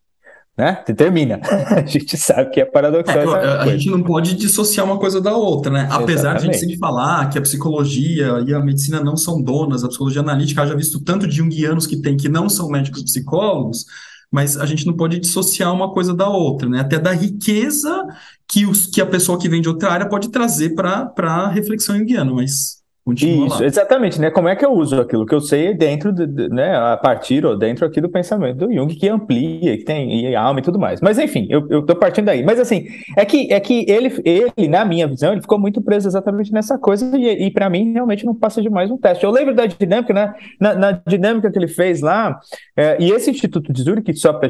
né? 0.57 0.83
Determina. 0.85 1.39
a 1.69 1.85
gente 1.85 2.17
sabe 2.17 2.49
que 2.49 2.59
é 2.59 2.65
paradoxal. 2.65 3.35
É, 3.35 3.47
a, 3.47 3.61
a 3.61 3.67
gente 3.77 3.91
não 3.91 4.01
pode 4.01 4.35
dissociar 4.35 4.85
uma 4.85 4.97
coisa 4.97 5.21
da 5.21 5.35
outra, 5.37 5.71
né? 5.71 5.87
Apesar 5.91 6.35
Exatamente. 6.35 6.41
de 6.41 6.49
a 6.49 6.51
gente 6.51 6.59
sempre 6.59 6.77
falar 6.77 7.29
que 7.29 7.37
a 7.37 7.41
psicologia 7.41 8.43
e 8.45 8.53
a 8.53 8.59
medicina 8.59 9.03
não 9.03 9.15
são 9.15 9.41
donas, 9.41 9.83
a 9.83 9.87
psicologia 9.87 10.21
analítica, 10.21 10.65
já 10.65 10.73
visto 10.73 10.99
tanto 10.99 11.27
de 11.27 11.35
junguianos 11.35 11.85
que 11.85 11.97
tem 11.97 12.17
que 12.17 12.27
não 12.27 12.49
são 12.49 12.69
médicos 12.69 13.03
psicólogos, 13.03 13.85
mas 14.31 14.57
a 14.57 14.65
gente 14.65 14.85
não 14.85 14.95
pode 14.95 15.19
dissociar 15.19 15.71
uma 15.71 15.93
coisa 15.93 16.13
da 16.13 16.27
outra, 16.27 16.67
né? 16.67 16.79
Até 16.79 16.97
da 16.97 17.11
riqueza 17.11 18.05
que, 18.47 18.65
os, 18.65 18.87
que 18.87 18.99
a 18.99 19.05
pessoa 19.05 19.37
que 19.37 19.47
vem 19.47 19.61
de 19.61 19.69
outra 19.69 19.91
área 19.91 20.09
pode 20.09 20.29
trazer 20.29 20.73
para 20.73 21.13
a 21.17 21.47
reflexão 21.49 21.97
junguiana, 21.97 22.33
mas 22.33 22.76
Continua 23.07 23.47
Isso, 23.47 23.61
lá. 23.61 23.65
exatamente, 23.65 24.19
né? 24.19 24.29
Como 24.29 24.49
é 24.49 24.55
que 24.57 24.65
eu 24.65 24.73
uso 24.73 24.99
aquilo 24.99 25.25
que 25.25 25.33
eu 25.33 25.39
sei 25.39 25.73
dentro, 25.73 26.11
de, 26.11 26.49
né, 26.49 26.75
a 26.75 26.97
partir 26.97 27.45
ou 27.45 27.57
dentro 27.57 27.85
aqui 27.85 28.01
do 28.01 28.09
pensamento 28.09 28.57
do 28.57 28.73
Jung, 28.73 28.93
que 28.93 29.07
amplia, 29.07 29.77
que 29.77 29.85
tem 29.85 30.29
e 30.29 30.35
alma 30.35 30.59
e 30.59 30.61
tudo 30.61 30.77
mais. 30.77 30.99
Mas 30.99 31.17
enfim, 31.17 31.47
eu, 31.49 31.65
eu 31.69 31.85
tô 31.85 31.95
partindo 31.95 32.25
daí. 32.25 32.43
Mas 32.43 32.59
assim, 32.59 32.85
é 33.15 33.23
que, 33.23 33.53
é 33.53 33.61
que 33.61 33.85
ele, 33.89 34.13
ele, 34.25 34.67
na 34.67 34.83
minha 34.83 35.07
visão, 35.07 35.31
ele 35.31 35.39
ficou 35.39 35.57
muito 35.57 35.81
preso 35.81 36.05
exatamente 36.05 36.51
nessa 36.51 36.77
coisa 36.77 37.17
e, 37.17 37.45
e 37.45 37.49
para 37.49 37.69
mim 37.69 37.93
realmente 37.93 38.25
não 38.25 38.35
passa 38.35 38.61
de 38.61 38.69
mais 38.69 38.91
um 38.91 38.97
teste. 38.97 39.23
Eu 39.23 39.31
lembro 39.31 39.55
da 39.55 39.65
dinâmica, 39.67 40.13
né? 40.13 40.33
Na, 40.59 40.75
na 40.75 40.91
dinâmica 40.91 41.49
que 41.49 41.57
ele 41.57 41.69
fez 41.69 42.01
lá, 42.01 42.37
é, 42.75 42.97
e 42.99 43.09
esse 43.11 43.31
Instituto 43.31 43.71
de 43.71 43.83
Zurich, 43.83 44.13
só 44.15 44.33
para 44.33 44.49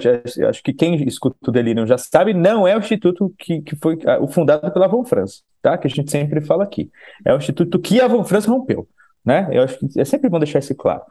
acho 0.49 0.63
que 0.63 0.73
quem 0.73 1.07
escuta 1.07 1.37
o 1.47 1.51
Delirium 1.51 1.85
já 1.85 1.99
sabe, 1.99 2.33
não 2.33 2.67
é 2.67 2.75
o 2.75 2.79
instituto 2.79 3.31
que, 3.37 3.61
que 3.61 3.75
foi 3.75 3.99
fundado 4.31 4.71
pela 4.71 4.87
Von 4.87 5.05
Franz 5.05 5.43
tá? 5.67 5.77
Que 5.77 5.87
a 5.87 5.89
gente 5.89 6.09
sempre 6.09 6.39
fala 6.39 6.63
aqui. 6.63 6.89
É 7.25 7.33
o 7.33 7.37
instituto 7.37 7.77
que 7.79 7.99
a 7.99 8.07
Von 8.07 8.23
Franz 8.23 8.45
rompeu, 8.45 8.87
né? 9.23 9.49
Eu 9.51 9.63
acho 9.63 9.77
que 9.77 9.99
é 9.99 10.05
sempre 10.05 10.29
bom 10.29 10.39
deixar 10.39 10.59
isso 10.59 10.73
claro. 10.73 11.01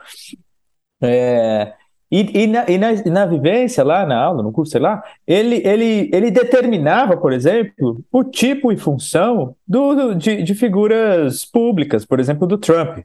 É, 1.02 1.74
e, 2.10 2.44
e, 2.44 2.46
na, 2.46 2.64
e, 2.66 2.78
na, 2.78 2.92
e, 2.92 3.10
na, 3.10 3.26
vivência 3.26 3.84
lá 3.84 4.06
na 4.06 4.16
aula, 4.16 4.42
no 4.42 4.50
curso, 4.50 4.72
sei 4.72 4.80
lá, 4.80 5.02
ele, 5.26 5.56
ele, 5.56 6.08
ele 6.10 6.30
determinava, 6.30 7.18
por 7.18 7.34
exemplo, 7.34 8.02
o 8.10 8.24
tipo 8.24 8.72
e 8.72 8.78
função 8.78 9.54
do, 9.68 9.94
do 9.94 10.14
de, 10.14 10.42
de, 10.42 10.54
figuras 10.54 11.44
públicas, 11.44 12.06
por 12.06 12.18
exemplo, 12.18 12.46
do 12.46 12.56
Trump. 12.56 13.00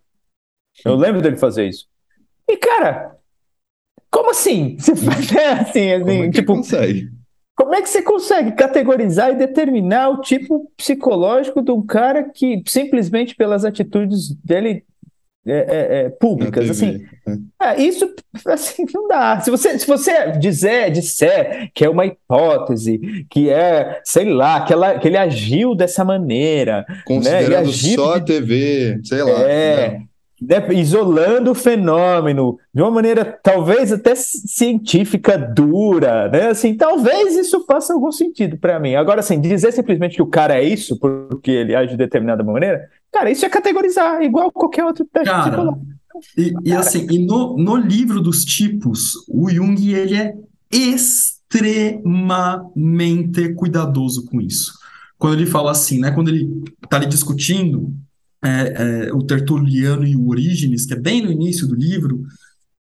Eu 0.86 0.96
lembro 0.96 1.22
dele 1.22 1.36
fazer 1.36 1.68
isso. 1.68 1.86
E, 2.48 2.56
cara, 2.56 3.18
como 4.10 4.32
assim? 4.32 4.78
Você 4.80 4.96
faz 4.96 5.36
é 5.36 5.48
assim, 5.48 5.92
assim, 5.92 6.06
como 6.06 6.24
é 6.24 6.32
tipo. 6.32 6.56
Consegue? 6.56 7.12
Como 7.62 7.76
é 7.76 7.82
que 7.82 7.90
você 7.90 8.02
consegue 8.02 8.54
categorizar 8.54 9.32
e 9.32 9.36
determinar 9.36 10.10
o 10.10 10.22
tipo 10.22 10.72
psicológico 10.76 11.62
de 11.62 11.72
um 11.72 11.86
cara 11.86 12.24
que 12.24 12.64
simplesmente 12.66 13.36
pelas 13.36 13.64
atitudes 13.64 14.34
dele 14.44 14.84
é, 15.46 15.54
é, 15.54 16.06
é, 16.06 16.10
públicas, 16.10 16.70
assim, 16.70 17.04
é. 17.60 17.70
é, 17.70 17.82
isso 17.82 18.12
assim 18.46 18.84
não 18.92 19.08
dá. 19.08 19.40
Se 19.42 19.52
você 19.52 19.78
se 19.78 19.86
você 19.86 20.32
dizer 20.32 20.90
disser 20.90 21.70
que 21.74 21.86
é 21.86 21.90
uma 21.90 22.08
hipótese, 22.08 23.28
que 23.30 23.52
é 23.52 24.02
sei 24.04 24.26
lá, 24.26 24.66
que, 24.66 24.74
ela, 24.74 24.98
que 24.98 25.08
ele 25.08 25.18
agiu 25.18 25.76
dessa 25.76 26.04
maneira, 26.04 26.84
considerando 27.06 27.50
né? 27.50 27.58
agiu, 27.58 27.96
só 27.96 28.16
a 28.16 28.20
TV, 28.20 29.00
sei 29.04 29.22
lá, 29.22 29.42
é, 29.48 29.76
né? 29.76 30.04
Né, 30.42 30.74
isolando 30.74 31.52
o 31.52 31.56
fenômeno 31.56 32.58
de 32.74 32.82
uma 32.82 32.90
maneira 32.90 33.40
talvez 33.44 33.92
até 33.92 34.16
científica 34.16 35.38
dura, 35.38 36.30
né? 36.30 36.48
Assim, 36.48 36.74
talvez 36.74 37.36
isso 37.36 37.64
faça 37.66 37.94
algum 37.94 38.12
sentido 38.12 38.58
para 38.58 38.80
mim. 38.80 38.96
Agora, 38.96 39.20
assim, 39.20 39.40
dizer 39.40 39.72
simplesmente 39.72 40.16
que 40.16 40.22
o 40.22 40.28
cara 40.28 40.56
é 40.56 40.64
isso 40.64 40.98
porque 40.98 41.52
ele 41.52 41.76
age 41.76 41.92
de 41.92 41.98
determinada 41.98 42.44
maneira, 42.44 42.90
cara, 43.12 43.30
isso 43.30 43.46
é 43.46 43.50
categorizar 43.50 44.24
igual 44.24 44.52
qualquer 44.52 44.84
outro 44.84 45.06
teste 45.06 45.30
cara, 45.30 45.78
e, 46.38 46.54
e, 46.66 46.74
assim, 46.74 47.08
e 47.10 47.20
no, 47.20 47.56
no 47.58 47.76
livro 47.76 48.20
dos 48.20 48.44
tipos, 48.44 49.14
o 49.30 49.50
Jung 49.50 49.94
ele 49.94 50.18
é 50.18 50.34
extremamente 50.72 53.54
cuidadoso 53.54 54.26
com 54.26 54.42
isso. 54.42 54.74
Quando 55.18 55.36
ele 55.36 55.46
fala 55.46 55.72
assim, 55.72 56.00
né? 56.00 56.12
Quando 56.12 56.30
ele 56.30 56.64
está 56.84 56.98
ali 56.98 57.06
discutindo 57.06 57.94
é, 58.44 59.08
é, 59.08 59.14
o 59.14 59.22
Tertuliano 59.22 60.06
e 60.06 60.16
o 60.16 60.28
Orígenes, 60.30 60.86
que 60.86 60.94
é 60.94 61.00
bem 61.00 61.22
no 61.22 61.32
início 61.32 61.68
do 61.68 61.76
livro, 61.76 62.24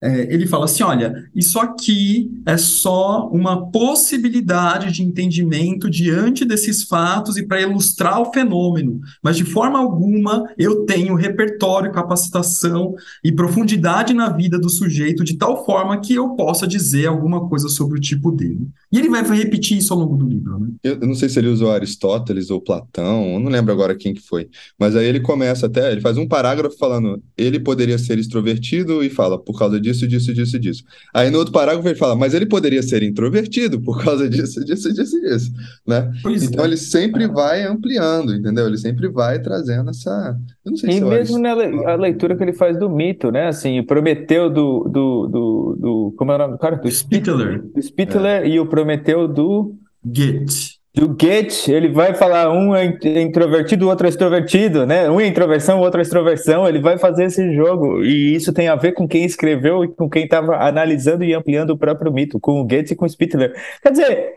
é, 0.00 0.32
ele 0.32 0.46
fala 0.46 0.64
assim: 0.64 0.82
olha, 0.82 1.28
isso 1.34 1.58
aqui 1.58 2.30
é 2.46 2.56
só 2.56 3.28
uma 3.32 3.68
possibilidade 3.70 4.92
de 4.92 5.02
entendimento 5.02 5.90
diante 5.90 6.44
desses 6.44 6.84
fatos 6.84 7.36
e 7.36 7.44
para 7.44 7.60
ilustrar 7.60 8.20
o 8.20 8.32
fenômeno, 8.32 9.00
mas 9.22 9.36
de 9.36 9.44
forma 9.44 9.78
alguma 9.78 10.48
eu 10.56 10.86
tenho 10.86 11.14
repertório, 11.14 11.90
capacitação 11.90 12.94
e 13.24 13.32
profundidade 13.32 14.14
na 14.14 14.28
vida 14.28 14.58
do 14.58 14.70
sujeito 14.70 15.24
de 15.24 15.36
tal 15.36 15.64
forma 15.64 16.00
que 16.00 16.14
eu 16.14 16.30
possa 16.30 16.66
dizer 16.66 17.06
alguma 17.06 17.48
coisa 17.48 17.68
sobre 17.68 17.98
o 17.98 18.00
tipo 18.00 18.30
dele. 18.30 18.68
E 18.92 18.98
ele 18.98 19.08
vai 19.08 19.22
repetir 19.36 19.78
isso 19.78 19.92
ao 19.92 19.98
longo 19.98 20.16
do 20.16 20.28
livro. 20.28 20.60
Né? 20.60 20.68
Eu, 20.82 20.98
eu 21.00 21.06
não 21.08 21.14
sei 21.14 21.28
se 21.28 21.38
ele 21.38 21.48
usou 21.48 21.72
Aristóteles 21.72 22.50
ou 22.50 22.60
Platão, 22.60 23.34
eu 23.34 23.40
não 23.40 23.50
lembro 23.50 23.72
agora 23.72 23.96
quem 23.96 24.14
que 24.14 24.20
foi, 24.20 24.48
mas 24.78 24.94
aí 24.94 25.06
ele 25.06 25.20
começa 25.20 25.66
até, 25.66 25.90
ele 25.90 26.00
faz 26.00 26.16
um 26.16 26.28
parágrafo 26.28 26.76
falando, 26.78 27.20
ele 27.36 27.58
poderia 27.58 27.98
ser 27.98 28.18
extrovertido 28.18 29.02
e 29.02 29.10
fala, 29.10 29.38
por 29.38 29.58
causa 29.58 29.80
disso, 29.88 30.06
disso, 30.06 30.34
disso, 30.34 30.58
disso. 30.58 30.84
Aí 31.12 31.30
no 31.30 31.38
outro 31.38 31.52
parágrafo 31.52 31.88
ele 31.88 31.94
fala, 31.94 32.14
mas 32.14 32.34
ele 32.34 32.46
poderia 32.46 32.82
ser 32.82 33.02
introvertido 33.02 33.80
por 33.80 34.02
causa 34.02 34.28
disso, 34.28 34.64
disso, 34.64 34.92
disso, 34.92 35.20
disso, 35.20 35.52
né? 35.86 36.10
Pois 36.22 36.42
então 36.42 36.64
é. 36.64 36.68
ele 36.68 36.76
sempre 36.76 37.26
vai 37.26 37.64
ampliando, 37.64 38.34
entendeu? 38.34 38.66
Ele 38.66 38.78
sempre 38.78 39.08
vai 39.08 39.40
trazendo 39.40 39.90
essa... 39.90 40.38
Eu 40.64 40.70
não 40.70 40.76
sei 40.76 40.90
e 40.90 40.92
se 40.94 41.00
mesmo 41.00 41.38
na 41.38 41.54
le 41.54 41.84
a 41.86 41.94
leitura 41.94 42.36
que 42.36 42.42
ele 42.42 42.52
faz 42.52 42.78
do 42.78 42.88
mito, 42.88 43.30
né? 43.30 43.48
Assim, 43.48 43.80
o 43.80 43.86
Prometeu 43.86 44.50
do, 44.50 44.84
do, 44.84 45.26
do, 45.26 45.76
do 45.80 46.14
como 46.16 46.32
é 46.32 46.34
o 46.34 46.38
nome 46.38 46.52
do 46.52 46.58
cara? 46.58 46.76
Do 46.76 46.90
Spittler. 46.90 47.62
Do 47.62 47.82
Spittler 47.82 48.42
é. 48.42 48.48
e 48.48 48.60
o 48.60 48.66
Prometeu 48.66 49.26
do... 49.26 49.74
Goethe 50.04 50.77
do 50.98 51.08
Goethe, 51.08 51.70
ele 51.70 51.88
vai 51.88 52.12
falar 52.12 52.50
um 52.50 52.74
é 52.74 52.84
introvertido, 53.22 53.86
o 53.86 53.88
outro 53.88 54.06
é 54.06 54.10
extrovertido, 54.10 54.84
né? 54.84 55.08
Um 55.08 55.20
é 55.20 55.26
introversão, 55.28 55.78
o 55.78 55.82
outro 55.82 56.00
é 56.00 56.02
extroversão, 56.02 56.68
ele 56.68 56.80
vai 56.80 56.98
fazer 56.98 57.24
esse 57.24 57.54
jogo. 57.54 58.02
E 58.02 58.34
isso 58.34 58.52
tem 58.52 58.66
a 58.66 58.74
ver 58.74 58.92
com 58.92 59.06
quem 59.06 59.24
escreveu 59.24 59.84
e 59.84 59.88
com 59.88 60.10
quem 60.10 60.24
estava 60.24 60.56
analisando 60.56 61.22
e 61.22 61.32
ampliando 61.32 61.70
o 61.70 61.78
próprio 61.78 62.12
mito, 62.12 62.40
com 62.40 62.60
o 62.60 62.64
Goethe 62.64 62.94
e 62.94 62.96
com 62.96 63.04
o 63.04 63.08
Spittler. 63.08 63.54
Quer 63.80 63.92
dizer, 63.92 64.34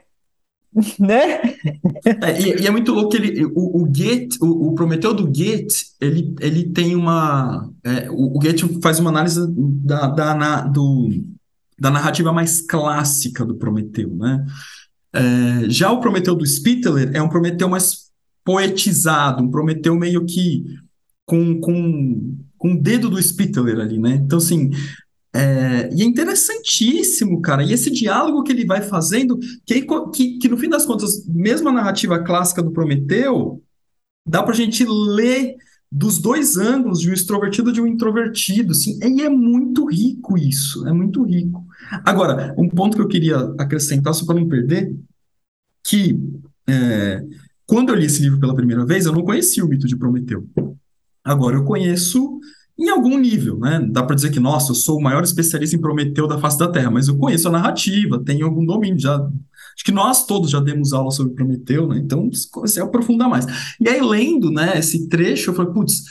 né? 1.00 1.42
É, 2.06 2.40
e, 2.40 2.62
e, 2.62 2.68
é 2.68 2.70
muito 2.72 2.94
louco 2.94 3.10
que 3.10 3.18
ele, 3.18 3.44
o, 3.46 3.82
o 3.82 3.86
Goethe, 3.86 4.38
o, 4.40 4.68
o, 4.68 4.76
Prometeu 4.76 5.16
do 5.16 5.26
Goethe, 5.26 5.86
ele, 6.00 6.36
ele 6.40 6.70
tem 6.70 6.96
uma. 6.96 7.70
É, 7.84 8.08
o, 8.12 8.36
o 8.36 8.40
Goethe 8.40 8.80
faz 8.84 9.00
uma 9.00 9.10
análise 9.10 9.42
da, 9.50 10.08
da, 10.08 10.36
na, 10.36 10.62
do, 10.62 11.10
da 11.80 11.90
narrativa 11.90 12.32
mais 12.32 12.62
clássica 12.62 13.44
do 13.44 13.56
Prometeu, 13.56 14.10
né? 14.16 14.46
É, 15.14 15.70
já 15.70 15.92
o 15.92 16.00
Prometeu 16.00 16.36
do 16.36 16.46
Spittler 16.46 17.12
é 17.14 17.22
um 17.22 17.30
Prometeu 17.30 17.68
mais 17.68 18.12
poetizado, 18.44 19.44
um 19.44 19.52
Prometeu 19.52 19.96
meio 19.96 20.26
que 20.26 20.64
com, 21.26 21.60
com, 21.60 22.38
com 22.58 22.74
o 22.74 22.82
dedo 22.82 23.10
do 23.10 23.22
Spittler 23.22 23.80
ali, 23.80 24.00
né? 24.00 24.22
Então, 24.24 24.38
assim, 24.38 24.72
é, 25.34 25.90
e 25.94 26.02
é 26.02 26.06
interessantíssimo, 26.06 27.42
cara. 27.42 27.64
E 27.64 27.72
esse 27.72 27.90
diálogo 27.90 28.44
que 28.44 28.52
ele 28.52 28.66
vai 28.66 28.82
fazendo, 28.82 29.40
que, 29.66 29.86
que, 30.14 30.38
que 30.40 30.50
no 30.50 30.58
fim 30.58 30.70
das 30.70 30.86
contas, 30.86 31.26
mesmo 31.28 31.70
a 31.70 31.74
narrativa 31.74 32.20
clássica 32.20 32.62
do 32.62 32.72
Prometeu, 32.72 33.62
dá 34.26 34.44
pra 34.44 34.54
gente 34.54 34.86
ler 34.86 35.56
dos 35.92 36.20
dois 36.20 36.58
ângulos, 36.58 37.02
de 37.02 37.10
um 37.10 37.14
extrovertido 37.14 37.70
e 37.70 37.74
de 37.74 37.82
um 37.82 37.88
introvertido, 37.88 38.72
assim, 38.72 38.98
e 39.04 39.22
é 39.22 39.30
muito 39.30 39.86
rico 39.86 40.38
isso, 40.38 40.88
é 40.88 40.94
muito 40.94 41.22
rico. 41.24 41.66
Agora, 42.06 42.56
um 42.58 42.70
ponto 42.70 42.96
que 42.96 43.02
eu 43.02 43.08
queria 43.08 43.38
acrescentar, 43.60 44.14
só 44.14 44.26
para 44.26 44.40
não 44.40 44.48
perder, 44.48 44.96
que 45.84 46.18
é, 46.70 47.26
quando 47.66 47.90
eu 47.90 47.96
li 47.96 48.06
esse 48.06 48.22
livro 48.22 48.40
pela 48.40 48.56
primeira 48.56 48.86
vez, 48.86 49.06
eu 49.06 49.12
não 49.12 49.24
conhecia 49.24 49.66
o 49.66 49.68
mito 49.68 49.86
de 49.86 49.98
Prometeu. 49.98 50.48
Agora 51.24 51.58
eu 51.58 51.66
conheço 51.66 52.40
em 52.80 52.90
algum 52.90 53.18
nível, 53.18 53.60
né? 53.60 53.86
Dá 53.92 54.02
para 54.02 54.16
dizer 54.16 54.32
que, 54.32 54.40
nossa, 54.40 54.72
eu 54.72 54.76
sou 54.76 54.98
o 54.98 55.04
maior 55.04 55.24
especialista 55.24 55.76
em 55.76 55.82
Prometeu 55.82 56.26
da 56.26 56.40
face 56.40 56.58
da 56.58 56.72
Terra, 56.72 56.90
mas 56.90 57.08
eu 57.08 57.18
conheço 57.18 57.48
a 57.48 57.52
narrativa, 57.52 58.24
tenho 58.24 58.46
algum 58.46 58.66
domínio, 58.66 59.00
já 59.00 59.30
acho 59.82 59.86
que 59.86 59.92
nós 59.92 60.26
todos 60.28 60.52
já 60.52 60.60
demos 60.60 60.94
aula 60.94 61.10
sobre 61.10 61.34
Prometeu, 61.34 61.88
né? 61.88 61.98
Então, 61.98 62.30
você 62.54 62.80
aprofundar 62.80 63.28
mais. 63.28 63.46
E 63.80 63.90
aí, 63.90 64.00
lendo, 64.00 64.52
né, 64.52 64.78
esse 64.78 65.10
trecho, 65.10 65.50
eu 65.50 65.56
falei, 65.56 65.74
putz, 65.74 66.04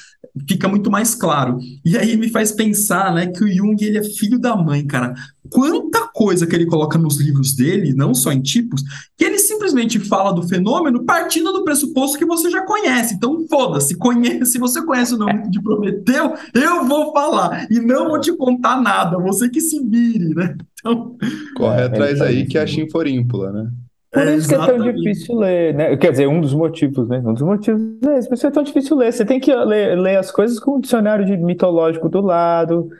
fica 0.48 0.66
muito 0.66 0.90
mais 0.90 1.14
claro. 1.14 1.56
E 1.84 1.96
aí 1.96 2.16
me 2.16 2.28
faz 2.28 2.50
pensar, 2.50 3.14
né, 3.14 3.28
que 3.28 3.44
o 3.44 3.48
Jung, 3.48 3.76
ele 3.80 3.98
é 3.98 4.02
filho 4.02 4.40
da 4.40 4.56
mãe, 4.56 4.84
cara. 4.84 5.14
Quanta 5.50 6.08
coisa 6.08 6.46
que 6.46 6.54
ele 6.54 6.66
coloca 6.66 6.98
nos 6.98 7.18
livros 7.20 7.54
dele, 7.54 7.92
não 7.94 8.14
só 8.14 8.32
em 8.32 8.40
tipos, 8.40 8.82
que 9.16 9.24
ele 9.24 9.38
simplesmente 9.38 9.98
fala 9.98 10.32
do 10.32 10.46
fenômeno 10.46 11.04
partindo 11.04 11.52
do 11.52 11.64
pressuposto 11.64 12.18
que 12.18 12.24
você 12.24 12.50
já 12.50 12.62
conhece. 12.62 13.14
Então, 13.14 13.46
foda-se, 13.48 13.96
conhece, 13.96 14.46
se 14.52 14.58
você 14.58 14.84
conhece 14.84 15.14
o 15.14 15.18
nome 15.18 15.50
de 15.50 15.60
Prometeu, 15.62 16.34
eu 16.54 16.84
vou 16.86 17.12
falar 17.12 17.66
e 17.70 17.80
não 17.80 18.08
vou 18.08 18.20
te 18.20 18.32
contar 18.32 18.80
nada, 18.80 19.18
você 19.18 19.48
que 19.48 19.60
se 19.60 19.82
vire, 19.84 20.34
né? 20.34 20.56
Então, 20.78 21.16
corre 21.56 21.82
atrás 21.82 22.20
é, 22.20 22.26
aí 22.26 22.46
que 22.46 22.56
é 22.56 22.62
a 22.62 22.66
chinforímpula, 22.66 23.52
né? 23.52 23.70
Por 24.12 24.26
isso 24.26 24.48
que 24.48 24.54
é 24.56 24.58
tão 24.58 24.92
difícil 24.92 25.38
ler, 25.38 25.72
né? 25.72 25.96
Quer 25.96 26.10
dizer, 26.10 26.26
um 26.26 26.40
dos 26.40 26.52
motivos, 26.52 27.08
né? 27.08 27.22
Um 27.24 27.32
dos 27.32 27.42
motivos 27.42 27.80
é 28.04 28.18
esse, 28.18 28.28
por 28.28 28.34
isso 28.34 28.46
é 28.46 28.50
tão 28.50 28.62
difícil 28.64 28.96
ler. 28.96 29.12
Você 29.12 29.24
tem 29.24 29.38
que 29.38 29.54
ler, 29.54 29.96
ler 29.96 30.16
as 30.16 30.32
coisas 30.32 30.58
com 30.58 30.78
o 30.78 30.80
dicionário 30.80 31.24
de 31.24 31.36
mitológico 31.36 32.08
do 32.08 32.20
lado, 32.20 32.90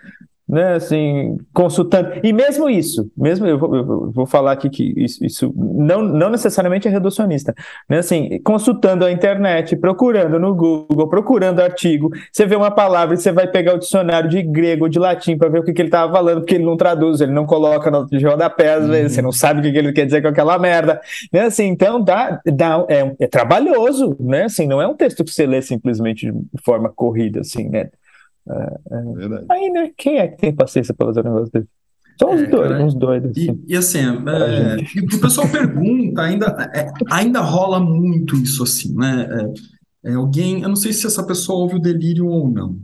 né, 0.51 0.75
assim, 0.75 1.39
consultando. 1.55 2.11
E 2.25 2.33
mesmo 2.33 2.69
isso, 2.69 3.09
mesmo 3.17 3.47
eu 3.47 3.57
vou, 3.57 3.77
eu 3.77 4.11
vou 4.11 4.27
falar 4.27 4.53
aqui 4.53 4.69
que 4.69 4.93
isso, 4.97 5.25
isso, 5.25 5.55
não, 5.57 6.03
não 6.03 6.29
necessariamente 6.29 6.89
é 6.89 6.91
reducionista, 6.91 7.55
né, 7.89 7.99
assim, 7.99 8.41
consultando 8.43 9.05
a 9.05 9.13
internet, 9.13 9.77
procurando 9.77 10.41
no 10.41 10.53
Google, 10.55 11.09
procurando 11.09 11.61
artigo, 11.61 12.11
você 12.33 12.45
vê 12.47 12.57
uma 12.57 12.71
palavra 12.71 13.15
e 13.15 13.19
você 13.19 13.31
vai 13.31 13.47
pegar 13.47 13.75
o 13.75 13.79
dicionário 13.79 14.29
de 14.29 14.43
grego, 14.43 14.89
de 14.89 14.99
latim, 14.99 15.39
para 15.39 15.49
ver 15.49 15.61
o 15.61 15.63
que, 15.63 15.73
que 15.73 15.83
ele 15.83 15.89
estava 15.89 16.13
falando, 16.13 16.41
porque 16.41 16.57
ele 16.57 16.65
não 16.65 16.77
traduz, 16.77 17.21
ele 17.21 17.33
não 17.33 17.47
coloca 17.47 17.89
no 17.89 18.09
rodapé, 18.29 18.75
às 18.75 18.89
vezes, 18.89 19.13
você 19.13 19.23
não 19.23 19.33
sabe 19.33 19.61
o 19.61 19.63
que, 19.63 19.71
que 19.71 19.79
ele 19.79 19.93
quer 19.93 20.05
dizer 20.05 20.21
com 20.21 20.29
aquela 20.29 20.59
merda, 20.59 21.01
né, 21.33 21.43
assim, 21.43 21.67
então 21.67 22.03
dá, 22.03 22.41
dá, 22.45 22.85
é, 22.89 23.15
é 23.21 23.27
trabalhoso, 23.29 24.17
né, 24.19 24.45
assim, 24.45 24.67
não 24.67 24.83
é 24.83 24.89
um 24.89 24.97
texto 24.97 25.23
que 25.23 25.33
você 25.33 25.47
lê 25.47 25.63
simplesmente 25.63 26.27
de 26.27 26.63
forma 26.65 26.89
corrida, 26.89 27.41
assim, 27.41 27.69
né, 27.69 27.89
é, 28.51 28.95
é. 28.95 29.45
Aí, 29.49 29.71
né, 29.71 29.91
quem 29.97 30.19
é 30.19 30.29
que 30.29 30.39
tem 30.39 30.55
paciência 30.55 30.95
para 30.95 31.07
fazer 31.07 31.21
um 31.21 31.25
negócio 31.25 31.53
desse? 31.53 31.69
São 32.19 32.33
uns 32.33 32.43
é, 32.43 32.47
doidos, 32.47 32.81
uns 32.81 32.95
doidos. 32.95 33.31
Assim. 33.31 33.63
E, 33.67 33.73
e 33.73 33.77
assim, 33.77 33.99
é, 34.01 35.05
o 35.17 35.21
pessoal 35.21 35.49
pergunta, 35.49 36.21
ainda, 36.21 36.47
é, 36.75 36.93
ainda 37.11 37.41
rola 37.41 37.81
muito 37.81 38.37
isso 38.37 38.63
assim, 38.63 38.95
né? 38.95 39.27
É, 40.05 40.13
alguém, 40.13 40.63
eu 40.63 40.69
não 40.69 40.77
sei 40.77 40.93
se 40.93 41.07
essa 41.07 41.27
pessoa 41.27 41.61
ouve 41.61 41.77
o 41.77 41.81
delírio 41.81 42.27
ou 42.27 42.51
não. 42.51 42.77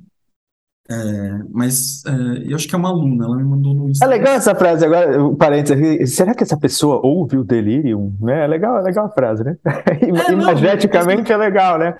É, 0.88 1.40
mas 1.50 2.04
é, 2.06 2.50
eu 2.50 2.54
acho 2.54 2.68
que 2.68 2.74
é 2.74 2.78
uma 2.78 2.90
aluna, 2.90 3.24
ela 3.24 3.36
me 3.36 3.42
mandou 3.42 3.74
no 3.74 3.90
Instagram. 3.90 4.14
É 4.14 4.18
legal 4.18 4.34
essa 4.34 4.54
frase, 4.54 4.84
agora, 4.84 5.34
parênteses, 5.36 6.14
será 6.14 6.32
que 6.32 6.44
essa 6.44 6.56
pessoa 6.56 7.00
ouve 7.04 7.36
o 7.36 7.44
delírio? 7.44 8.14
Né? 8.20 8.44
É 8.44 8.46
legal, 8.46 8.78
é 8.78 8.82
legal 8.82 9.06
a 9.06 9.10
frase, 9.10 9.42
né? 9.44 9.56
É, 9.66 10.32
Imageticamente 10.32 11.32
é 11.32 11.36
legal, 11.36 11.78
né? 11.78 11.98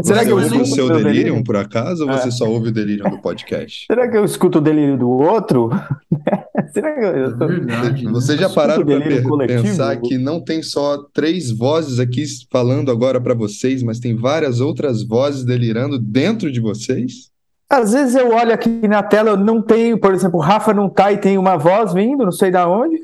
Será 0.00 0.20
você 0.20 0.26
que 0.26 0.32
eu 0.32 0.36
ouve 0.36 0.60
o 0.60 0.66
seu 0.66 0.88
delírio, 0.88 1.44
por 1.44 1.56
acaso, 1.56 2.06
ou 2.06 2.12
você 2.12 2.28
é. 2.28 2.30
só 2.30 2.48
ouve 2.48 2.68
o 2.68 2.72
delírio 2.72 3.08
do 3.10 3.18
podcast? 3.18 3.86
Será 3.90 4.08
que 4.08 4.16
eu 4.16 4.24
escuto 4.24 4.58
o 4.58 4.60
delírio 4.60 4.96
do 4.96 5.08
outro? 5.08 5.70
será 6.72 6.94
que 6.94 7.00
eu, 7.00 7.16
eu 7.16 7.38
tô... 7.38 7.46
verdade, 7.48 8.04
né? 8.04 8.12
Você 8.12 8.36
já 8.36 8.48
pararam 8.48 8.84
para 8.84 9.46
pensar 9.46 9.96
que 9.96 10.16
não 10.18 10.40
tem 10.40 10.62
só 10.62 10.98
três 11.12 11.50
vozes 11.50 11.98
aqui 11.98 12.24
falando 12.50 12.90
agora 12.90 13.20
para 13.20 13.34
vocês, 13.34 13.82
mas 13.82 13.98
tem 13.98 14.14
várias 14.14 14.60
outras 14.60 15.02
vozes 15.02 15.44
delirando 15.44 15.98
dentro 15.98 16.50
de 16.50 16.60
vocês? 16.60 17.30
Às 17.68 17.92
vezes 17.92 18.14
eu 18.14 18.32
olho 18.32 18.54
aqui 18.54 18.68
na 18.86 19.02
tela, 19.02 19.30
eu 19.30 19.36
não 19.36 19.60
tenho, 19.60 19.98
por 19.98 20.14
exemplo, 20.14 20.38
o 20.38 20.42
Rafa 20.42 20.72
não 20.72 20.88
tá 20.88 21.12
e 21.12 21.18
tem 21.18 21.36
uma 21.36 21.56
voz 21.56 21.92
vindo, 21.92 22.24
não 22.24 22.30
sei 22.30 22.50
da 22.50 22.68
onde. 22.68 22.96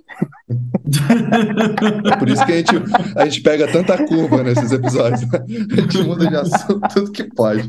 É 2.12 2.16
por 2.16 2.28
isso 2.28 2.44
que 2.44 2.52
a 2.52 2.56
gente, 2.56 2.74
a 3.16 3.24
gente 3.24 3.40
pega 3.40 3.70
tanta 3.70 4.04
curva 4.04 4.42
nesses 4.42 4.72
episódios. 4.72 5.22
Né? 5.22 5.44
A 5.72 5.80
gente 5.80 6.02
muda 6.02 6.26
de 6.26 6.36
assunto 6.36 6.80
tudo 6.92 7.12
que 7.12 7.24
pode. 7.24 7.68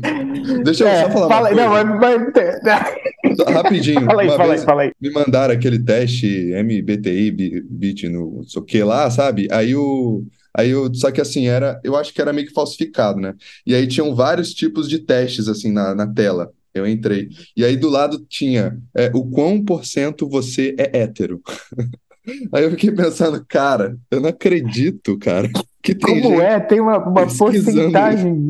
Deixa 0.62 0.84
eu 0.84 0.88
é, 0.88 1.02
só 1.02 1.10
falar 1.10 1.28
fala, 1.28 1.50
uma 1.50 1.68
coisa. 1.68 1.84
Não, 1.84 2.00
mas, 2.00 2.32
mas... 2.34 3.54
Rapidinho. 3.54 4.04
Fala 4.04 4.22
aí, 4.22 4.28
uma 4.28 4.36
fala 4.36 4.48
vez 4.48 4.60
aí, 4.60 4.66
fala 4.66 4.82
aí. 4.82 4.92
Me 5.00 5.10
mandaram 5.10 5.54
aquele 5.54 5.78
teste 5.78 6.52
MBTI, 6.54 7.30
bit 7.30 8.08
no 8.08 8.44
sei 8.46 8.62
o 8.62 8.64
que 8.64 8.82
lá, 8.82 9.10
sabe? 9.10 9.48
Aí 9.50 9.74
o. 9.74 10.24
Aí 10.56 10.70
eu, 10.70 10.92
só 10.94 11.10
que 11.10 11.20
assim, 11.20 11.48
era, 11.48 11.80
eu 11.82 11.96
acho 11.96 12.14
que 12.14 12.20
era 12.20 12.32
meio 12.32 12.46
que 12.46 12.52
falsificado, 12.52 13.20
né? 13.20 13.34
E 13.66 13.74
aí 13.74 13.88
tinham 13.88 14.14
vários 14.14 14.54
tipos 14.54 14.88
de 14.88 15.00
testes 15.00 15.48
assim 15.48 15.72
na, 15.72 15.94
na 15.94 16.06
tela. 16.06 16.52
Eu 16.72 16.86
entrei. 16.86 17.28
E 17.56 17.64
aí 17.64 17.76
do 17.76 17.88
lado 17.88 18.24
tinha 18.28 18.76
é, 18.94 19.10
o 19.14 19.24
quão 19.30 19.64
por 19.64 19.84
cento 19.84 20.28
você 20.28 20.74
é 20.78 21.00
hétero. 21.02 21.40
Aí 22.52 22.64
eu 22.64 22.70
fiquei 22.70 22.90
pensando, 22.90 23.44
cara, 23.46 23.98
eu 24.10 24.20
não 24.20 24.30
acredito, 24.30 25.18
cara. 25.18 25.48
Que 25.82 25.94
tem 25.94 26.22
Como 26.22 26.40
é? 26.40 26.58
Tem 26.60 26.80
uma, 26.80 26.98
uma 26.98 27.26
porcentagem 27.26 28.48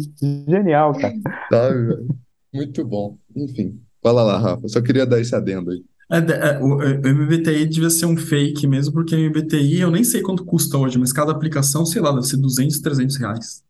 genial, 0.48 0.92
cara. 0.92 1.14
Sabe? 1.50 2.06
Muito 2.52 2.84
bom. 2.84 3.18
Enfim, 3.34 3.80
fala 4.00 4.22
lá, 4.22 4.38
Rafa. 4.38 4.68
Só 4.68 4.80
queria 4.80 5.04
dar 5.04 5.20
esse 5.20 5.34
adendo 5.34 5.72
aí. 5.72 5.82
É, 6.10 6.18
é, 6.18 6.58
o, 6.60 6.76
o 6.76 7.08
MBTI 7.08 7.66
devia 7.66 7.90
ser 7.90 8.06
um 8.06 8.16
fake 8.16 8.66
mesmo, 8.66 8.92
porque 8.92 9.16
o 9.16 9.18
MBTI 9.18 9.80
eu 9.80 9.90
nem 9.90 10.04
sei 10.04 10.22
quanto 10.22 10.44
custa 10.44 10.78
hoje, 10.78 10.98
mas 10.98 11.12
cada 11.12 11.32
aplicação, 11.32 11.84
sei 11.84 12.00
lá, 12.00 12.12
deve 12.12 12.26
ser 12.26 12.36
200, 12.36 12.78
300 12.78 13.16
reais. 13.16 13.64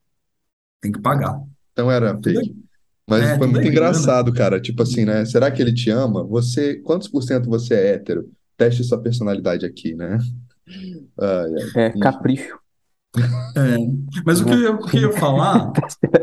Tem 0.82 0.92
que 0.92 1.00
pagar. 1.00 1.40
Então 1.72 1.90
era 1.90 2.18
fake. 2.22 2.54
Mas 3.08 3.22
é, 3.22 3.38
foi 3.38 3.46
muito 3.46 3.66
engraçado, 3.66 4.32
cara. 4.32 4.60
Tipo 4.60 4.82
assim, 4.82 5.04
né? 5.04 5.24
Será 5.24 5.50
que 5.50 5.62
ele 5.62 5.72
te 5.72 5.90
ama? 5.90 6.22
Você, 6.24 6.74
quantos 6.76 7.08
por 7.08 7.22
cento 7.22 7.48
você 7.48 7.74
é 7.74 7.94
hétero? 7.94 8.30
Teste 8.56 8.84
sua 8.84 9.02
personalidade 9.02 9.66
aqui, 9.66 9.94
né? 9.94 10.18
é, 11.76 11.90
capricho. 11.98 12.58
É, 13.16 13.76
mas 14.26 14.40
o 14.40 14.44
que 14.44 14.52
eu, 14.52 14.74
o 14.74 14.86
que 14.86 14.96
eu 14.96 15.02
ia 15.02 15.12
falar 15.12 15.72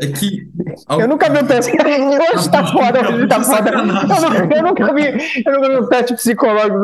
é 0.00 0.06
que. 0.08 0.50
Eu 0.90 1.08
nunca 1.08 1.30
vi 1.30 1.38
um 1.38 1.46
teste. 1.46 1.72
Hoje 2.34 2.50
tá 2.50 2.64
foda, 2.72 3.00
hoje 3.10 3.26
tá 3.26 3.42
foda. 3.42 3.70
Eu 3.70 3.84
nunca, 3.86 4.56
eu 4.56 4.62
nunca 4.62 4.94
vi, 4.94 5.42
eu 5.44 5.52
nunca 5.52 5.68
vi 5.68 5.76
um 5.76 5.88
teste 5.88 6.14
psicológico 6.14 6.78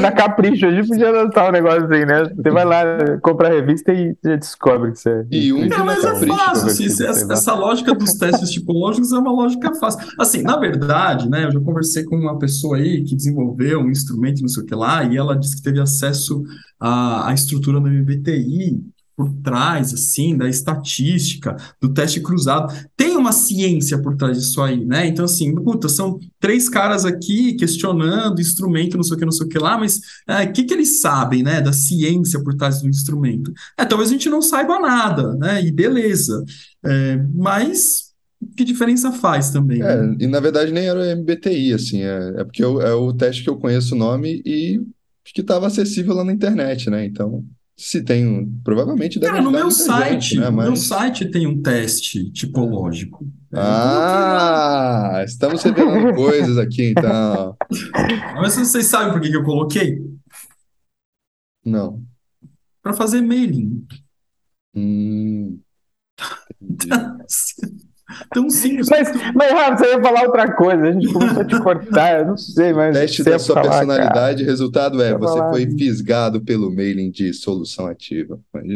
na 0.00 0.10
Capricho. 0.10 0.66
A 0.66 0.70
gente 0.72 0.88
podia 0.88 1.10
lançar 1.10 1.48
um 1.48 1.52
negócio 1.52 1.84
assim, 1.84 2.04
né? 2.04 2.24
Você 2.36 2.50
vai 2.50 2.64
lá, 2.64 2.82
compra 3.22 3.48
a 3.48 3.52
revista 3.52 3.92
e 3.92 4.16
já 4.24 4.36
descobre 4.36 4.92
que 4.92 4.98
você. 4.98 5.26
E 5.30 5.52
um 5.52 5.66
não, 5.66 5.84
mas 5.84 6.04
é 6.04 6.26
fácil. 6.26 6.66
Assim, 6.66 6.86
essa, 6.86 7.32
essa 7.32 7.54
lógica 7.54 7.94
dos 7.94 8.14
testes 8.14 8.50
psicológicos 8.50 9.12
é 9.12 9.18
uma 9.18 9.32
lógica 9.32 9.72
fácil. 9.74 10.00
Assim, 10.18 10.42
na 10.42 10.56
verdade, 10.56 11.28
né? 11.28 11.44
Eu 11.44 11.52
já 11.52 11.60
conversei 11.60 12.04
com 12.04 12.16
uma 12.16 12.38
pessoa 12.38 12.76
aí 12.76 13.04
que 13.04 13.14
desenvolveu 13.14 13.80
um 13.80 13.90
instrumento, 13.90 14.40
não 14.40 14.48
sei 14.48 14.64
o 14.64 14.66
que 14.66 14.74
lá, 14.74 15.04
e 15.04 15.16
ela 15.16 15.36
disse 15.36 15.56
que 15.56 15.62
teve 15.62 15.80
acesso 15.80 16.42
à, 16.80 17.28
à 17.30 17.34
estrutura 17.34 17.80
do 17.80 17.88
MBTI 17.88 18.97
por 19.18 19.34
trás, 19.42 19.92
assim, 19.92 20.36
da 20.36 20.48
estatística, 20.48 21.56
do 21.80 21.92
teste 21.92 22.20
cruzado. 22.20 22.72
Tem 22.96 23.16
uma 23.16 23.32
ciência 23.32 23.98
por 23.98 24.16
trás 24.16 24.38
disso 24.38 24.62
aí, 24.62 24.84
né? 24.84 25.08
Então, 25.08 25.24
assim, 25.24 25.52
puta, 25.56 25.88
são 25.88 26.20
três 26.38 26.68
caras 26.68 27.04
aqui 27.04 27.54
questionando 27.54 28.40
instrumento, 28.40 28.96
não 28.96 29.02
sei 29.02 29.16
o 29.16 29.18
que, 29.18 29.24
não 29.24 29.32
sei 29.32 29.44
o 29.44 29.48
que 29.48 29.58
lá, 29.58 29.76
mas 29.76 29.96
o 29.98 30.00
é, 30.30 30.46
que, 30.46 30.62
que 30.62 30.72
eles 30.72 31.00
sabem, 31.00 31.42
né, 31.42 31.60
da 31.60 31.72
ciência 31.72 32.40
por 32.44 32.54
trás 32.54 32.80
do 32.80 32.88
instrumento? 32.88 33.52
É, 33.76 33.84
talvez 33.84 34.08
a 34.10 34.12
gente 34.12 34.30
não 34.30 34.40
saiba 34.40 34.78
nada, 34.78 35.34
né? 35.34 35.64
E 35.64 35.72
beleza. 35.72 36.44
É, 36.86 37.16
mas 37.34 38.12
que 38.56 38.62
diferença 38.62 39.10
faz 39.10 39.50
também? 39.50 39.82
É, 39.82 40.00
né? 40.00 40.16
e 40.20 40.28
na 40.28 40.38
verdade 40.38 40.70
nem 40.70 40.86
era 40.86 41.16
MBTI, 41.16 41.72
assim, 41.72 42.02
é, 42.02 42.34
é 42.36 42.44
porque 42.44 42.62
eu, 42.62 42.80
é 42.80 42.94
o 42.94 43.12
teste 43.12 43.42
que 43.42 43.50
eu 43.50 43.56
conheço 43.56 43.96
o 43.96 43.98
nome 43.98 44.40
e 44.46 44.80
que 45.24 45.40
estava 45.40 45.66
acessível 45.66 46.14
lá 46.14 46.22
na 46.22 46.32
internet, 46.32 46.88
né? 46.88 47.04
Então 47.04 47.44
Se 47.78 48.02
tem 48.02 48.26
um, 48.26 48.60
provavelmente 48.64 49.20
deve 49.20 49.30
Cara, 49.30 49.44
no 49.44 49.52
meu 49.52 49.70
site, 49.70 50.30
gente, 50.30 50.40
né? 50.40 50.50
no 50.50 50.56
meu 50.56 50.70
Mas... 50.70 50.80
site 50.80 51.30
tem 51.30 51.46
um 51.46 51.62
teste 51.62 52.28
tipológico. 52.32 53.24
É, 53.52 53.56
Ah, 53.56 55.22
estamos 55.24 55.62
revelando 55.62 56.12
coisas 56.16 56.58
aqui, 56.58 56.90
então. 56.90 57.56
Mas 58.34 58.56
vocês 58.56 58.84
sabem 58.86 59.12
por 59.12 59.20
que 59.20 59.30
que 59.30 59.36
eu 59.36 59.44
coloquei? 59.44 59.96
Não. 61.64 62.02
Para 62.82 62.94
fazer 62.94 63.20
mailing. 63.20 63.86
Hum. 64.74 65.60
Tão 68.32 68.48
simples. 68.48 68.88
Mas, 68.88 69.10
mas 69.34 69.52
Rafa, 69.52 69.76
você 69.84 69.92
ia 69.92 70.02
falar 70.02 70.22
outra 70.22 70.52
coisa, 70.54 70.88
a 70.88 70.92
gente 70.92 71.12
começou 71.12 71.42
a 71.42 71.44
te 71.44 71.60
cortar, 71.60 72.20
eu 72.20 72.26
não 72.28 72.36
sei, 72.36 72.72
mas 72.72 72.96
Teste 72.96 73.22
da 73.22 73.38
sua 73.38 73.56
falar, 73.56 73.68
cara. 73.70 73.86
personalidade, 73.86 74.44
resultado 74.44 75.02
é, 75.02 75.16
você 75.16 75.38
falar. 75.38 75.50
foi 75.50 75.66
fisgado 75.70 76.40
pelo 76.40 76.74
mailing 76.74 77.10
de 77.10 77.32
solução 77.34 77.86
ativa. 77.86 78.38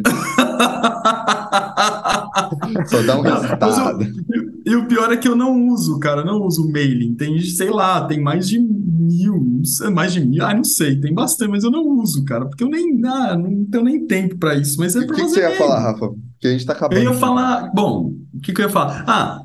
Só 2.86 3.02
dá 3.02 3.18
um 3.18 3.22
Não, 3.22 3.30
mas 3.32 3.42
resultado. 3.42 4.02
eu- 4.02 4.51
e 4.64 4.74
o 4.76 4.86
pior 4.86 5.12
é 5.12 5.16
que 5.16 5.28
eu 5.28 5.36
não 5.36 5.68
uso, 5.68 5.98
cara, 5.98 6.24
não 6.24 6.42
uso 6.42 6.70
mailing. 6.70 7.14
Tem, 7.14 7.38
sei 7.40 7.70
lá, 7.70 8.04
tem 8.06 8.20
mais 8.20 8.48
de 8.48 8.58
mil, 8.58 9.62
mais 9.92 10.12
de 10.12 10.20
mil, 10.24 10.44
ah, 10.44 10.54
não 10.54 10.64
sei, 10.64 11.00
tem 11.00 11.12
bastante, 11.12 11.50
mas 11.50 11.64
eu 11.64 11.70
não 11.70 11.86
uso, 11.88 12.24
cara, 12.24 12.46
porque 12.46 12.62
eu 12.64 12.68
nem, 12.68 13.00
ah, 13.04 13.36
não 13.36 13.64
tenho 13.66 13.84
nem 13.84 14.06
tempo 14.06 14.36
para 14.38 14.54
isso, 14.54 14.78
mas 14.78 14.94
é 14.96 15.00
O 15.00 15.06
que 15.06 15.14
que 15.14 15.20
você 15.22 15.40
ia 15.40 15.46
mailing. 15.46 15.58
falar, 15.58 15.80
Rafa? 15.80 16.08
Porque 16.08 16.48
a 16.48 16.50
gente 16.52 16.66
tá 16.66 16.72
acabando. 16.72 16.98
Eu 17.02 17.12
ia 17.12 17.18
falar, 17.18 17.70
bom, 17.74 18.12
o 18.34 18.40
que 18.40 18.52
que 18.52 18.60
eu 18.60 18.66
ia 18.66 18.70
falar? 18.70 19.04
Ah, 19.06 19.42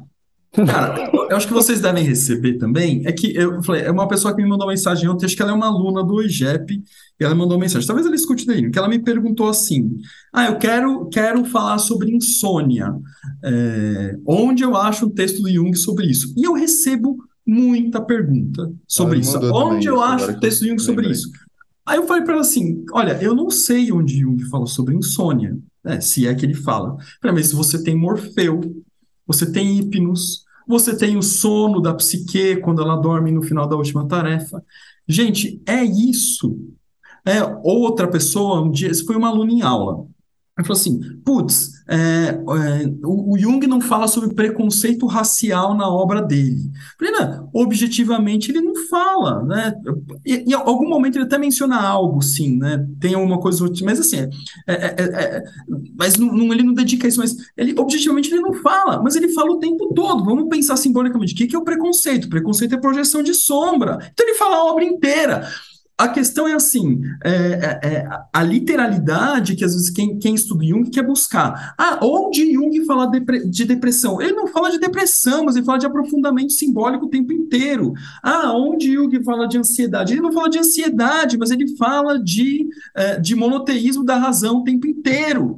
cara, 0.51 1.11
eu 1.29 1.37
acho 1.37 1.47
que 1.47 1.53
vocês 1.53 1.81
devem 1.81 2.03
receber 2.03 2.57
também. 2.57 3.05
É 3.05 3.11
que 3.11 3.35
eu 3.35 3.61
falei, 3.63 3.83
é 3.83 3.91
uma 3.91 4.07
pessoa 4.07 4.35
que 4.35 4.41
me 4.41 4.47
mandou 4.47 4.67
mensagem 4.67 5.07
ontem, 5.09 5.25
acho 5.25 5.35
que 5.35 5.41
ela 5.41 5.51
é 5.51 5.53
uma 5.53 5.67
aluna 5.67 6.03
do 6.03 6.21
IGEP, 6.21 6.83
e 7.19 7.23
ela 7.23 7.35
mandou 7.35 7.55
uma 7.57 7.61
mensagem. 7.61 7.85
Talvez 7.85 8.05
ela 8.05 8.15
escute 8.15 8.45
daí, 8.45 8.69
que 8.69 8.77
ela 8.77 8.87
me 8.87 8.99
perguntou 8.99 9.49
assim: 9.49 9.97
Ah, 10.33 10.45
eu 10.47 10.57
quero, 10.57 11.07
quero 11.09 11.45
falar 11.45 11.77
sobre 11.77 12.11
insônia. 12.11 12.93
É, 13.43 14.15
onde 14.25 14.63
eu 14.63 14.75
acho 14.75 15.05
um 15.05 15.09
texto 15.09 15.41
do 15.41 15.49
Jung 15.49 15.75
sobre 15.75 16.07
isso? 16.07 16.33
E 16.37 16.43
eu 16.43 16.53
recebo 16.53 17.17
muita 17.45 18.01
pergunta 18.01 18.71
sobre 18.87 19.15
me 19.15 19.21
isso. 19.21 19.33
mandou 19.33 19.55
Onde 19.55 19.87
eu 19.87 19.95
isso, 19.95 20.03
acho 20.03 20.31
o 20.31 20.39
texto 20.39 20.61
do 20.61 20.67
Jung 20.67 20.79
sobre 20.79 21.09
isso? 21.09 21.29
Aí 21.85 21.97
eu 21.97 22.05
falei 22.05 22.23
para 22.23 22.33
ela 22.33 22.41
assim: 22.41 22.83
Olha, 22.91 23.17
eu 23.21 23.33
não 23.33 23.49
sei 23.49 23.91
onde 23.91 24.19
Jung 24.19 24.43
fala 24.45 24.65
sobre 24.65 24.95
insônia, 24.95 25.57
né, 25.83 26.01
se 26.01 26.27
é 26.27 26.35
que 26.35 26.45
ele 26.45 26.53
fala. 26.53 26.97
Eu 26.99 27.05
Falei, 27.21 27.35
mas 27.37 27.51
você 27.51 27.81
tem 27.81 27.95
Morfeu, 27.95 28.83
você 29.27 29.51
tem 29.51 29.77
Hipnos, 29.77 30.45
você 30.67 30.97
tem 30.97 31.17
o 31.17 31.21
sono 31.21 31.81
da 31.81 31.93
psique 31.93 32.57
quando 32.57 32.81
ela 32.81 32.95
dorme 32.95 33.31
no 33.31 33.41
final 33.41 33.67
da 33.67 33.75
última 33.75 34.07
tarefa. 34.07 34.63
Gente, 35.07 35.61
é 35.65 35.83
isso. 35.83 36.57
É, 37.25 37.43
outra 37.63 38.07
pessoa, 38.07 38.61
um 38.61 38.71
dia, 38.71 38.89
isso 38.89 39.05
foi 39.05 39.15
uma 39.15 39.29
aluna 39.29 39.51
em 39.51 39.61
aula. 39.61 40.07
Ela 40.57 40.65
falou 40.65 40.79
assim: 40.79 40.99
putz, 41.23 41.71
é, 41.87 41.95
é, 41.97 42.35
o, 43.03 43.33
o 43.33 43.37
Jung 43.37 43.65
não 43.67 43.79
fala 43.79 44.07
sobre 44.07 44.33
preconceito 44.33 45.05
racial 45.05 45.75
na 45.75 45.87
obra 45.87 46.21
dele. 46.21 46.69
Falei, 46.99 47.13
não, 47.13 47.49
objetivamente 47.53 48.51
ele 48.51 48.61
não 48.61 48.75
fala, 48.89 49.43
né? 49.43 49.73
E, 50.25 50.37
em 50.49 50.53
algum 50.53 50.89
momento 50.89 51.15
ele 51.17 51.25
até 51.25 51.37
menciona 51.37 51.79
algo, 51.79 52.21
sim, 52.21 52.57
né? 52.57 52.85
Tem 52.99 53.13
alguma 53.13 53.39
coisa, 53.39 53.65
mas 53.83 53.99
assim, 53.99 54.17
é, 54.17 54.29
é, 54.67 54.95
é, 54.97 55.03
é, 55.37 55.43
mas 55.97 56.17
não, 56.17 56.27
não- 56.33 56.51
ele 56.53 56.63
não 56.63 56.73
dedica 56.73 57.07
isso, 57.07 57.19
mas 57.19 57.35
ele 57.55 57.73
objetivamente 57.79 58.31
ele 58.33 58.41
não 58.41 58.53
fala, 58.53 59.01
mas 59.01 59.15
ele 59.15 59.29
fala 59.29 59.51
o 59.51 59.59
tempo 59.59 59.93
todo. 59.93 60.25
Vamos 60.25 60.49
pensar 60.49 60.75
simbolicamente, 60.77 61.33
o 61.33 61.37
que, 61.37 61.47
que 61.47 61.55
é 61.55 61.59
o 61.59 61.63
preconceito? 61.63 62.29
Preconceito 62.29 62.75
é 62.75 62.77
projeção 62.79 63.21
de 63.23 63.33
sombra. 63.33 63.97
Então 64.11 64.25
ele 64.27 64.37
fala 64.37 64.55
a 64.57 64.65
obra 64.65 64.83
inteira. 64.83 65.47
A 65.99 66.07
questão 66.07 66.47
é 66.47 66.53
assim, 66.53 67.01
é, 67.23 67.31
é, 67.31 67.79
é, 67.87 68.07
a 68.31 68.43
literalidade 68.43 69.55
que 69.55 69.65
às 69.65 69.73
vezes 69.73 69.89
quem, 69.89 70.19
quem 70.19 70.35
estuda 70.35 70.63
Jung 70.63 70.87
quer 70.91 71.01
buscar. 71.01 71.73
Ah, 71.75 71.97
onde 72.03 72.53
Jung 72.53 72.85
fala 72.85 73.07
de 73.07 73.65
depressão? 73.65 74.21
Ele 74.21 74.33
não 74.33 74.45
fala 74.45 74.69
de 74.69 74.77
depressão, 74.77 75.45
mas 75.45 75.55
ele 75.55 75.65
fala 75.65 75.79
de 75.79 75.87
aprofundamento 75.87 76.53
simbólico 76.53 77.07
o 77.07 77.09
tempo 77.09 77.33
inteiro. 77.33 77.93
Ah, 78.21 78.53
onde 78.53 78.93
Jung 78.93 79.23
fala 79.23 79.47
de 79.47 79.57
ansiedade? 79.57 80.13
Ele 80.13 80.21
não 80.21 80.31
fala 80.31 80.51
de 80.51 80.59
ansiedade, 80.59 81.35
mas 81.35 81.49
ele 81.49 81.75
fala 81.75 82.19
de, 82.19 82.67
eh, 82.95 83.19
de 83.19 83.35
monoteísmo 83.35 84.05
da 84.05 84.17
razão 84.17 84.57
o 84.57 84.63
tempo 84.63 84.85
inteiro. 84.85 85.55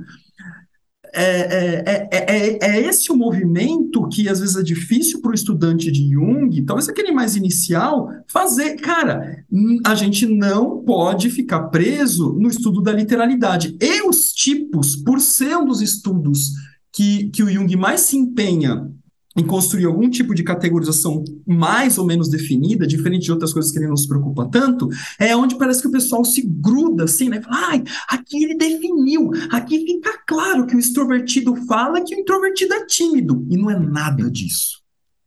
É, 1.14 1.24
é, 1.24 2.08
é, 2.12 2.36
é, 2.36 2.60
é 2.62 2.88
esse 2.88 3.12
o 3.12 3.18
movimento 3.18 4.08
que 4.10 4.30
às 4.30 4.40
vezes 4.40 4.56
é 4.56 4.64
difícil 4.64 5.22
para 5.22 5.32
o 5.32 5.34
estudante 5.36 5.92
de 5.92 6.12
Jung, 6.14 6.62
talvez 6.64 6.88
aquele 6.88 7.12
mais 7.12 7.36
inicial, 7.36 8.10
fazer. 8.28 8.76
Cara, 8.76 9.44
hum, 9.52 9.80
a 9.86 9.96
gente 9.96 10.26
não 10.26 10.84
pode 10.84 11.30
ficar 11.30 11.64
preso 11.70 12.34
no 12.34 12.48
estudo 12.48 12.82
da 12.82 12.92
literalidade. 12.92 13.76
E 13.82 14.08
os 14.08 14.32
tipos, 14.32 14.96
por 14.96 15.20
ser 15.20 15.58
um 15.58 15.66
dos 15.66 15.82
estudos 15.82 16.52
que, 16.92 17.30
que 17.30 17.44
o 17.44 17.50
Jung 17.50 17.76
mais 17.76 18.02
se 18.02 18.18
empenha 18.18 18.92
em 19.40 19.46
construir 19.46 19.86
algum 19.86 20.10
tipo 20.10 20.36
de 20.36 20.44
categorização 20.44 21.24
mais 21.48 21.98
ou 21.98 22.06
menos 22.06 22.30
definida, 22.30 22.86
diferente 22.86 23.24
de 23.24 23.32
outras 23.32 23.54
coisas 23.54 23.72
que 23.72 23.80
ele 23.80 23.88
não 23.88 23.96
se 23.96 24.08
preocupa 24.08 24.50
tanto, 24.52 24.90
é 25.18 25.36
onde 25.36 25.58
parece 25.58 25.82
que 25.82 25.88
o 25.88 25.92
pessoal 25.92 26.26
se 26.26 26.42
gruda 26.46 27.06
assim, 27.06 27.30
né? 27.30 27.42
Fala, 27.42 27.70
ai, 27.70 27.84
aqui 28.10 28.44
ele 28.44 28.56
definiu, 28.56 29.32
aqui 29.52 29.80
fica 29.80 30.12
claro 30.28 30.68
que 30.68 30.76
o 30.76 30.80
extrovertido 30.80 31.56
fala 31.66 32.04
que 32.04 32.16
o 32.16 32.20
introvertido 32.20 32.74
é 32.74 32.86
tímido. 32.86 33.46
E 33.50 33.58
não 33.58 33.72
é 33.72 33.80
nada 33.80 34.30
disso. 34.30 34.82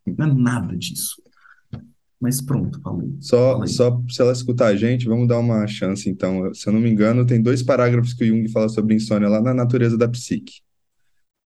Não 0.06 0.26
é 0.26 0.34
nada 0.34 0.76
disso. 0.76 1.22
Mas 2.20 2.40
pronto, 2.40 2.80
falei. 2.80 3.10
Só, 3.18 3.66
só 3.66 4.00
se 4.08 4.22
ela 4.22 4.32
escutar 4.32 4.68
a 4.68 4.76
gente, 4.76 5.08
vamos 5.08 5.26
dar 5.26 5.38
uma 5.38 5.66
chance, 5.66 6.08
então. 6.08 6.54
Se 6.54 6.68
eu 6.68 6.72
não 6.72 6.80
me 6.80 6.88
engano, 6.88 7.26
tem 7.26 7.42
dois 7.42 7.64
parágrafos 7.64 8.14
que 8.14 8.22
o 8.22 8.26
Jung 8.26 8.48
fala 8.48 8.68
sobre 8.68 8.94
insônia 8.94 9.28
lá 9.28 9.40
na 9.40 9.52
natureza 9.52 9.98
da 9.98 10.06
psique. 10.06 10.60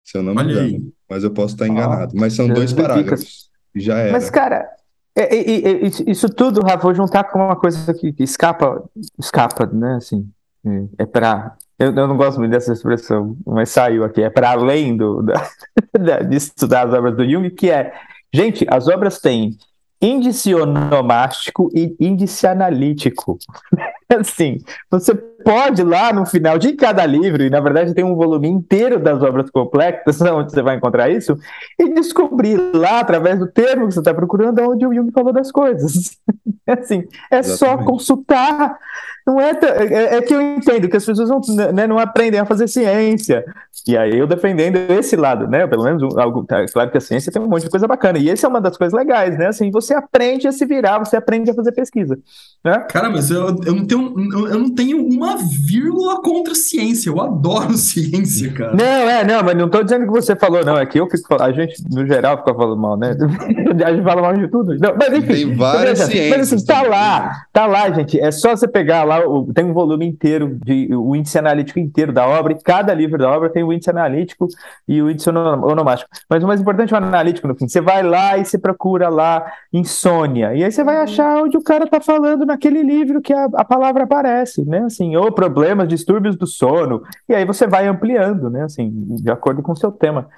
Se 0.02 0.16
eu 0.16 0.22
não 0.22 0.34
me 0.34 0.40
Olha 0.40 0.52
engano. 0.52 0.66
aí. 0.66 0.92
Mas 1.12 1.24
eu 1.24 1.30
posso 1.30 1.54
estar 1.54 1.68
enganado. 1.68 2.12
Mas 2.16 2.34
são 2.34 2.48
dois 2.48 2.72
parágrafos. 2.72 3.50
Já 3.74 3.98
era. 3.98 4.12
Mas, 4.12 4.30
cara, 4.30 4.66
é- 5.14 5.34
é- 5.36 5.50
é- 5.50 5.68
é- 5.72 5.86
isso- 5.86 6.04
isso 6.06 6.28
tudo, 6.28 6.62
Rafa, 6.62 6.78
vou 6.78 6.94
juntar 6.94 7.24
com 7.24 7.38
uma 7.38 7.54
coisa 7.56 7.92
que, 7.92 8.12
que 8.12 8.22
escapa, 8.22 8.82
escapa, 9.18 9.66
né? 9.66 9.96
Assim, 9.96 10.26
é, 10.66 11.02
é 11.02 11.06
para. 11.06 11.54
Eu, 11.78 11.94
eu 11.94 12.06
não 12.08 12.16
gosto 12.16 12.38
muito 12.38 12.50
dessa 12.52 12.72
expressão, 12.72 13.36
mas 13.46 13.68
saiu 13.68 14.04
aqui. 14.04 14.22
É 14.22 14.30
para 14.30 14.52
além 14.52 14.96
do, 14.96 15.20
da, 15.22 15.34
da- 15.98 16.20
de 16.20 16.36
estudar 16.36 16.86
as 16.88 16.94
obras 16.94 17.14
do 17.16 17.28
Jung, 17.28 17.50
que 17.50 17.70
é, 17.70 17.92
gente, 18.32 18.64
as 18.70 18.88
obras 18.88 19.18
têm 19.20 19.56
índice 20.00 20.54
onomástico 20.54 21.68
e 21.74 21.94
índice 22.00 22.46
analítico. 22.46 23.38
Assim, 24.08 24.58
você 24.90 25.14
pode 25.42 25.82
lá 25.82 26.12
no 26.12 26.24
final 26.24 26.58
de 26.58 26.72
cada 26.72 27.04
livro, 27.04 27.42
e 27.42 27.50
na 27.50 27.60
verdade 27.60 27.94
tem 27.94 28.04
um 28.04 28.14
volume 28.14 28.48
inteiro 28.48 28.98
das 28.98 29.22
obras 29.22 29.50
complexas, 29.50 30.20
onde 30.32 30.52
você 30.52 30.62
vai 30.62 30.76
encontrar 30.76 31.10
isso, 31.10 31.36
e 31.78 31.92
descobrir 31.92 32.58
lá, 32.74 33.00
através 33.00 33.38
do 33.38 33.46
termo 33.46 33.88
que 33.88 33.94
você 33.94 34.00
está 34.00 34.14
procurando, 34.14 34.60
onde 34.62 34.86
o 34.86 34.94
Jung 34.94 35.10
falou 35.12 35.32
das 35.32 35.50
coisas. 35.50 36.18
Assim, 36.66 37.04
é 37.30 37.42
só 37.42 37.66
Exatamente. 37.66 37.86
consultar. 37.86 38.78
Não 39.26 39.40
é, 39.40 39.50
é, 39.50 40.16
é 40.16 40.22
que 40.22 40.34
eu 40.34 40.40
entendo 40.40 40.88
que 40.88 40.96
as 40.96 41.04
pessoas 41.04 41.28
não, 41.28 41.40
né, 41.72 41.86
não 41.86 41.98
aprendem 41.98 42.40
a 42.40 42.44
fazer 42.44 42.66
ciência. 42.68 43.44
E 43.86 43.96
aí 43.96 44.16
eu 44.16 44.26
defendendo 44.26 44.76
esse 44.92 45.16
lado, 45.16 45.48
né? 45.48 45.66
Pelo 45.66 45.84
menos 45.84 46.16
algo, 46.16 46.44
tá, 46.44 46.64
claro 46.66 46.90
que 46.90 46.98
a 46.98 47.00
ciência 47.00 47.32
tem 47.32 47.40
um 47.40 47.48
monte 47.48 47.64
de 47.64 47.70
coisa 47.70 47.86
bacana. 47.86 48.18
E 48.18 48.28
essa 48.28 48.46
é 48.46 48.50
uma 48.50 48.60
das 48.60 48.76
coisas 48.76 48.96
legais, 48.96 49.36
né? 49.38 49.46
Assim, 49.46 49.70
você 49.70 49.94
aprende 49.94 50.46
a 50.46 50.52
se 50.52 50.64
virar, 50.64 50.98
você 50.98 51.16
aprende 51.16 51.50
a 51.50 51.54
fazer 51.54 51.72
pesquisa. 51.72 52.18
Né? 52.64 52.78
Cara, 52.90 53.10
mas 53.10 53.30
eu, 53.30 53.56
eu 53.64 53.74
não 53.74 53.86
tenho, 53.86 54.14
eu 54.48 54.58
não 54.58 54.74
tenho 54.74 55.04
uma 55.04 55.31
vírgula 55.36 56.20
contra 56.22 56.52
a 56.52 56.56
ciência. 56.56 57.10
Eu 57.10 57.20
adoro 57.20 57.72
ciência, 57.76 58.52
cara. 58.52 58.74
Não, 58.74 58.84
é, 59.10 59.24
não, 59.24 59.42
mas 59.42 59.56
não 59.56 59.68
tô 59.68 59.82
dizendo 59.82 60.04
que 60.06 60.10
você 60.12 60.34
falou, 60.36 60.64
não. 60.64 60.76
É 60.76 60.86
que 60.86 60.98
eu 60.98 61.08
fico 61.08 61.26
falando, 61.28 61.48
a 61.48 61.52
gente, 61.52 61.82
no 61.90 62.06
geral, 62.06 62.38
fica 62.38 62.54
falando 62.54 62.76
mal, 62.80 62.96
né? 62.96 63.14
A 63.84 63.92
gente 63.92 64.04
fala 64.04 64.22
mal 64.22 64.34
de 64.36 64.48
tudo. 64.48 64.76
Não, 64.78 64.94
mas 64.96 65.12
enfim. 65.12 65.32
Tem 65.32 65.54
várias 65.56 65.98
beleza. 65.98 66.06
ciências 66.06 66.38
Mas 66.38 66.52
assim, 66.52 66.66
tá 66.66 66.82
lá, 66.82 67.32
tá 67.52 67.66
lá, 67.66 67.90
gente. 67.90 68.18
É 68.20 68.30
só 68.30 68.50
você 68.54 68.68
pegar 68.68 69.02
lá, 69.04 69.26
o- 69.26 69.52
tem 69.52 69.64
um 69.64 69.72
volume 69.72 70.06
inteiro, 70.06 70.58
de, 70.64 70.88
o 70.94 71.14
índice 71.16 71.38
analítico 71.38 71.78
inteiro 71.78 72.12
da 72.12 72.26
obra, 72.26 72.52
e 72.52 72.62
cada 72.62 72.92
livro 72.94 73.18
da 73.18 73.30
obra 73.30 73.48
tem 73.50 73.62
o 73.62 73.72
índice 73.72 73.90
analítico 73.90 74.46
e 74.86 75.00
o 75.02 75.10
índice 75.10 75.28
ono- 75.30 75.66
onomástico. 75.66 76.10
Mas 76.28 76.42
o 76.44 76.46
mais 76.46 76.60
importante 76.60 76.92
é 76.92 76.98
o 76.98 77.02
analítico, 77.02 77.48
no 77.48 77.54
fim. 77.54 77.66
Você 77.68 77.80
vai 77.80 78.02
lá 78.02 78.36
e 78.38 78.44
você 78.44 78.58
procura 78.58 79.08
lá 79.08 79.44
insônia. 79.72 80.54
E 80.54 80.62
aí 80.64 80.70
você 80.70 80.84
vai 80.84 80.96
achar 80.98 81.42
onde 81.42 81.56
o 81.56 81.62
cara 81.62 81.86
tá 81.86 82.00
falando 82.00 82.44
naquele 82.46 82.82
livro 82.82 83.20
que 83.20 83.32
a, 83.32 83.48
a 83.54 83.64
palavra 83.64 84.04
aparece, 84.04 84.64
né? 84.64 84.80
Assim, 84.84 85.16
problemas, 85.30 85.86
distúrbios 85.88 86.36
do 86.36 86.46
sono. 86.46 87.02
E 87.28 87.34
aí 87.34 87.44
você 87.44 87.66
vai 87.66 87.86
ampliando, 87.86 88.50
né? 88.50 88.62
Assim, 88.64 88.90
de 89.22 89.30
acordo 89.30 89.62
com 89.62 89.72
o 89.72 89.76
seu 89.76 89.92
tema. 89.92 90.28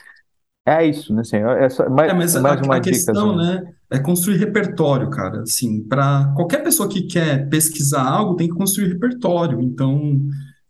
É 0.66 0.84
isso, 0.86 1.14
né? 1.14 1.20
Assim, 1.20 1.36
é 1.36 1.68
só, 1.68 1.88
mais, 1.90 2.10
É, 2.10 2.14
mas 2.14 2.36
a, 2.36 2.40
mais 2.40 2.60
uma 2.62 2.76
a 2.76 2.78
dica. 2.78 2.94
questão, 2.96 3.38
assim. 3.38 3.46
né, 3.52 3.72
é 3.90 3.98
construir 3.98 4.36
repertório, 4.38 5.10
cara. 5.10 5.42
Assim, 5.42 5.82
para 5.84 6.32
qualquer 6.34 6.62
pessoa 6.64 6.88
que 6.88 7.02
quer 7.02 7.48
pesquisar 7.50 8.02
algo, 8.02 8.34
tem 8.36 8.48
que 8.48 8.54
construir 8.54 8.88
repertório. 8.88 9.60
Então, 9.60 10.20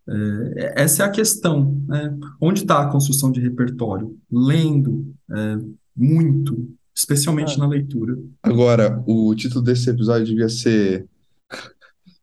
é, 0.09 0.83
essa 0.83 1.05
é 1.05 1.07
a 1.07 1.11
questão, 1.11 1.81
né? 1.87 2.13
Onde 2.41 2.63
está 2.63 2.83
a 2.83 2.91
construção 2.91 3.31
de 3.31 3.41
repertório? 3.41 4.17
Lendo, 4.31 5.07
é, 5.31 5.59
muito, 5.97 6.69
especialmente 6.93 7.55
Ah. 7.55 7.59
na 7.59 7.69
leitura. 7.69 8.17
Agora, 8.43 9.01
o 9.07 9.33
título 9.37 9.63
desse 9.63 9.89
episódio 9.89 10.27
devia 10.27 10.49
ser 10.49 11.07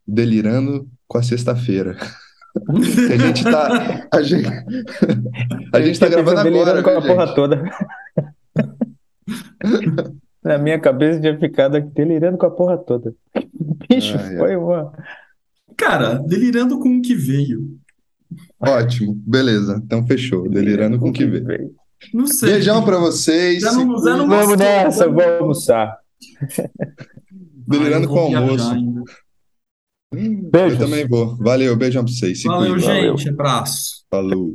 Delirando 0.06 0.88
com 1.12 1.18
a 1.18 1.24
Sexta-feira. 1.24 1.98
Que 2.74 3.14
a 3.14 3.18
gente 3.18 3.44
tá. 3.46 4.08
A 4.14 4.22
gente, 4.22 4.50
a 5.74 5.82
gente 5.82 5.98
tá 5.98 6.10
gravando 6.10 6.42
agora, 6.42 6.52
delirando 6.52 6.84
com 6.84 6.90
a 6.90 7.02
porra 7.02 7.26
gente? 7.28 7.36
toda. 7.36 7.64
Na 10.44 10.58
minha 10.58 10.78
cabeça 10.78 11.22
tinha 11.22 11.40
ficado 11.40 11.78
aqui 11.78 11.88
delirando 11.94 12.38
com 12.38 12.46
a 12.46 12.52
porra 12.52 12.78
toda. 12.78 13.14
Bicho, 13.90 14.18
Ai, 14.18 14.32
ai. 14.32 14.38
foi 14.38 14.56
uma. 14.58 14.92
Cara, 15.78 16.16
delirando 16.16 16.78
com 16.80 16.98
o 16.98 17.02
que 17.02 17.16
veio. 17.16 17.70
Ótimo, 18.60 19.14
beleza. 19.26 19.82
Então 19.86 20.06
fechou. 20.06 20.50
Delirando 20.50 21.00
com 21.00 21.08
o 21.10 21.14
que 21.14 21.26
vê. 21.26 21.42
Não 22.14 22.28
sei. 22.28 22.54
Beijão 22.54 22.84
pra 22.84 22.98
vocês. 22.98 23.62
Já 23.62 23.72
não- 23.72 23.98
já 24.04 24.18
não-. 24.18 24.28
Vamos 24.28 24.58
nessa, 24.58 25.06
vamos 25.08 25.24
almoçar. 25.40 25.98
Delirando 27.68 28.08
Ah, 28.08 28.10
eu 28.10 28.14
com 28.14 28.28
viajar 28.30 28.42
almoço. 28.46 28.72
ainda. 28.72 29.04
Eu 30.14 30.50
Beijos. 30.52 30.78
também 30.78 31.08
vou. 31.08 31.38
Valeu, 31.38 31.76
beijão 31.76 32.04
pra 32.04 32.14
vocês. 32.14 32.42
Se 32.42 32.48
Valeu, 32.48 32.74
cuidem. 32.74 32.88
Valeu. 32.90 33.18
gente. 33.18 33.30
Abraço. 33.30 34.06
Falou. 34.10 34.52